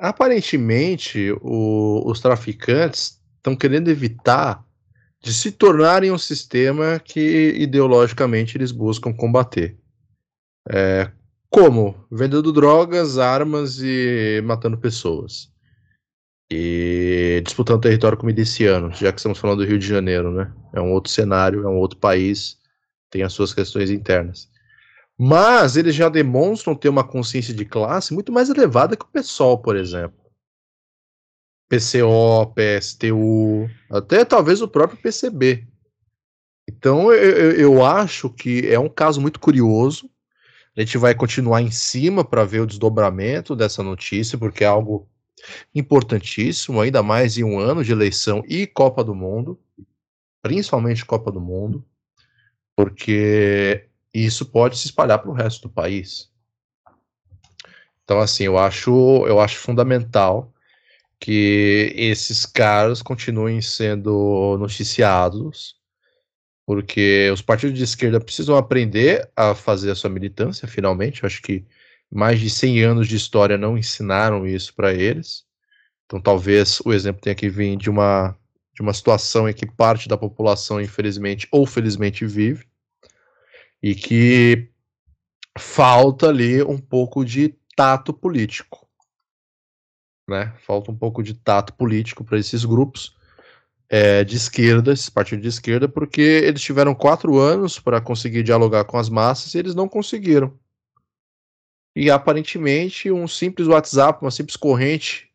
aparentemente 0.00 1.30
o, 1.42 2.02
os 2.06 2.20
traficantes 2.20 3.20
estão 3.36 3.54
querendo 3.54 3.88
evitar 3.88 4.64
de 5.22 5.34
se 5.34 5.52
tornarem 5.52 6.10
um 6.10 6.18
sistema 6.18 6.98
que 6.98 7.52
ideologicamente 7.58 8.56
eles 8.56 8.72
buscam 8.72 9.12
combater. 9.12 9.76
É, 10.68 11.10
como? 11.50 12.06
Vendendo 12.10 12.52
drogas, 12.52 13.18
armas 13.18 13.80
e 13.82 14.40
matando 14.44 14.78
pessoas. 14.78 15.50
E 16.50 17.42
disputando 17.44 17.82
território 17.82 18.16
com 18.16 18.26
milicianos, 18.26 18.98
já 18.98 19.12
que 19.12 19.18
estamos 19.18 19.38
falando 19.38 19.58
do 19.58 19.66
Rio 19.66 19.78
de 19.78 19.86
Janeiro, 19.86 20.32
né? 20.32 20.52
É 20.72 20.80
um 20.80 20.92
outro 20.92 21.12
cenário, 21.12 21.62
é 21.62 21.68
um 21.68 21.76
outro 21.76 21.98
país, 21.98 22.58
tem 23.10 23.22
as 23.22 23.32
suas 23.32 23.52
questões 23.52 23.90
internas. 23.90 24.48
Mas 25.22 25.76
eles 25.76 25.94
já 25.94 26.08
demonstram 26.08 26.74
ter 26.74 26.88
uma 26.88 27.04
consciência 27.04 27.52
de 27.52 27.66
classe 27.66 28.14
muito 28.14 28.32
mais 28.32 28.48
elevada 28.48 28.96
que 28.96 29.04
o 29.04 29.08
PSOL, 29.08 29.58
por 29.58 29.76
exemplo. 29.76 30.18
PCO, 31.68 32.54
PSTU, 32.54 33.68
até 33.90 34.24
talvez 34.24 34.62
o 34.62 34.66
próprio 34.66 34.98
PCB. 34.98 35.68
Então 36.66 37.12
eu, 37.12 37.52
eu 37.52 37.84
acho 37.84 38.30
que 38.30 38.66
é 38.66 38.78
um 38.78 38.88
caso 38.88 39.20
muito 39.20 39.38
curioso. 39.38 40.10
A 40.74 40.80
gente 40.80 40.96
vai 40.96 41.14
continuar 41.14 41.60
em 41.60 41.70
cima 41.70 42.24
para 42.24 42.46
ver 42.46 42.60
o 42.60 42.66
desdobramento 42.66 43.54
dessa 43.54 43.82
notícia, 43.82 44.38
porque 44.38 44.64
é 44.64 44.68
algo 44.68 45.06
importantíssimo, 45.74 46.80
ainda 46.80 47.02
mais 47.02 47.36
em 47.36 47.44
um 47.44 47.58
ano 47.58 47.84
de 47.84 47.92
eleição 47.92 48.42
e 48.48 48.66
Copa 48.66 49.04
do 49.04 49.14
Mundo, 49.14 49.60
principalmente 50.40 51.04
Copa 51.04 51.30
do 51.30 51.42
Mundo, 51.42 51.84
porque 52.74 53.89
isso 54.12 54.46
pode 54.46 54.76
se 54.78 54.86
espalhar 54.86 55.18
para 55.18 55.30
o 55.30 55.34
resto 55.34 55.62
do 55.62 55.74
país. 55.74 56.30
Então, 58.04 58.20
assim, 58.20 58.44
eu 58.44 58.58
acho, 58.58 58.90
eu 59.26 59.40
acho 59.40 59.56
fundamental 59.58 60.52
que 61.20 61.92
esses 61.94 62.46
caras 62.46 63.02
continuem 63.02 63.60
sendo 63.60 64.56
noticiados, 64.58 65.76
porque 66.66 67.30
os 67.32 67.42
partidos 67.42 67.76
de 67.76 67.84
esquerda 67.84 68.20
precisam 68.20 68.56
aprender 68.56 69.30
a 69.36 69.54
fazer 69.54 69.90
a 69.90 69.94
sua 69.94 70.10
militância, 70.10 70.66
finalmente. 70.66 71.22
Eu 71.22 71.26
acho 71.26 71.42
que 71.42 71.64
mais 72.10 72.40
de 72.40 72.50
100 72.50 72.82
anos 72.82 73.08
de 73.08 73.16
história 73.16 73.58
não 73.58 73.78
ensinaram 73.78 74.46
isso 74.46 74.74
para 74.74 74.92
eles. 74.92 75.44
Então 76.06 76.20
talvez 76.20 76.80
o 76.84 76.92
exemplo 76.92 77.22
tenha 77.22 77.36
que 77.36 77.48
vir 77.48 77.76
de 77.76 77.88
uma, 77.88 78.36
de 78.74 78.82
uma 78.82 78.92
situação 78.92 79.48
em 79.48 79.52
que 79.52 79.66
parte 79.66 80.08
da 80.08 80.18
população, 80.18 80.80
infelizmente 80.80 81.46
ou 81.52 81.66
felizmente, 81.66 82.26
vive, 82.26 82.66
e 83.82 83.94
que 83.94 84.68
falta 85.58 86.28
ali 86.28 86.62
um 86.62 86.78
pouco 86.78 87.24
de 87.24 87.54
tato 87.76 88.12
político. 88.12 88.86
Né? 90.28 90.52
Falta 90.64 90.90
um 90.90 90.96
pouco 90.96 91.22
de 91.22 91.34
tato 91.34 91.72
político 91.74 92.22
para 92.22 92.38
esses 92.38 92.64
grupos 92.64 93.16
é, 93.88 94.22
de 94.22 94.36
esquerda, 94.36 94.92
esses 94.92 95.10
partidos 95.10 95.42
de 95.42 95.48
esquerda, 95.48 95.88
porque 95.88 96.20
eles 96.20 96.62
tiveram 96.62 96.94
quatro 96.94 97.38
anos 97.38 97.80
para 97.80 98.00
conseguir 98.00 98.42
dialogar 98.42 98.84
com 98.84 98.96
as 98.96 99.08
massas 99.08 99.54
e 99.54 99.58
eles 99.58 99.74
não 99.74 99.88
conseguiram. 99.88 100.56
E 101.96 102.08
aparentemente 102.08 103.10
um 103.10 103.26
simples 103.26 103.66
WhatsApp, 103.66 104.22
uma 104.22 104.30
simples 104.30 104.56
corrente 104.56 105.28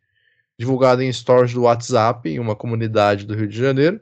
divulgada 0.57 1.03
em 1.03 1.11
stories 1.11 1.53
do 1.53 1.63
WhatsApp 1.63 2.29
em 2.29 2.39
uma 2.39 2.55
comunidade 2.55 3.25
do 3.25 3.35
Rio 3.35 3.47
de 3.47 3.57
Janeiro, 3.57 3.99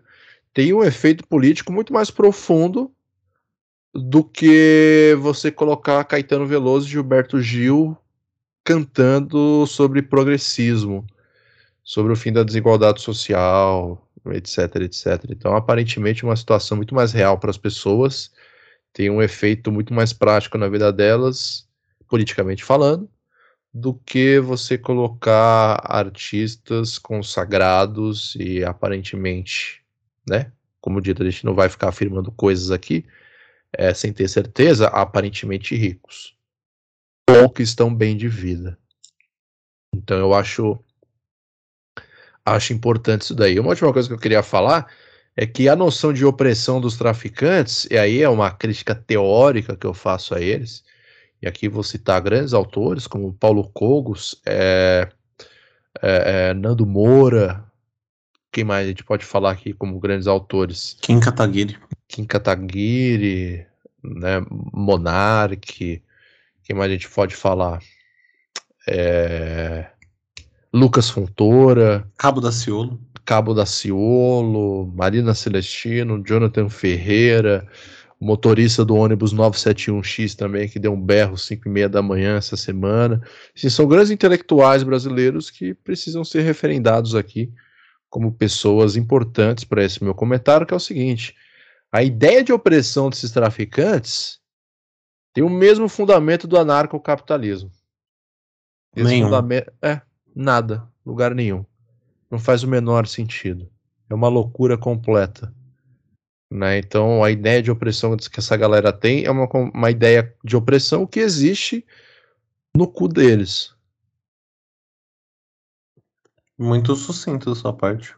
tem 0.53 0.71
um 0.71 0.83
efeito 0.83 1.25
político 1.27 1.73
muito 1.73 1.91
mais 1.91 2.11
profundo 2.11 2.93
do 3.93 4.23
que 4.23 5.15
você 5.19 5.51
colocar 5.51 6.03
Caetano 6.03 6.47
Veloso 6.47 6.87
e 6.87 6.91
Gilberto 6.91 7.39
Gil 7.39 7.95
cantando 8.63 9.67
sobre 9.67 10.01
progressismo, 10.01 11.05
sobre 11.83 12.11
o 12.11 12.15
fim 12.15 12.31
da 12.31 12.43
desigualdade 12.43 13.01
social, 13.01 14.09
etc, 14.31 14.75
etc. 14.77 15.25
Então, 15.29 15.55
aparentemente, 15.55 16.23
uma 16.23 16.35
situação 16.35 16.77
muito 16.77 16.95
mais 16.95 17.11
real 17.11 17.37
para 17.37 17.51
as 17.51 17.57
pessoas, 17.57 18.31
tem 18.91 19.09
um 19.09 19.21
efeito 19.21 19.71
muito 19.71 19.93
mais 19.93 20.13
prático 20.13 20.57
na 20.57 20.69
vida 20.69 20.91
delas, 20.91 21.67
politicamente 22.07 22.63
falando, 22.63 23.09
do 23.71 23.93
que 23.93 24.39
você 24.39 24.77
colocar 24.77 25.81
artistas 25.83 26.97
consagrados 26.97 28.35
e 28.39 28.63
aparentemente, 28.63 29.83
né? 30.27 30.51
Como 30.79 31.01
dito, 31.01 31.21
a 31.21 31.29
gente 31.29 31.45
não 31.45 31.53
vai 31.53 31.69
ficar 31.69 31.89
afirmando 31.89 32.31
coisas 32.31 32.71
aqui 32.71 33.05
é, 33.73 33.93
sem 33.93 34.13
ter 34.13 34.27
certeza, 34.27 34.87
aparentemente 34.87 35.75
ricos 35.75 36.35
ou 37.29 37.49
que 37.49 37.63
estão 37.63 37.93
bem 37.93 38.15
de 38.15 38.27
vida. 38.27 38.77
Então 39.93 40.17
eu 40.17 40.33
acho 40.33 40.79
acho 42.45 42.73
importante 42.73 43.21
isso 43.21 43.35
daí. 43.35 43.59
Uma 43.59 43.69
última 43.69 43.93
coisa 43.93 44.07
que 44.07 44.13
eu 44.13 44.19
queria 44.19 44.43
falar 44.43 44.87
é 45.35 45.47
que 45.47 45.69
a 45.69 45.75
noção 45.75 46.11
de 46.11 46.25
opressão 46.25 46.79
dos 46.79 46.97
traficantes, 46.97 47.87
e 47.89 47.97
aí 47.97 48.21
é 48.21 48.29
uma 48.29 48.51
crítica 48.51 48.93
teórica 48.93 49.75
que 49.75 49.87
eu 49.87 49.93
faço 49.93 50.35
a 50.35 50.41
eles, 50.41 50.83
e 51.41 51.47
aqui 51.47 51.67
vou 51.67 51.83
citar 51.83 52.21
grandes 52.21 52.53
autores 52.53 53.07
como 53.07 53.33
Paulo 53.33 53.69
Cogos, 53.69 54.39
é, 54.45 55.09
é, 56.01 56.49
é, 56.49 56.53
Nando 56.53 56.85
Moura, 56.85 57.65
quem 58.51 58.63
mais 58.63 58.85
a 58.85 58.89
gente 58.89 59.03
pode 59.03 59.25
falar 59.25 59.51
aqui 59.51 59.73
como 59.73 59.99
grandes 59.99 60.27
autores? 60.27 60.95
Kim 61.01 61.19
Kataguiri. 61.19 61.79
Kim 62.13 62.25
Kataguiri, 62.25 63.65
né, 64.03 64.45
Monark, 64.71 65.99
quem 66.63 66.75
mais 66.75 66.91
a 66.91 66.93
gente 66.93 67.09
pode 67.09 67.35
falar? 67.35 67.79
É, 68.87 69.87
Lucas 70.71 71.09
Fontoura. 71.09 72.07
Cabo 72.15 72.39
da 72.39 72.51
Ciolo. 72.51 73.01
Cabo 73.25 73.55
da 73.55 73.65
Ciolo, 73.65 74.93
Marina 74.95 75.33
Celestino, 75.33 76.23
Jonathan 76.23 76.69
Ferreira, 76.69 77.67
motorista 78.21 78.85
do 78.85 78.95
ônibus 78.95 79.33
971X 79.33 80.35
também, 80.35 80.69
que 80.69 80.77
deu 80.77 80.93
um 80.93 81.01
berro 81.01 81.35
5 81.35 81.67
e 81.67 81.71
meia 81.71 81.89
da 81.89 82.03
manhã 82.03 82.37
essa 82.37 82.55
semana. 82.55 83.23
Assim, 83.57 83.69
são 83.69 83.87
grandes 83.87 84.11
intelectuais 84.11 84.83
brasileiros 84.83 85.49
que 85.49 85.73
precisam 85.73 86.23
ser 86.23 86.41
referendados 86.41 87.15
aqui 87.15 87.51
como 88.07 88.31
pessoas 88.31 88.95
importantes 88.95 89.63
para 89.63 89.83
esse 89.83 90.03
meu 90.03 90.13
comentário, 90.13 90.67
que 90.67 90.75
é 90.75 90.77
o 90.77 90.79
seguinte: 90.79 91.33
a 91.93 92.01
ideia 92.01 92.43
de 92.43 92.51
opressão 92.51 93.07
desses 93.07 93.29
traficantes 93.29 94.41
tem 95.31 95.43
o 95.43 95.49
mesmo 95.49 95.87
fundamento 95.87 96.47
do 96.47 96.57
anarcocapitalismo. 96.57 97.71
Nenhum. 98.95 99.29
É, 99.79 100.01
nada, 100.35 100.91
lugar 101.05 101.35
nenhum. 101.35 101.63
Não 102.31 102.39
faz 102.39 102.63
o 102.63 102.67
menor 102.67 103.05
sentido. 103.05 103.71
É 104.09 104.13
uma 104.15 104.27
loucura 104.27 104.75
completa. 104.75 105.53
Né? 106.51 106.79
Então, 106.79 107.23
a 107.23 107.29
ideia 107.29 107.61
de 107.61 107.69
opressão 107.69 108.17
que 108.17 108.39
essa 108.39 108.57
galera 108.57 108.91
tem 108.91 109.25
é 109.25 109.29
uma, 109.29 109.47
uma 109.47 109.91
ideia 109.91 110.35
de 110.43 110.55
opressão 110.55 111.05
que 111.05 111.19
existe 111.19 111.85
no 112.75 112.87
cu 112.87 113.07
deles. 113.07 113.71
Muito 116.57 116.95
sucinto 116.95 117.51
da 117.51 117.55
sua 117.55 117.71
parte. 117.71 118.15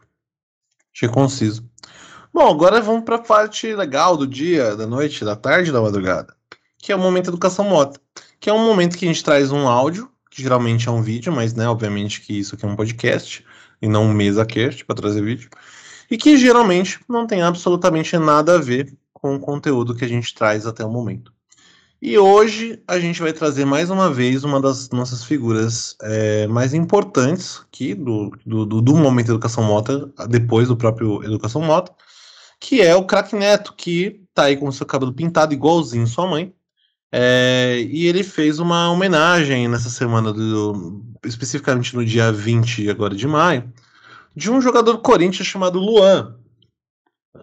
Achei 0.94 1.10
conciso. 1.10 1.68
Bom, 2.36 2.50
agora 2.50 2.82
vamos 2.82 3.02
para 3.02 3.16
a 3.16 3.18
parte 3.18 3.74
legal 3.74 4.14
do 4.14 4.26
dia, 4.26 4.76
da 4.76 4.86
noite, 4.86 5.24
da 5.24 5.34
tarde, 5.34 5.72
da 5.72 5.80
madrugada, 5.80 6.36
que 6.76 6.92
é 6.92 6.94
o 6.94 6.98
momento 6.98 7.30
educação 7.30 7.64
mota, 7.64 7.98
que 8.38 8.50
é 8.50 8.52
um 8.52 8.62
momento 8.62 8.98
que 8.98 9.06
a 9.06 9.08
gente 9.08 9.24
traz 9.24 9.50
um 9.50 9.66
áudio, 9.66 10.10
que 10.30 10.42
geralmente 10.42 10.86
é 10.86 10.92
um 10.92 11.00
vídeo, 11.00 11.32
mas 11.32 11.54
né, 11.54 11.66
obviamente 11.66 12.20
que 12.20 12.38
isso 12.38 12.54
aqui 12.54 12.66
é 12.66 12.68
um 12.68 12.76
podcast 12.76 13.42
e 13.80 13.88
não 13.88 14.02
um 14.04 14.12
mesa 14.12 14.44
cast 14.44 14.84
para 14.84 14.96
trazer 14.96 15.22
vídeo 15.22 15.48
e 16.10 16.18
que 16.18 16.36
geralmente 16.36 17.00
não 17.08 17.26
tem 17.26 17.40
absolutamente 17.40 18.18
nada 18.18 18.56
a 18.56 18.58
ver 18.58 18.92
com 19.14 19.34
o 19.34 19.40
conteúdo 19.40 19.94
que 19.94 20.04
a 20.04 20.08
gente 20.08 20.34
traz 20.34 20.66
até 20.66 20.84
o 20.84 20.90
momento. 20.90 21.32
E 22.02 22.18
hoje 22.18 22.82
a 22.86 23.00
gente 23.00 23.22
vai 23.22 23.32
trazer 23.32 23.64
mais 23.64 23.88
uma 23.88 24.12
vez 24.12 24.44
uma 24.44 24.60
das 24.60 24.90
nossas 24.90 25.24
figuras 25.24 25.96
é, 26.02 26.46
mais 26.48 26.74
importantes 26.74 27.62
aqui 27.66 27.94
do, 27.94 28.30
do, 28.44 28.66
do, 28.82 28.94
momento 28.94 29.30
Educação 29.30 29.64
Mota, 29.64 30.12
depois 30.28 30.68
do 30.68 30.76
próprio 30.76 31.24
Educação 31.24 31.62
Mota, 31.62 31.90
que 32.60 32.80
é 32.80 32.94
o 32.94 33.04
Crack 33.04 33.34
Neto, 33.34 33.74
que 33.76 34.22
tá 34.34 34.44
aí 34.44 34.56
com 34.56 34.68
o 34.68 34.72
seu 34.72 34.86
cabelo 34.86 35.12
pintado 35.12 35.54
igualzinho 35.54 36.06
sua 36.06 36.26
mãe. 36.26 36.52
É, 37.12 37.86
e 37.88 38.06
ele 38.06 38.22
fez 38.22 38.58
uma 38.58 38.90
homenagem 38.90 39.68
nessa 39.68 39.88
semana, 39.88 40.32
do, 40.32 41.02
especificamente 41.24 41.94
no 41.94 42.04
dia 42.04 42.32
20 42.32 42.90
agora 42.90 43.14
de 43.14 43.26
maio, 43.26 43.72
de 44.34 44.50
um 44.50 44.60
jogador 44.60 44.92
do 44.92 44.98
Corinthians 44.98 45.46
chamado 45.46 45.78
Luan. 45.78 46.36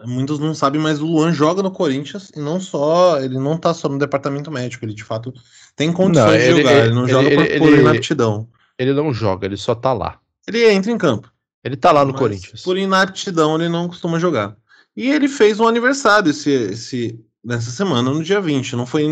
Muitos 0.04 0.38
não 0.38 0.54
sabem, 0.54 0.80
mas 0.80 1.00
o 1.00 1.06
Luan 1.06 1.32
joga 1.32 1.62
no 1.62 1.70
Corinthians 1.70 2.30
e 2.36 2.40
não 2.40 2.60
só, 2.60 3.20
ele 3.20 3.38
não 3.38 3.56
tá 3.56 3.72
só 3.72 3.88
no 3.88 3.98
departamento 3.98 4.50
médico, 4.50 4.84
ele 4.84 4.92
de 4.92 5.04
fato 5.04 5.32
tem 5.74 5.92
condições 5.92 6.26
não, 6.26 6.34
ele, 6.34 6.54
de 6.54 6.60
jogar, 6.60 6.72
ele, 6.72 6.80
ele 6.86 6.94
não 6.94 7.02
ele, 7.04 7.12
joga 7.12 7.30
por, 7.30 7.58
por 7.58 7.78
inaptidão. 7.78 8.48
Ele 8.78 8.92
não 8.92 9.14
joga, 9.14 9.46
ele 9.46 9.56
só 9.56 9.74
tá 9.74 9.92
lá. 9.92 10.18
Ele 10.46 10.70
entra 10.70 10.90
em 10.92 10.98
campo. 10.98 11.32
Ele 11.62 11.76
tá 11.76 11.90
lá 11.90 12.04
no 12.04 12.12
Corinthians. 12.12 12.62
Por 12.62 12.76
inaptidão, 12.76 13.54
ele 13.54 13.70
não 13.70 13.88
costuma 13.88 14.18
jogar. 14.18 14.54
E 14.96 15.10
ele 15.10 15.28
fez 15.28 15.58
um 15.58 15.66
aniversário 15.66 16.30
esse, 16.30 16.50
esse, 16.50 17.24
nessa 17.44 17.70
semana, 17.70 18.10
no 18.10 18.22
dia 18.22 18.40
20. 18.40 18.76
Não 18.76 18.86
foi 18.86 19.04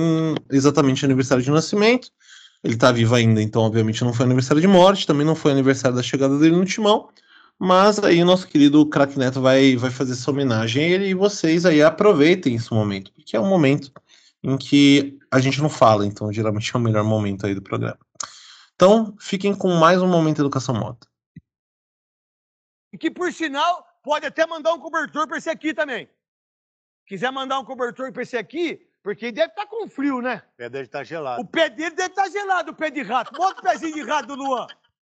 exatamente 0.50 1.04
aniversário 1.04 1.42
de 1.42 1.50
nascimento. 1.50 2.08
Ele 2.62 2.76
tá 2.76 2.92
vivo 2.92 3.14
ainda, 3.14 3.42
então, 3.42 3.62
obviamente, 3.62 4.04
não 4.04 4.12
foi 4.12 4.24
aniversário 4.24 4.60
de 4.60 4.68
morte. 4.68 5.06
Também 5.06 5.26
não 5.26 5.34
foi 5.34 5.50
aniversário 5.50 5.96
da 5.96 6.02
chegada 6.02 6.38
dele 6.38 6.56
no 6.56 6.64
timão. 6.64 7.08
Mas 7.58 7.98
aí 8.00 8.20
o 8.22 8.26
nosso 8.26 8.48
querido 8.48 8.84
Crack 8.86 9.18
Neto 9.18 9.40
vai, 9.40 9.76
vai 9.76 9.90
fazer 9.90 10.12
essa 10.12 10.30
homenagem 10.30 10.82
a 10.82 10.88
ele 10.88 11.06
e 11.08 11.14
vocês 11.14 11.64
aí 11.64 11.80
aproveitem 11.80 12.56
esse 12.56 12.72
momento, 12.72 13.12
porque 13.12 13.36
é 13.36 13.40
um 13.40 13.48
momento 13.48 13.92
em 14.42 14.56
que 14.58 15.16
a 15.30 15.38
gente 15.38 15.62
não 15.62 15.68
fala, 15.68 16.04
então 16.04 16.32
geralmente 16.32 16.74
é 16.74 16.76
o 16.76 16.82
melhor 16.82 17.04
momento 17.04 17.46
aí 17.46 17.54
do 17.54 17.62
programa. 17.62 17.98
Então, 18.74 19.14
fiquem 19.20 19.54
com 19.54 19.72
mais 19.74 20.02
um 20.02 20.08
momento 20.08 20.40
Educação 20.40 20.74
Mota. 20.74 21.06
E 22.92 22.98
que, 22.98 23.10
por 23.10 23.32
sinal, 23.32 23.86
pode 24.02 24.26
até 24.26 24.46
mandar 24.46 24.72
um 24.74 24.80
cobertor 24.80 25.26
para 25.26 25.38
esse 25.38 25.48
aqui 25.48 25.72
também. 25.72 26.08
Quiser 27.06 27.30
mandar 27.30 27.58
um 27.58 27.64
cobertor 27.64 28.12
para 28.12 28.22
esse 28.22 28.36
aqui, 28.36 28.88
porque 29.02 29.26
ele 29.26 29.32
deve 29.32 29.48
estar 29.48 29.62
tá 29.62 29.68
com 29.68 29.88
frio, 29.88 30.20
né? 30.20 30.42
O 30.54 30.56
pé 30.56 30.68
dele 30.68 30.84
está 30.84 31.04
gelado. 31.04 31.42
O 31.42 31.46
pé 31.46 31.68
dele 31.70 31.94
deve 31.94 32.10
estar 32.10 32.24
tá 32.24 32.30
gelado, 32.30 32.70
o 32.72 32.74
pé 32.74 32.90
de 32.90 33.02
rato. 33.02 33.32
Bota 33.32 33.60
o 33.60 33.62
pezinho 33.62 33.94
de 33.94 34.02
rato 34.02 34.28
do 34.28 34.34
Luan. 34.34 34.66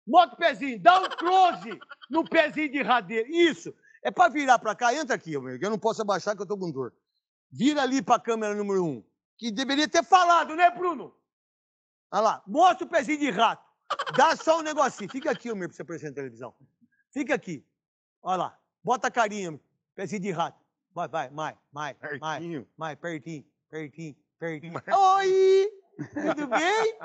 Bota 0.07 0.35
o 0.35 0.37
pezinho, 0.37 0.81
dá 0.81 1.01
um 1.01 1.09
close 1.09 1.79
no 2.09 2.25
pezinho 2.29 2.71
de 2.71 2.83
radeira. 2.83 3.29
Isso. 3.29 3.75
É 4.03 4.11
para 4.11 4.31
virar 4.31 4.59
para 4.59 4.75
cá. 4.75 4.95
Entra 4.95 5.17
aqui, 5.17 5.35
amigo. 5.35 5.65
Eu 5.65 5.71
não 5.71 5.79
posso 5.79 6.03
abaixar 6.03 6.37
que 6.37 6.43
eu 6.43 6.47
tô 6.47 6.57
com 6.57 6.71
dor. 6.71 6.95
Vira 7.51 7.83
ali 7.83 8.01
para 8.01 8.17
a 8.17 8.21
câmera 8.21 8.55
número 8.55 8.85
um. 8.85 9.05
Que 9.37 9.51
deveria 9.51 9.89
ter 9.89 10.05
falado, 10.05 10.55
né, 10.55 10.71
Bruno? 10.71 11.13
Olha 12.13 12.23
lá. 12.23 12.43
Mostra 12.47 12.87
o 12.87 12.89
pezinho 12.89 13.19
de 13.19 13.31
rato. 13.31 13.65
Dá 14.17 14.37
só 14.37 14.61
um 14.61 14.63
negocinho. 14.63 15.11
Fica 15.11 15.31
aqui, 15.31 15.53
meu, 15.53 15.69
para 15.69 15.77
você 15.77 15.83
aparecer 15.83 16.09
na 16.09 16.15
televisão. 16.15 16.55
Fica 17.13 17.35
aqui. 17.35 17.67
Olha 18.23 18.37
lá. 18.37 18.59
Bota 18.87 19.09
a 19.09 19.11
carinha, 19.11 19.59
pezinho 19.97 20.23
de 20.23 20.31
rato. 20.31 20.57
Vai, 20.95 21.09
vai, 21.09 21.29
mais, 21.31 21.57
mais, 21.73 21.97
mais, 22.21 22.65
mais, 22.79 22.97
pertinho, 22.97 23.45
pertinho, 23.69 24.15
pertinho. 24.39 24.81
Oi! 25.17 25.69
Tudo 26.15 26.47
bem? 26.47 26.97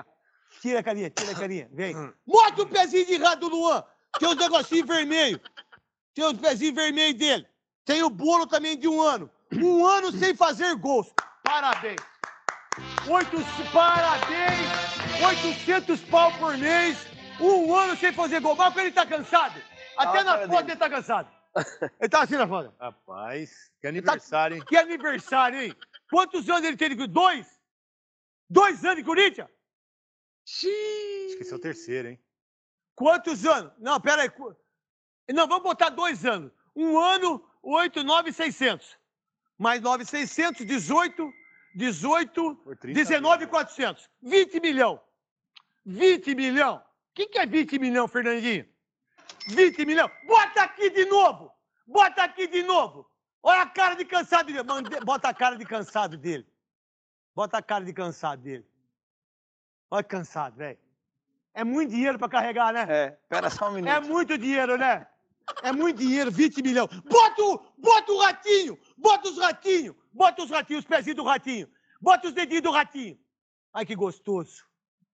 Tira 0.62 0.82
a 0.82 0.84
carinha, 0.84 1.10
tira 1.10 1.32
a 1.32 1.36
carinha. 1.36 1.68
Vem. 1.74 1.96
Mostra 2.24 2.62
o 2.62 2.68
pezinho 2.68 3.08
de 3.08 3.18
rato 3.18 3.50
do 3.50 3.56
Luan. 3.56 3.84
Tem 4.20 4.30
os 4.30 4.36
negocinhos 4.36 4.88
vermelhos. 4.88 5.42
Tem 6.14 6.24
os 6.24 6.34
pezinhos 6.34 6.76
vermelhos 6.76 7.18
dele. 7.18 7.48
Tem 7.84 8.04
o 8.04 8.12
bolo 8.12 8.46
também 8.46 8.78
de 8.78 8.88
um 8.88 9.02
ano. 9.02 9.28
Um 9.52 9.84
ano 9.84 10.12
sem 10.12 10.36
fazer 10.36 10.76
gols. 10.76 11.12
Parabéns. 11.44 12.00
800, 13.10 13.70
parabéns! 13.74 15.26
800 15.66 16.00
pau 16.02 16.32
por 16.38 16.56
mês, 16.60 17.08
um 17.40 17.76
ano 17.76 17.98
sem 17.98 18.14
fazer 18.14 18.40
gol. 18.40 18.56
Mas 18.56 18.78
ele 18.78 18.92
tá 18.92 19.04
cansado. 19.04 19.60
Até 19.98 20.24
na 20.24 20.38
foto 20.38 20.50
dele. 20.50 20.72
ele 20.74 20.76
tá 20.76 20.88
cansado. 20.88 21.41
Ele 22.00 22.10
tá 22.10 22.24
assim 22.24 22.36
na 22.36 22.48
foto. 22.48 22.74
Rapaz, 22.80 23.72
que 23.82 23.88
aniversário, 23.88 24.58
hein? 24.58 24.64
Que 24.66 24.78
aniversário, 24.78 25.62
hein? 25.62 25.76
Quantos 26.10 26.50
anos 26.50 26.64
ele 26.64 26.78
teve? 26.78 26.96
Dois? 27.08 27.48
Dois 28.50 28.84
anos 28.84 28.98
de 28.98 29.04
Corinthians? 29.04 29.50
Acho 30.46 30.66
que 30.68 31.38
esse 31.42 31.54
é 31.54 31.56
o 31.56 31.60
terceiro, 31.60 32.10
hein? 32.10 32.20
Quantos 32.96 33.46
anos? 33.46 33.72
Não, 33.80 34.00
pera 34.00 34.24
aí. 34.24 34.32
Não, 35.34 35.48
vamos 35.48 35.64
botar 35.64 35.90
dois 35.90 36.26
anos. 36.26 36.52
Um 36.76 36.98
ano, 36.98 37.44
oito, 37.62 38.04
nove, 38.04 38.32
seiscentos. 38.32 38.98
Mais 39.58 39.82
nove, 39.82 40.06
seiscentos, 40.06 40.66
dezoito, 40.66 41.32
dezoito, 41.76 42.56
Por 42.58 42.78
30 42.78 42.98
19, 42.98 43.40
mil. 43.40 43.50
400. 43.50 44.10
20 44.22 44.60
milhão. 44.60 45.02
20 45.86 46.36
milhão. 46.36 46.78
O 46.78 47.14
que, 47.14 47.28
que 47.28 47.40
é 47.40 47.46
20 47.46 47.80
milhão, 47.80 48.08
Fernandinho? 48.08 48.71
20 49.48 49.86
milhão. 49.86 50.10
Bota 50.26 50.64
aqui 50.64 50.90
de 50.90 51.06
novo. 51.06 51.52
Bota 51.88 52.24
aqui 52.24 52.48
de 52.48 52.64
novo. 52.64 53.10
Olha 53.44 53.62
a 53.62 53.66
cara 53.68 53.96
de 53.96 54.06
cansado 54.06 54.48
dele. 54.48 54.64
Bota 55.04 55.30
a 55.30 55.34
cara 55.34 55.56
de 55.56 55.66
cansado 55.66 56.18
dele. 56.18 56.48
Bota 57.36 57.58
a 57.58 57.62
cara 57.62 57.84
de 57.84 57.94
cansado 57.94 58.42
dele. 58.42 58.66
Olha 59.90 60.04
cansado, 60.04 60.56
velho. 60.56 60.80
É 61.54 61.64
muito 61.64 61.92
dinheiro 61.92 62.18
pra 62.18 62.30
carregar, 62.30 62.72
né? 62.72 62.86
É, 62.88 63.10
pera 63.28 63.50
só 63.50 63.70
um 63.70 63.74
minuto. 63.74 63.92
É 63.92 64.00
muito 64.00 64.38
dinheiro, 64.38 64.78
né? 64.78 65.08
É 65.64 65.72
muito 65.72 65.98
dinheiro, 65.98 66.32
20 66.32 66.62
milhões. 66.62 66.90
Bota 67.02 67.42
o, 67.42 67.58
bota 67.78 68.12
o 68.12 68.20
ratinho! 68.20 68.80
Bota 68.98 69.28
os 69.28 69.38
ratinhos! 69.38 69.96
Bota 70.14 70.44
os 70.44 70.50
ratinhos, 70.50 70.84
os 70.84 70.88
pezinhos 70.88 71.18
do 71.18 71.24
ratinho. 71.24 71.70
Bota 72.00 72.28
os 72.28 72.34
dedinhos 72.34 72.64
do 72.64 72.72
ratinho. 72.72 73.20
Ai, 73.74 73.86
que 73.86 73.96
gostoso. 73.96 74.66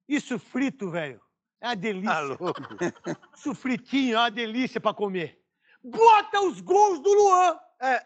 Isso 0.08 0.38
frito, 0.38 0.90
velho. 0.90 1.20
É 1.60 1.68
uma 1.68 1.76
delícia. 1.76 2.10
Tá 2.10 2.20
louco. 2.20 2.44
Isso 3.36 3.54
fritinho 3.54 4.16
é 4.16 4.20
uma 4.20 4.30
delícia 4.30 4.80
pra 4.80 4.94
comer. 4.94 5.38
Bota 5.82 6.40
os 6.40 6.60
gols 6.60 7.00
do 7.00 7.12
Luan. 7.12 7.58
É, 7.80 8.02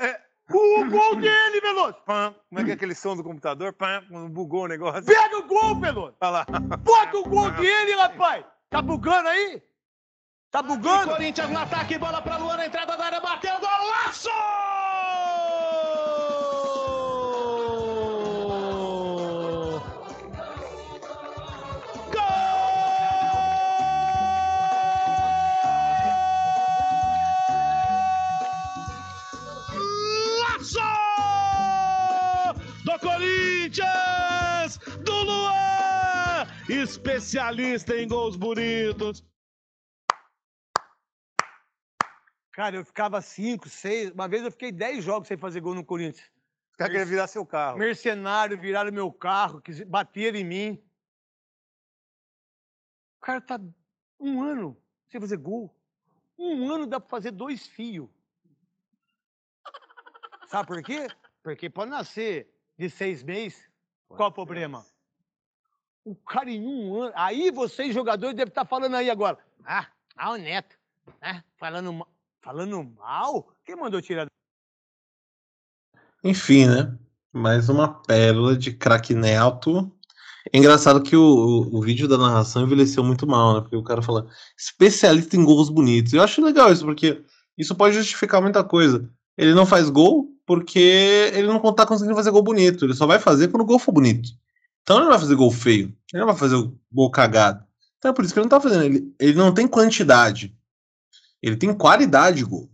é. 0.00 0.28
O 0.50 0.84
gol 0.88 1.16
dele, 1.16 1.60
Veloso. 1.60 1.96
Pam. 2.06 2.34
Como 2.48 2.60
é 2.60 2.64
que 2.64 2.70
é 2.70 2.74
aquele 2.74 2.94
som 2.94 3.14
do 3.14 3.22
computador? 3.22 3.74
Pam, 3.74 4.02
quando 4.08 4.30
bugou 4.30 4.64
o 4.64 4.68
negócio. 4.68 5.04
Pega 5.04 5.36
o 5.36 5.46
gol, 5.46 5.78
Veloso. 5.78 6.16
Olha 6.20 6.30
lá. 6.30 6.46
Bota 6.78 7.18
o 7.18 7.24
gol 7.24 7.50
dele, 7.50 7.92
rapaz. 7.96 8.44
Tá 8.70 8.80
bugando 8.80 9.28
aí? 9.28 9.62
Tá 10.50 10.62
bugando? 10.62 11.12
Corinthians 11.12 11.50
no 11.50 11.58
ataque, 11.58 11.98
bola 11.98 12.22
pra 12.22 12.38
Luan 12.38 12.56
na 12.56 12.66
entrada 12.66 12.96
da 12.96 13.04
área, 13.04 13.20
bateu! 13.20 13.54
Golaço! 13.60 14.30
Especialista 36.88 37.94
em 37.94 38.08
gols 38.08 38.36
bonitos. 38.36 39.22
Cara, 42.52 42.76
eu 42.76 42.84
ficava 42.84 43.20
cinco, 43.20 43.68
seis. 43.68 44.10
Uma 44.10 44.26
vez 44.26 44.42
eu 44.42 44.50
fiquei 44.50 44.72
dez 44.72 45.04
jogos 45.04 45.28
sem 45.28 45.36
fazer 45.36 45.60
gol 45.60 45.74
no 45.74 45.84
Corinthians. 45.84 46.28
Os 46.70 46.76
caras 46.76 46.92
querem 46.92 47.08
virar 47.08 47.26
seu 47.26 47.44
carro. 47.44 47.78
Mercenário, 47.78 48.58
viraram 48.58 48.90
meu 48.90 49.12
carro, 49.12 49.62
bateram 49.86 50.38
em 50.38 50.44
mim. 50.44 50.84
O 53.18 53.20
cara 53.20 53.40
tá 53.40 53.60
um 54.18 54.42
ano 54.42 54.80
sem 55.08 55.20
fazer 55.20 55.36
gol. 55.36 55.74
Um 56.38 56.72
ano 56.72 56.86
dá 56.86 56.98
pra 56.98 57.08
fazer 57.08 57.32
dois 57.32 57.66
fios. 57.66 58.08
Sabe 60.46 60.66
por 60.66 60.82
quê? 60.82 61.06
Porque 61.42 61.68
pode 61.68 61.90
nascer 61.90 62.50
de 62.78 62.88
seis 62.88 63.22
meses. 63.22 63.68
Qual 64.08 64.30
o 64.30 64.32
problema? 64.32 64.86
O 66.04 66.14
cara 66.14 66.50
em 66.50 66.64
um 66.64 67.02
ano. 67.02 67.12
Aí 67.14 67.50
vocês, 67.50 67.92
jogadores, 67.92 68.36
devem 68.36 68.50
estar 68.50 68.64
falando 68.64 68.94
aí 68.94 69.10
agora. 69.10 69.38
Ah, 69.64 69.86
ah, 70.16 70.32
o 70.32 70.36
Neto. 70.36 70.76
né? 71.20 71.42
Falando, 71.56 72.06
falando 72.40 72.84
mal? 72.96 73.52
Quem 73.64 73.76
mandou 73.76 74.00
tirar? 74.00 74.26
Enfim, 76.24 76.66
né? 76.66 76.98
Mais 77.32 77.68
uma 77.68 78.02
pérola 78.02 78.56
de 78.56 78.72
craque 78.72 79.14
Neto. 79.14 79.92
É 80.52 80.58
engraçado 80.58 81.02
que 81.02 81.14
o, 81.14 81.22
o, 81.22 81.76
o 81.76 81.82
vídeo 81.82 82.08
da 82.08 82.16
narração 82.16 82.62
envelheceu 82.62 83.04
muito 83.04 83.26
mal, 83.26 83.54
né? 83.54 83.60
Porque 83.60 83.76
o 83.76 83.82
cara 83.82 84.00
fala 84.00 84.26
especialista 84.56 85.36
em 85.36 85.44
gols 85.44 85.68
bonitos. 85.68 86.12
Eu 86.12 86.22
acho 86.22 86.42
legal 86.42 86.72
isso, 86.72 86.84
porque 86.84 87.22
isso 87.56 87.74
pode 87.74 87.94
justificar 87.94 88.40
muita 88.40 88.64
coisa. 88.64 89.08
Ele 89.36 89.52
não 89.52 89.66
faz 89.66 89.90
gol 89.90 90.28
porque 90.46 91.30
ele 91.34 91.46
não 91.46 91.60
tá 91.74 91.84
conseguindo 91.84 92.16
fazer 92.16 92.30
gol 92.30 92.42
bonito. 92.42 92.84
Ele 92.84 92.94
só 92.94 93.06
vai 93.06 93.18
fazer 93.18 93.48
quando 93.48 93.62
o 93.62 93.66
gol 93.66 93.78
for 93.78 93.92
bonito. 93.92 94.30
Então 94.88 94.96
ele 94.96 95.04
não 95.04 95.10
vai 95.10 95.18
fazer 95.18 95.34
gol 95.34 95.50
feio. 95.50 95.94
Ele 96.10 96.20
não 96.20 96.28
vai 96.28 96.34
fazer 96.34 96.56
gol 96.90 97.10
cagado. 97.10 97.62
Então 97.98 98.10
é 98.10 98.14
por 98.14 98.24
isso 98.24 98.32
que 98.32 98.40
ele 98.40 98.44
não 98.44 98.48
tá 98.48 98.58
fazendo. 98.58 98.84
Ele, 98.84 99.14
ele 99.20 99.34
não 99.34 99.52
tem 99.52 99.68
quantidade. 99.68 100.56
Ele 101.42 101.58
tem 101.58 101.74
qualidade 101.74 102.38
de 102.38 102.44
gol. 102.44 102.70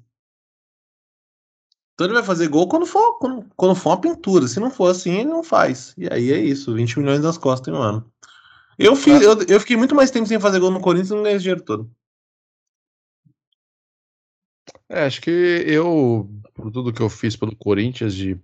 Então 1.92 2.06
ele 2.06 2.14
vai 2.14 2.22
fazer 2.22 2.46
gol 2.46 2.68
quando 2.68 2.86
for, 2.86 3.18
quando, 3.18 3.50
quando 3.56 3.74
for 3.74 3.90
uma 3.90 4.00
pintura. 4.00 4.46
Se 4.46 4.60
não 4.60 4.70
for 4.70 4.92
assim, 4.92 5.10
ele 5.10 5.28
não 5.28 5.42
faz. 5.42 5.92
E 5.98 6.08
aí 6.08 6.30
é 6.30 6.38
isso, 6.38 6.72
20 6.72 7.00
milhões 7.00 7.20
nas 7.20 7.36
costas 7.36 7.74
em 7.74 7.76
um 7.76 7.82
ano. 7.82 8.08
Eu, 8.78 8.94
fiz, 8.94 9.20
eu, 9.20 9.42
eu 9.48 9.58
fiquei 9.58 9.76
muito 9.76 9.96
mais 9.96 10.12
tempo 10.12 10.28
sem 10.28 10.38
fazer 10.38 10.60
gol 10.60 10.70
no 10.70 10.80
Corinthians 10.80 11.10
e 11.10 11.14
não 11.14 11.22
ganhei 11.24 11.34
esse 11.34 11.42
dinheiro 11.42 11.64
todo. 11.64 11.90
É, 14.88 15.04
acho 15.04 15.20
que 15.20 15.30
eu, 15.66 16.30
por 16.54 16.70
tudo 16.70 16.92
que 16.92 17.02
eu 17.02 17.10
fiz 17.10 17.34
pelo 17.34 17.56
Corinthians 17.56 18.14
de 18.14 18.40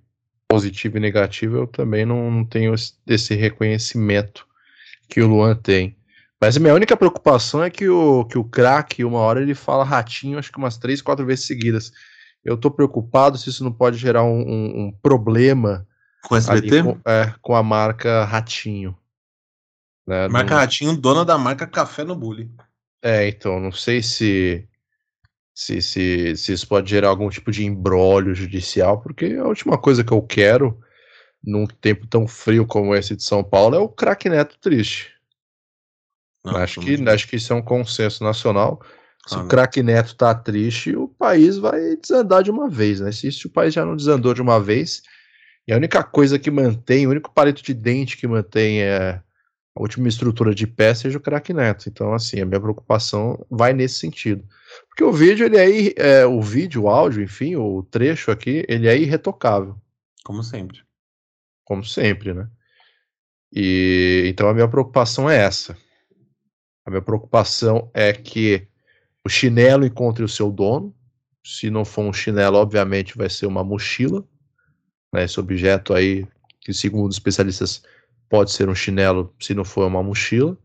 positivo 0.51 0.97
e 0.97 1.01
negativo, 1.01 1.57
eu 1.59 1.67
também 1.69 2.05
não, 2.05 2.45
tenho 2.45 2.75
esse, 2.75 3.35
reconhecimento 3.37 4.45
que 5.09 5.21
o 5.21 5.29
Luan 5.29 5.55
tem. 5.55 5.97
Mas 6.41 6.57
a 6.57 6.61
minha 6.61 6.75
única 6.75 6.97
preocupação 6.97 7.63
é 7.63 7.71
que 7.71 7.89
o, 7.89 8.25
que 8.25 8.37
o 8.37 8.43
craque, 8.45 9.05
uma 9.05 9.21
hora 9.21 9.41
ele 9.41 9.55
fala 9.55 9.85
ratinho, 9.85 10.39
acho 10.39 10.51
que 10.51 10.59
umas 10.59 10.77
três, 10.77 11.01
quatro 11.01 11.25
vezes 11.25 11.47
seguidas. 11.47 11.93
Eu 12.45 12.57
tô 12.57 12.71
preocupado 12.71 13.39
se 13.39 13.51
isso 13.51 13.63
não 13.63 13.71
pode 13.73 13.97
gerar 13.99 14.25
um, 14.25 14.41
um- 14.41 14.81
um 14.87 14.93
problema 15.03 15.87
Com 16.25 16.35
SBT? 16.35 16.83
com, 16.83 16.99
é, 17.07 17.35
com 17.41 17.55
a 17.55 17.63
marca 17.63 18.25
Ratinho. 18.25 18.97
Né? 20.07 20.27
Marca 20.29 20.51
Não- 20.55 20.61
Ratinho, 20.61 20.97
dona 20.97 21.25
da 21.25 21.37
marca 21.39 21.67
Café 21.67 22.03
no 22.03 22.17
Bully. 22.17 22.51
É, 23.03 23.29
então, 23.29 23.61
não 23.61 23.71
sei 23.73 24.03
se, 24.03 24.67
se, 25.61 25.83
se, 25.83 26.37
se 26.37 26.55
isso 26.55 26.67
pode 26.67 26.89
gerar 26.89 27.11
algum 27.11 27.29
tipo 27.29 27.51
de 27.51 27.67
embrólio 27.67 28.35
judicial, 28.35 28.99
porque 28.99 29.27
a 29.35 29.45
última 29.45 29.77
coisa 29.77 30.03
que 30.03 30.11
eu 30.11 30.23
quero, 30.23 30.81
num 31.45 31.67
tempo 31.67 32.07
tão 32.07 32.27
frio 32.27 32.67
como 32.67 32.95
esse 32.95 33.15
de 33.15 33.23
São 33.23 33.45
Paulo, 33.45 33.77
é 33.77 33.79
o 33.79 33.87
craque 33.87 34.31
Neto 34.31 34.57
triste. 34.59 35.13
Não, 36.43 36.57
acho, 36.57 36.81
que, 36.81 37.07
acho 37.07 37.29
que 37.29 37.37
isso 37.37 37.53
é 37.53 37.57
um 37.57 37.61
consenso 37.61 38.25
nacional. 38.25 38.81
Se 39.27 39.35
Ah, 39.35 39.41
o 39.41 39.49
craque 39.49 39.83
Neto 39.83 40.17
tá 40.17 40.35
triste, 40.35 40.97
o 40.97 41.07
país 41.07 41.59
vai 41.59 41.95
desandar 41.95 42.43
de 42.43 42.51
uma 42.51 42.67
vez, 42.67 42.99
né? 42.99 43.13
Se 43.13 43.29
isso 43.29 43.49
o 43.49 43.51
país 43.51 43.75
já 43.75 43.85
não 43.85 43.95
desandou 43.95 44.33
de 44.33 44.41
uma 44.41 44.59
vez, 44.59 45.03
e 45.69 45.75
a 45.75 45.77
única 45.77 46.03
coisa 46.03 46.39
que 46.39 46.51
mantém, 46.51 47.07
o 47.07 47.11
único 47.11 47.35
palito 47.35 47.63
de 47.63 47.75
dente 47.75 48.17
que 48.17 48.27
mantém 48.27 48.81
é 48.81 49.21
a 49.77 49.83
última 49.83 50.09
estrutura 50.09 50.55
de 50.55 50.67
pé 50.67 50.95
seja 50.95 51.19
o 51.19 51.21
craque 51.21 51.53
Neto. 51.53 51.87
Então, 51.87 52.15
assim, 52.15 52.41
a 52.41 52.47
minha 52.47 52.59
preocupação 52.59 53.45
vai 53.51 53.75
nesse 53.75 53.97
sentido. 53.97 54.43
Porque 55.01 55.15
o 55.15 55.17
vídeo, 55.17 55.47
ele 55.47 55.57
é, 55.97 56.21
é 56.21 56.27
o 56.27 56.43
vídeo, 56.43 56.83
o 56.83 56.89
áudio, 56.91 57.23
enfim, 57.23 57.57
o 57.57 57.83
trecho 57.85 58.31
aqui, 58.31 58.67
ele 58.69 58.87
é 58.87 58.99
irretocável, 58.99 59.75
Como 60.23 60.45
sempre. 60.45 60.83
como 61.65 61.83
sempre, 61.83 62.35
né? 62.35 62.47
E 63.51 64.25
então 64.27 64.47
a 64.47 64.53
minha 64.53 64.69
preocupação 64.69 65.31
é 65.31 65.39
essa. 65.39 65.75
A 66.85 66.91
minha 66.91 67.01
preocupação 67.01 67.91
é 67.95 68.13
que 68.13 68.69
o 69.25 69.29
chinelo 69.31 69.87
encontre 69.87 70.23
o 70.23 70.29
seu 70.29 70.53
dono. 70.53 70.95
Se 71.43 71.71
não 71.71 71.83
for 71.83 72.03
um 72.03 72.13
chinelo, 72.13 72.59
obviamente 72.59 73.17
vai 73.17 73.31
ser 73.31 73.47
uma 73.47 73.65
mochila. 73.65 74.23
Né? 75.15 75.25
Esse 75.25 75.41
objeto 75.41 75.95
aí, 75.95 76.27
que 76.61 76.75
segundo 76.75 77.11
especialistas 77.11 77.83
pode 78.29 78.53
ser 78.53 78.69
um 78.69 78.75
chinelo, 78.75 79.35
se 79.41 79.55
não 79.55 79.65
for 79.65 79.87
uma 79.87 80.03
mochila. 80.03 80.59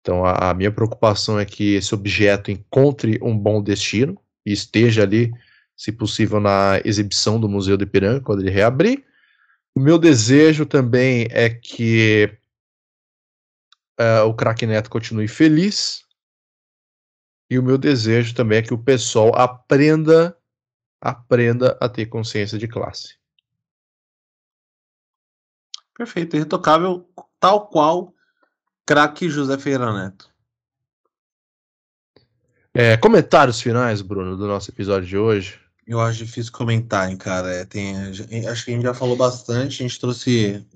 Então 0.00 0.24
a, 0.24 0.50
a 0.50 0.54
minha 0.54 0.72
preocupação 0.72 1.38
é 1.38 1.44
que 1.44 1.74
esse 1.74 1.94
objeto 1.94 2.50
encontre 2.50 3.18
um 3.22 3.36
bom 3.36 3.62
destino 3.62 4.20
e 4.44 4.52
esteja 4.52 5.02
ali, 5.02 5.32
se 5.76 5.92
possível, 5.92 6.40
na 6.40 6.80
exibição 6.84 7.38
do 7.40 7.48
Museu 7.48 7.76
do 7.76 7.84
Ipiranga 7.84 8.20
quando 8.20 8.40
ele 8.40 8.50
reabrir. 8.50 9.04
O 9.74 9.80
meu 9.80 9.98
desejo 9.98 10.66
também 10.66 11.28
é 11.30 11.48
que 11.48 12.36
eh, 13.98 14.22
o 14.22 14.34
craque 14.34 14.66
Neto 14.66 14.90
continue 14.90 15.28
feliz. 15.28 16.04
E 17.50 17.58
o 17.58 17.62
meu 17.62 17.76
desejo 17.76 18.34
também 18.34 18.58
é 18.58 18.62
que 18.62 18.72
o 18.72 18.82
pessoal 18.82 19.34
aprenda, 19.34 20.36
aprenda 21.00 21.76
a 21.80 21.88
ter 21.88 22.06
consciência 22.06 22.58
de 22.58 22.66
classe. 22.66 23.18
Perfeito, 25.94 26.36
irretocável, 26.36 27.06
tal 27.38 27.68
qual 27.68 28.14
craque 28.90 29.30
José 29.30 29.56
Ferreira 29.56 29.92
Neto. 29.92 30.28
É, 32.74 32.96
comentários 32.96 33.60
finais, 33.60 34.02
Bruno, 34.02 34.36
do 34.36 34.48
nosso 34.48 34.68
episódio 34.72 35.08
de 35.08 35.16
hoje. 35.16 35.60
Eu 35.86 36.00
acho 36.00 36.18
difícil 36.18 36.50
comentar, 36.50 37.08
hein, 37.08 37.16
cara. 37.16 37.52
É, 37.52 37.64
tem, 37.64 37.96
acho 38.48 38.64
que 38.64 38.72
a 38.72 38.74
gente 38.74 38.82
já 38.82 38.92
falou 38.92 39.16
bastante, 39.16 39.80
a 39.80 39.86
gente 39.86 40.00
trouxe 40.00 40.66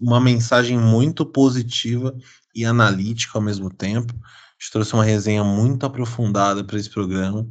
uma 0.00 0.20
mensagem 0.20 0.78
muito 0.78 1.26
positiva 1.26 2.16
e 2.54 2.64
analítica 2.64 3.38
ao 3.38 3.42
mesmo 3.42 3.68
tempo. 3.68 4.14
A 4.22 4.62
gente 4.62 4.70
trouxe 4.70 4.94
uma 4.94 5.04
resenha 5.04 5.42
muito 5.42 5.84
aprofundada 5.84 6.62
para 6.62 6.78
esse 6.78 6.88
programa. 6.88 7.44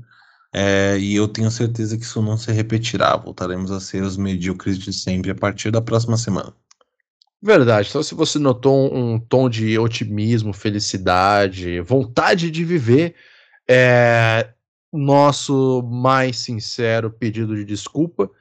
É, 0.53 0.97
e 0.97 1.15
eu 1.15 1.27
tenho 1.27 1.51
certeza 1.51 1.97
que 1.97 2.05
isso 2.05 2.21
não 2.21 2.37
se 2.37 2.49
repetirá. 2.49 3.17
Voltaremos 3.17 3.71
a 3.71 3.79
ser 3.81 4.01
os 4.03 4.15
medíocres 4.15 4.77
de 4.77 4.93
sempre 4.93 5.31
a 5.31 5.35
partir 5.35 5.69
da 5.69 5.81
próxima 5.81 6.15
semana. 6.15 6.53
Verdade. 7.45 7.89
Então, 7.89 8.01
se 8.01 8.15
você 8.15 8.39
notou 8.39 8.95
um, 8.95 9.15
um 9.15 9.19
tom 9.19 9.49
de 9.49 9.77
otimismo, 9.77 10.53
felicidade, 10.53 11.81
vontade 11.81 12.49
de 12.49 12.63
viver, 12.63 13.15
é, 13.69 14.47
nosso 14.93 15.81
mais 15.83 16.37
sincero 16.37 17.11
pedido 17.11 17.53
de 17.53 17.65
desculpa 17.65 18.31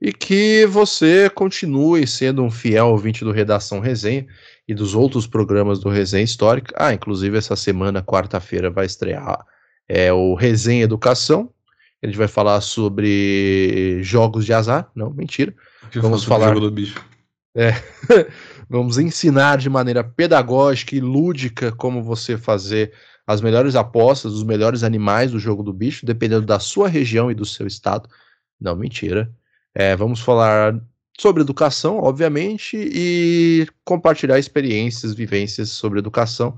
e 0.00 0.12
que 0.12 0.64
você 0.66 1.28
continue 1.28 2.06
sendo 2.06 2.40
um 2.40 2.52
fiel 2.52 2.86
ouvinte 2.86 3.24
do 3.24 3.32
Redação 3.32 3.80
Resenha 3.80 4.28
e 4.68 4.72
dos 4.72 4.94
outros 4.94 5.26
programas 5.26 5.80
do 5.80 5.88
Resenha 5.88 6.22
Histórica. 6.22 6.72
Ah, 6.78 6.94
inclusive 6.94 7.36
essa 7.36 7.56
semana, 7.56 8.00
quarta-feira, 8.00 8.70
vai 8.70 8.86
estrear 8.86 9.44
é, 9.88 10.12
o 10.12 10.34
Resenha 10.34 10.84
Educação. 10.84 11.50
A 12.00 12.06
gente 12.06 12.16
vai 12.16 12.28
falar 12.28 12.60
sobre 12.60 13.98
jogos 14.04 14.46
de 14.46 14.52
azar. 14.52 14.88
Não, 14.94 15.10
mentira. 15.12 15.52
Vamos 15.94 16.22
falar. 16.22 16.48
Jogo 16.48 16.60
do 16.60 16.70
bicho. 16.70 17.04
É, 17.54 17.72
vamos 18.72 18.96
ensinar 18.96 19.58
de 19.58 19.68
maneira 19.68 20.02
pedagógica 20.02 20.96
e 20.96 21.00
lúdica 21.00 21.70
como 21.70 22.02
você 22.02 22.38
fazer 22.38 22.90
as 23.26 23.42
melhores 23.42 23.76
apostas, 23.76 24.32
os 24.32 24.42
melhores 24.42 24.82
animais 24.82 25.30
do 25.30 25.38
jogo 25.38 25.62
do 25.62 25.74
bicho, 25.74 26.06
dependendo 26.06 26.46
da 26.46 26.58
sua 26.58 26.88
região 26.88 27.30
e 27.30 27.34
do 27.34 27.44
seu 27.44 27.66
estado. 27.66 28.08
Não, 28.58 28.74
mentira. 28.74 29.30
É, 29.74 29.94
vamos 29.94 30.20
falar 30.20 30.74
sobre 31.20 31.42
educação, 31.42 31.98
obviamente, 31.98 32.74
e 32.78 33.66
compartilhar 33.84 34.38
experiências, 34.38 35.12
vivências 35.12 35.68
sobre 35.68 35.98
educação. 35.98 36.56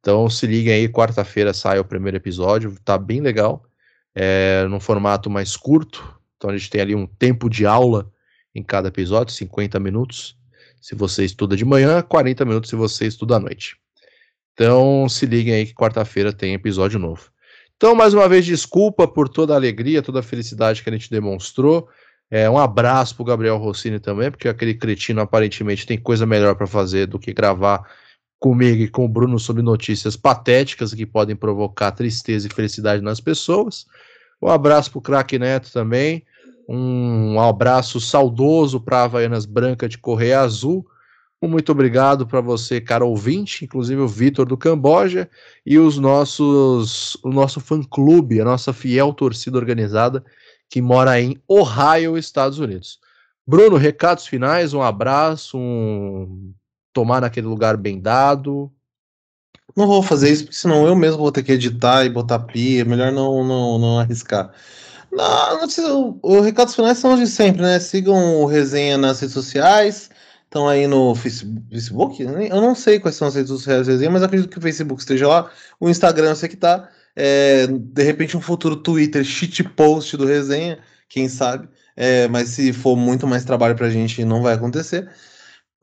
Então 0.00 0.28
se 0.28 0.48
liguem 0.48 0.72
aí, 0.72 0.88
quarta-feira 0.88 1.54
sai 1.54 1.78
o 1.78 1.84
primeiro 1.84 2.16
episódio, 2.16 2.76
tá 2.84 2.98
bem 2.98 3.20
legal, 3.20 3.64
é, 4.12 4.66
num 4.68 4.80
formato 4.80 5.30
mais 5.30 5.56
curto. 5.56 6.20
Então 6.36 6.50
a 6.50 6.56
gente 6.56 6.68
tem 6.68 6.80
ali 6.80 6.96
um 6.96 7.06
tempo 7.06 7.48
de 7.48 7.64
aula 7.64 8.10
em 8.52 8.62
cada 8.62 8.88
episódio, 8.88 9.32
50 9.32 9.78
minutos. 9.78 10.36
Se 10.84 10.94
você 10.94 11.24
estuda 11.24 11.56
de 11.56 11.64
manhã, 11.64 12.02
40 12.02 12.44
minutos 12.44 12.68
se 12.68 12.76
você 12.76 13.06
estuda 13.06 13.36
à 13.36 13.40
noite. 13.40 13.74
Então 14.52 15.08
se 15.08 15.24
liguem 15.24 15.54
aí 15.54 15.64
que 15.64 15.72
quarta-feira 15.72 16.30
tem 16.30 16.52
episódio 16.52 16.98
novo. 16.98 17.30
Então, 17.74 17.94
mais 17.94 18.12
uma 18.12 18.28
vez, 18.28 18.44
desculpa 18.44 19.08
por 19.08 19.26
toda 19.26 19.54
a 19.54 19.56
alegria, 19.56 20.02
toda 20.02 20.20
a 20.20 20.22
felicidade 20.22 20.82
que 20.82 20.90
a 20.90 20.92
gente 20.92 21.08
demonstrou. 21.10 21.88
É, 22.30 22.50
um 22.50 22.58
abraço 22.58 23.16
pro 23.16 23.24
Gabriel 23.24 23.56
Rossini 23.56 23.98
também, 23.98 24.30
porque 24.30 24.46
aquele 24.46 24.74
cretino 24.74 25.22
aparentemente 25.22 25.86
tem 25.86 25.98
coisa 25.98 26.26
melhor 26.26 26.54
para 26.54 26.66
fazer 26.66 27.06
do 27.06 27.18
que 27.18 27.32
gravar 27.32 27.90
comigo 28.38 28.82
e 28.82 28.88
com 28.88 29.06
o 29.06 29.08
Bruno 29.08 29.38
sobre 29.38 29.62
notícias 29.62 30.18
patéticas 30.18 30.92
que 30.92 31.06
podem 31.06 31.34
provocar 31.34 31.92
tristeza 31.92 32.46
e 32.46 32.52
felicidade 32.52 33.02
nas 33.02 33.22
pessoas. 33.22 33.86
Um 34.40 34.48
abraço 34.48 34.90
pro 34.90 35.00
craque 35.00 35.38
Neto 35.38 35.72
também. 35.72 36.26
Um 36.68 37.38
abraço 37.40 38.00
saudoso 38.00 38.80
para 38.80 39.04
Havaianas 39.04 39.44
Branca 39.46 39.88
de 39.88 39.98
Correia 39.98 40.40
Azul 40.40 40.86
muito 41.48 41.70
obrigado 41.72 42.26
para 42.26 42.40
você, 42.40 42.80
cara 42.80 43.04
ouvinte, 43.04 43.64
inclusive 43.64 44.00
o 44.00 44.08
Vitor 44.08 44.46
do 44.46 44.56
Camboja 44.56 45.28
e 45.64 45.78
os 45.78 45.98
nossos, 45.98 47.16
o 47.22 47.30
nosso 47.30 47.60
fã-clube, 47.60 48.40
a 48.40 48.44
nossa 48.44 48.72
fiel 48.72 49.12
torcida 49.12 49.58
organizada 49.58 50.24
que 50.68 50.80
mora 50.80 51.20
em 51.20 51.36
Ohio, 51.46 52.16
Estados 52.16 52.58
Unidos. 52.58 52.98
Bruno, 53.46 53.76
recados 53.76 54.26
finais, 54.26 54.72
um 54.72 54.82
abraço, 54.82 55.58
um 55.58 56.52
tomar 56.92 57.20
naquele 57.20 57.46
lugar 57.46 57.76
bem 57.76 58.00
dado. 58.00 58.72
Não 59.76 59.86
vou 59.86 60.02
fazer 60.02 60.30
isso, 60.30 60.44
porque 60.44 60.56
senão 60.56 60.86
eu 60.86 60.96
mesmo 60.96 61.18
vou 61.18 61.32
ter 61.32 61.42
que 61.42 61.52
editar 61.52 62.04
e 62.04 62.10
botar 62.10 62.38
pia, 62.38 62.82
é 62.82 62.84
melhor 62.84 63.12
não, 63.12 63.44
não, 63.44 63.78
não 63.78 63.98
arriscar. 63.98 64.52
Não, 65.14 65.52
não 65.52 65.60
precisa, 65.60 65.88
os 66.22 66.44
recados 66.44 66.74
finais 66.74 66.98
são 66.98 67.14
os 67.14 67.20
de 67.20 67.28
sempre, 67.28 67.62
né? 67.62 67.78
Sigam 67.78 68.42
o 68.42 68.46
Resenha 68.46 68.98
nas 68.98 69.20
redes 69.20 69.32
sociais, 69.32 70.10
estão 70.44 70.68
aí 70.68 70.88
no 70.88 71.14
Facebook. 71.14 72.20
Eu 72.20 72.60
não 72.60 72.74
sei 72.74 72.98
quais 72.98 73.14
são 73.14 73.28
as 73.28 73.36
redes 73.36 73.50
sociais, 73.50 73.86
mas 74.10 74.22
acredito 74.24 74.50
que 74.50 74.58
o 74.58 74.62
Facebook 74.62 75.00
esteja 75.00 75.28
lá. 75.28 75.50
O 75.78 75.88
Instagram 75.88 76.30
eu 76.30 76.36
sei 76.36 76.48
que 76.48 76.56
tá. 76.56 76.88
É, 77.14 77.68
de 77.68 78.02
repente, 78.02 78.36
um 78.36 78.40
futuro 78.40 78.74
Twitter 78.76 79.24
shitpost 79.24 80.16
do 80.16 80.26
resenha, 80.26 80.80
quem 81.08 81.28
sabe. 81.28 81.68
É, 81.96 82.26
mas 82.26 82.48
se 82.48 82.72
for 82.72 82.96
muito 82.96 83.24
mais 83.24 83.44
trabalho 83.44 83.76
pra 83.76 83.90
gente, 83.90 84.24
não 84.24 84.42
vai 84.42 84.54
acontecer. 84.54 85.08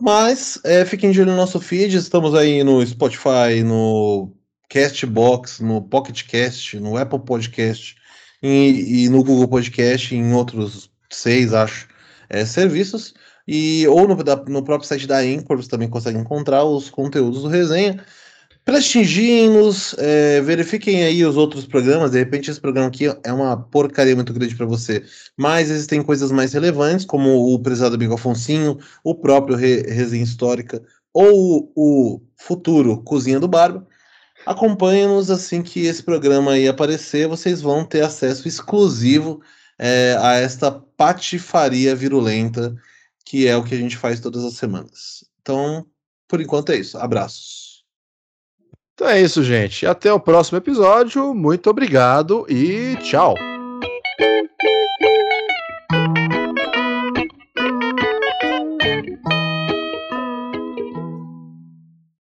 Mas 0.01 0.59
é, 0.65 0.83
fiquem 0.83 1.11
de 1.11 1.21
olho 1.21 1.31
no 1.31 1.37
nosso 1.37 1.59
feed. 1.61 1.95
Estamos 1.95 2.35
aí 2.35 2.63
no 2.65 2.85
Spotify, 2.85 3.63
no 3.63 4.33
Castbox, 4.69 5.61
no 5.61 5.81
Pocket 5.81 6.23
Cast, 6.25 6.77
no 6.79 6.97
Apple 6.97 7.19
Podcast 7.19 8.00
e, 8.41 9.05
e 9.05 9.09
no 9.09 9.23
Google 9.23 9.47
Podcast, 9.47 10.15
em 10.15 10.33
outros 10.33 10.89
seis, 11.09 11.53
acho, 11.53 11.87
é, 12.29 12.45
serviços. 12.45 13.13
E, 13.47 13.87
ou 13.87 14.07
no, 14.07 14.15
da, 14.23 14.35
no 14.35 14.63
próprio 14.63 14.87
site 14.87 15.07
da 15.07 15.19
Anchor 15.19 15.57
você 15.57 15.69
também 15.69 15.89
consegue 15.89 16.17
encontrar 16.17 16.63
os 16.63 16.89
conteúdos 16.89 17.41
do 17.41 17.47
resenha. 17.47 18.03
Prestigiem-nos, 18.63 19.95
é, 19.97 20.39
verifiquem 20.41 21.03
aí 21.03 21.25
os 21.25 21.35
outros 21.35 21.65
programas. 21.65 22.11
De 22.11 22.19
repente, 22.19 22.51
esse 22.51 22.61
programa 22.61 22.89
aqui 22.89 23.07
é 23.23 23.33
uma 23.33 23.57
porcaria 23.57 24.15
muito 24.15 24.31
grande 24.33 24.55
para 24.55 24.67
você, 24.67 25.03
mas 25.35 25.71
existem 25.71 26.03
coisas 26.03 26.31
mais 26.31 26.53
relevantes, 26.53 27.03
como 27.03 27.53
o 27.53 27.59
Prezado 27.59 27.95
Amigo 27.95 28.13
Afonsinho, 28.13 28.77
o 29.03 29.15
próprio 29.15 29.57
Re 29.57 29.81
Resenha 29.81 30.23
Histórica 30.23 30.81
ou 31.13 31.71
o 31.75 32.21
futuro 32.37 33.01
Cozinha 33.03 33.39
do 33.39 33.47
Barba. 33.47 33.85
Acompanhe-nos 34.45 35.29
assim 35.29 35.61
que 35.61 35.85
esse 35.85 36.01
programa 36.01 36.53
aí 36.53 36.67
aparecer, 36.67 37.27
vocês 37.27 37.61
vão 37.61 37.85
ter 37.85 38.03
acesso 38.03 38.47
exclusivo 38.47 39.41
é, 39.77 40.15
a 40.19 40.33
esta 40.35 40.71
patifaria 40.71 41.95
virulenta 41.95 42.75
que 43.25 43.47
é 43.47 43.55
o 43.55 43.63
que 43.63 43.73
a 43.73 43.77
gente 43.77 43.95
faz 43.95 44.19
todas 44.19 44.43
as 44.43 44.55
semanas. 44.55 45.23
Então, 45.41 45.85
por 46.27 46.41
enquanto 46.41 46.71
é 46.71 46.75
isso. 46.75 46.97
Abraços. 46.97 47.83
Então 48.93 49.07
é 49.07 49.21
isso, 49.21 49.43
gente. 49.43 49.85
Até 49.85 50.11
o 50.11 50.19
próximo 50.19 50.57
episódio. 50.57 51.33
Muito 51.33 51.69
obrigado 51.69 52.45
e 52.49 52.97
tchau. 52.97 53.35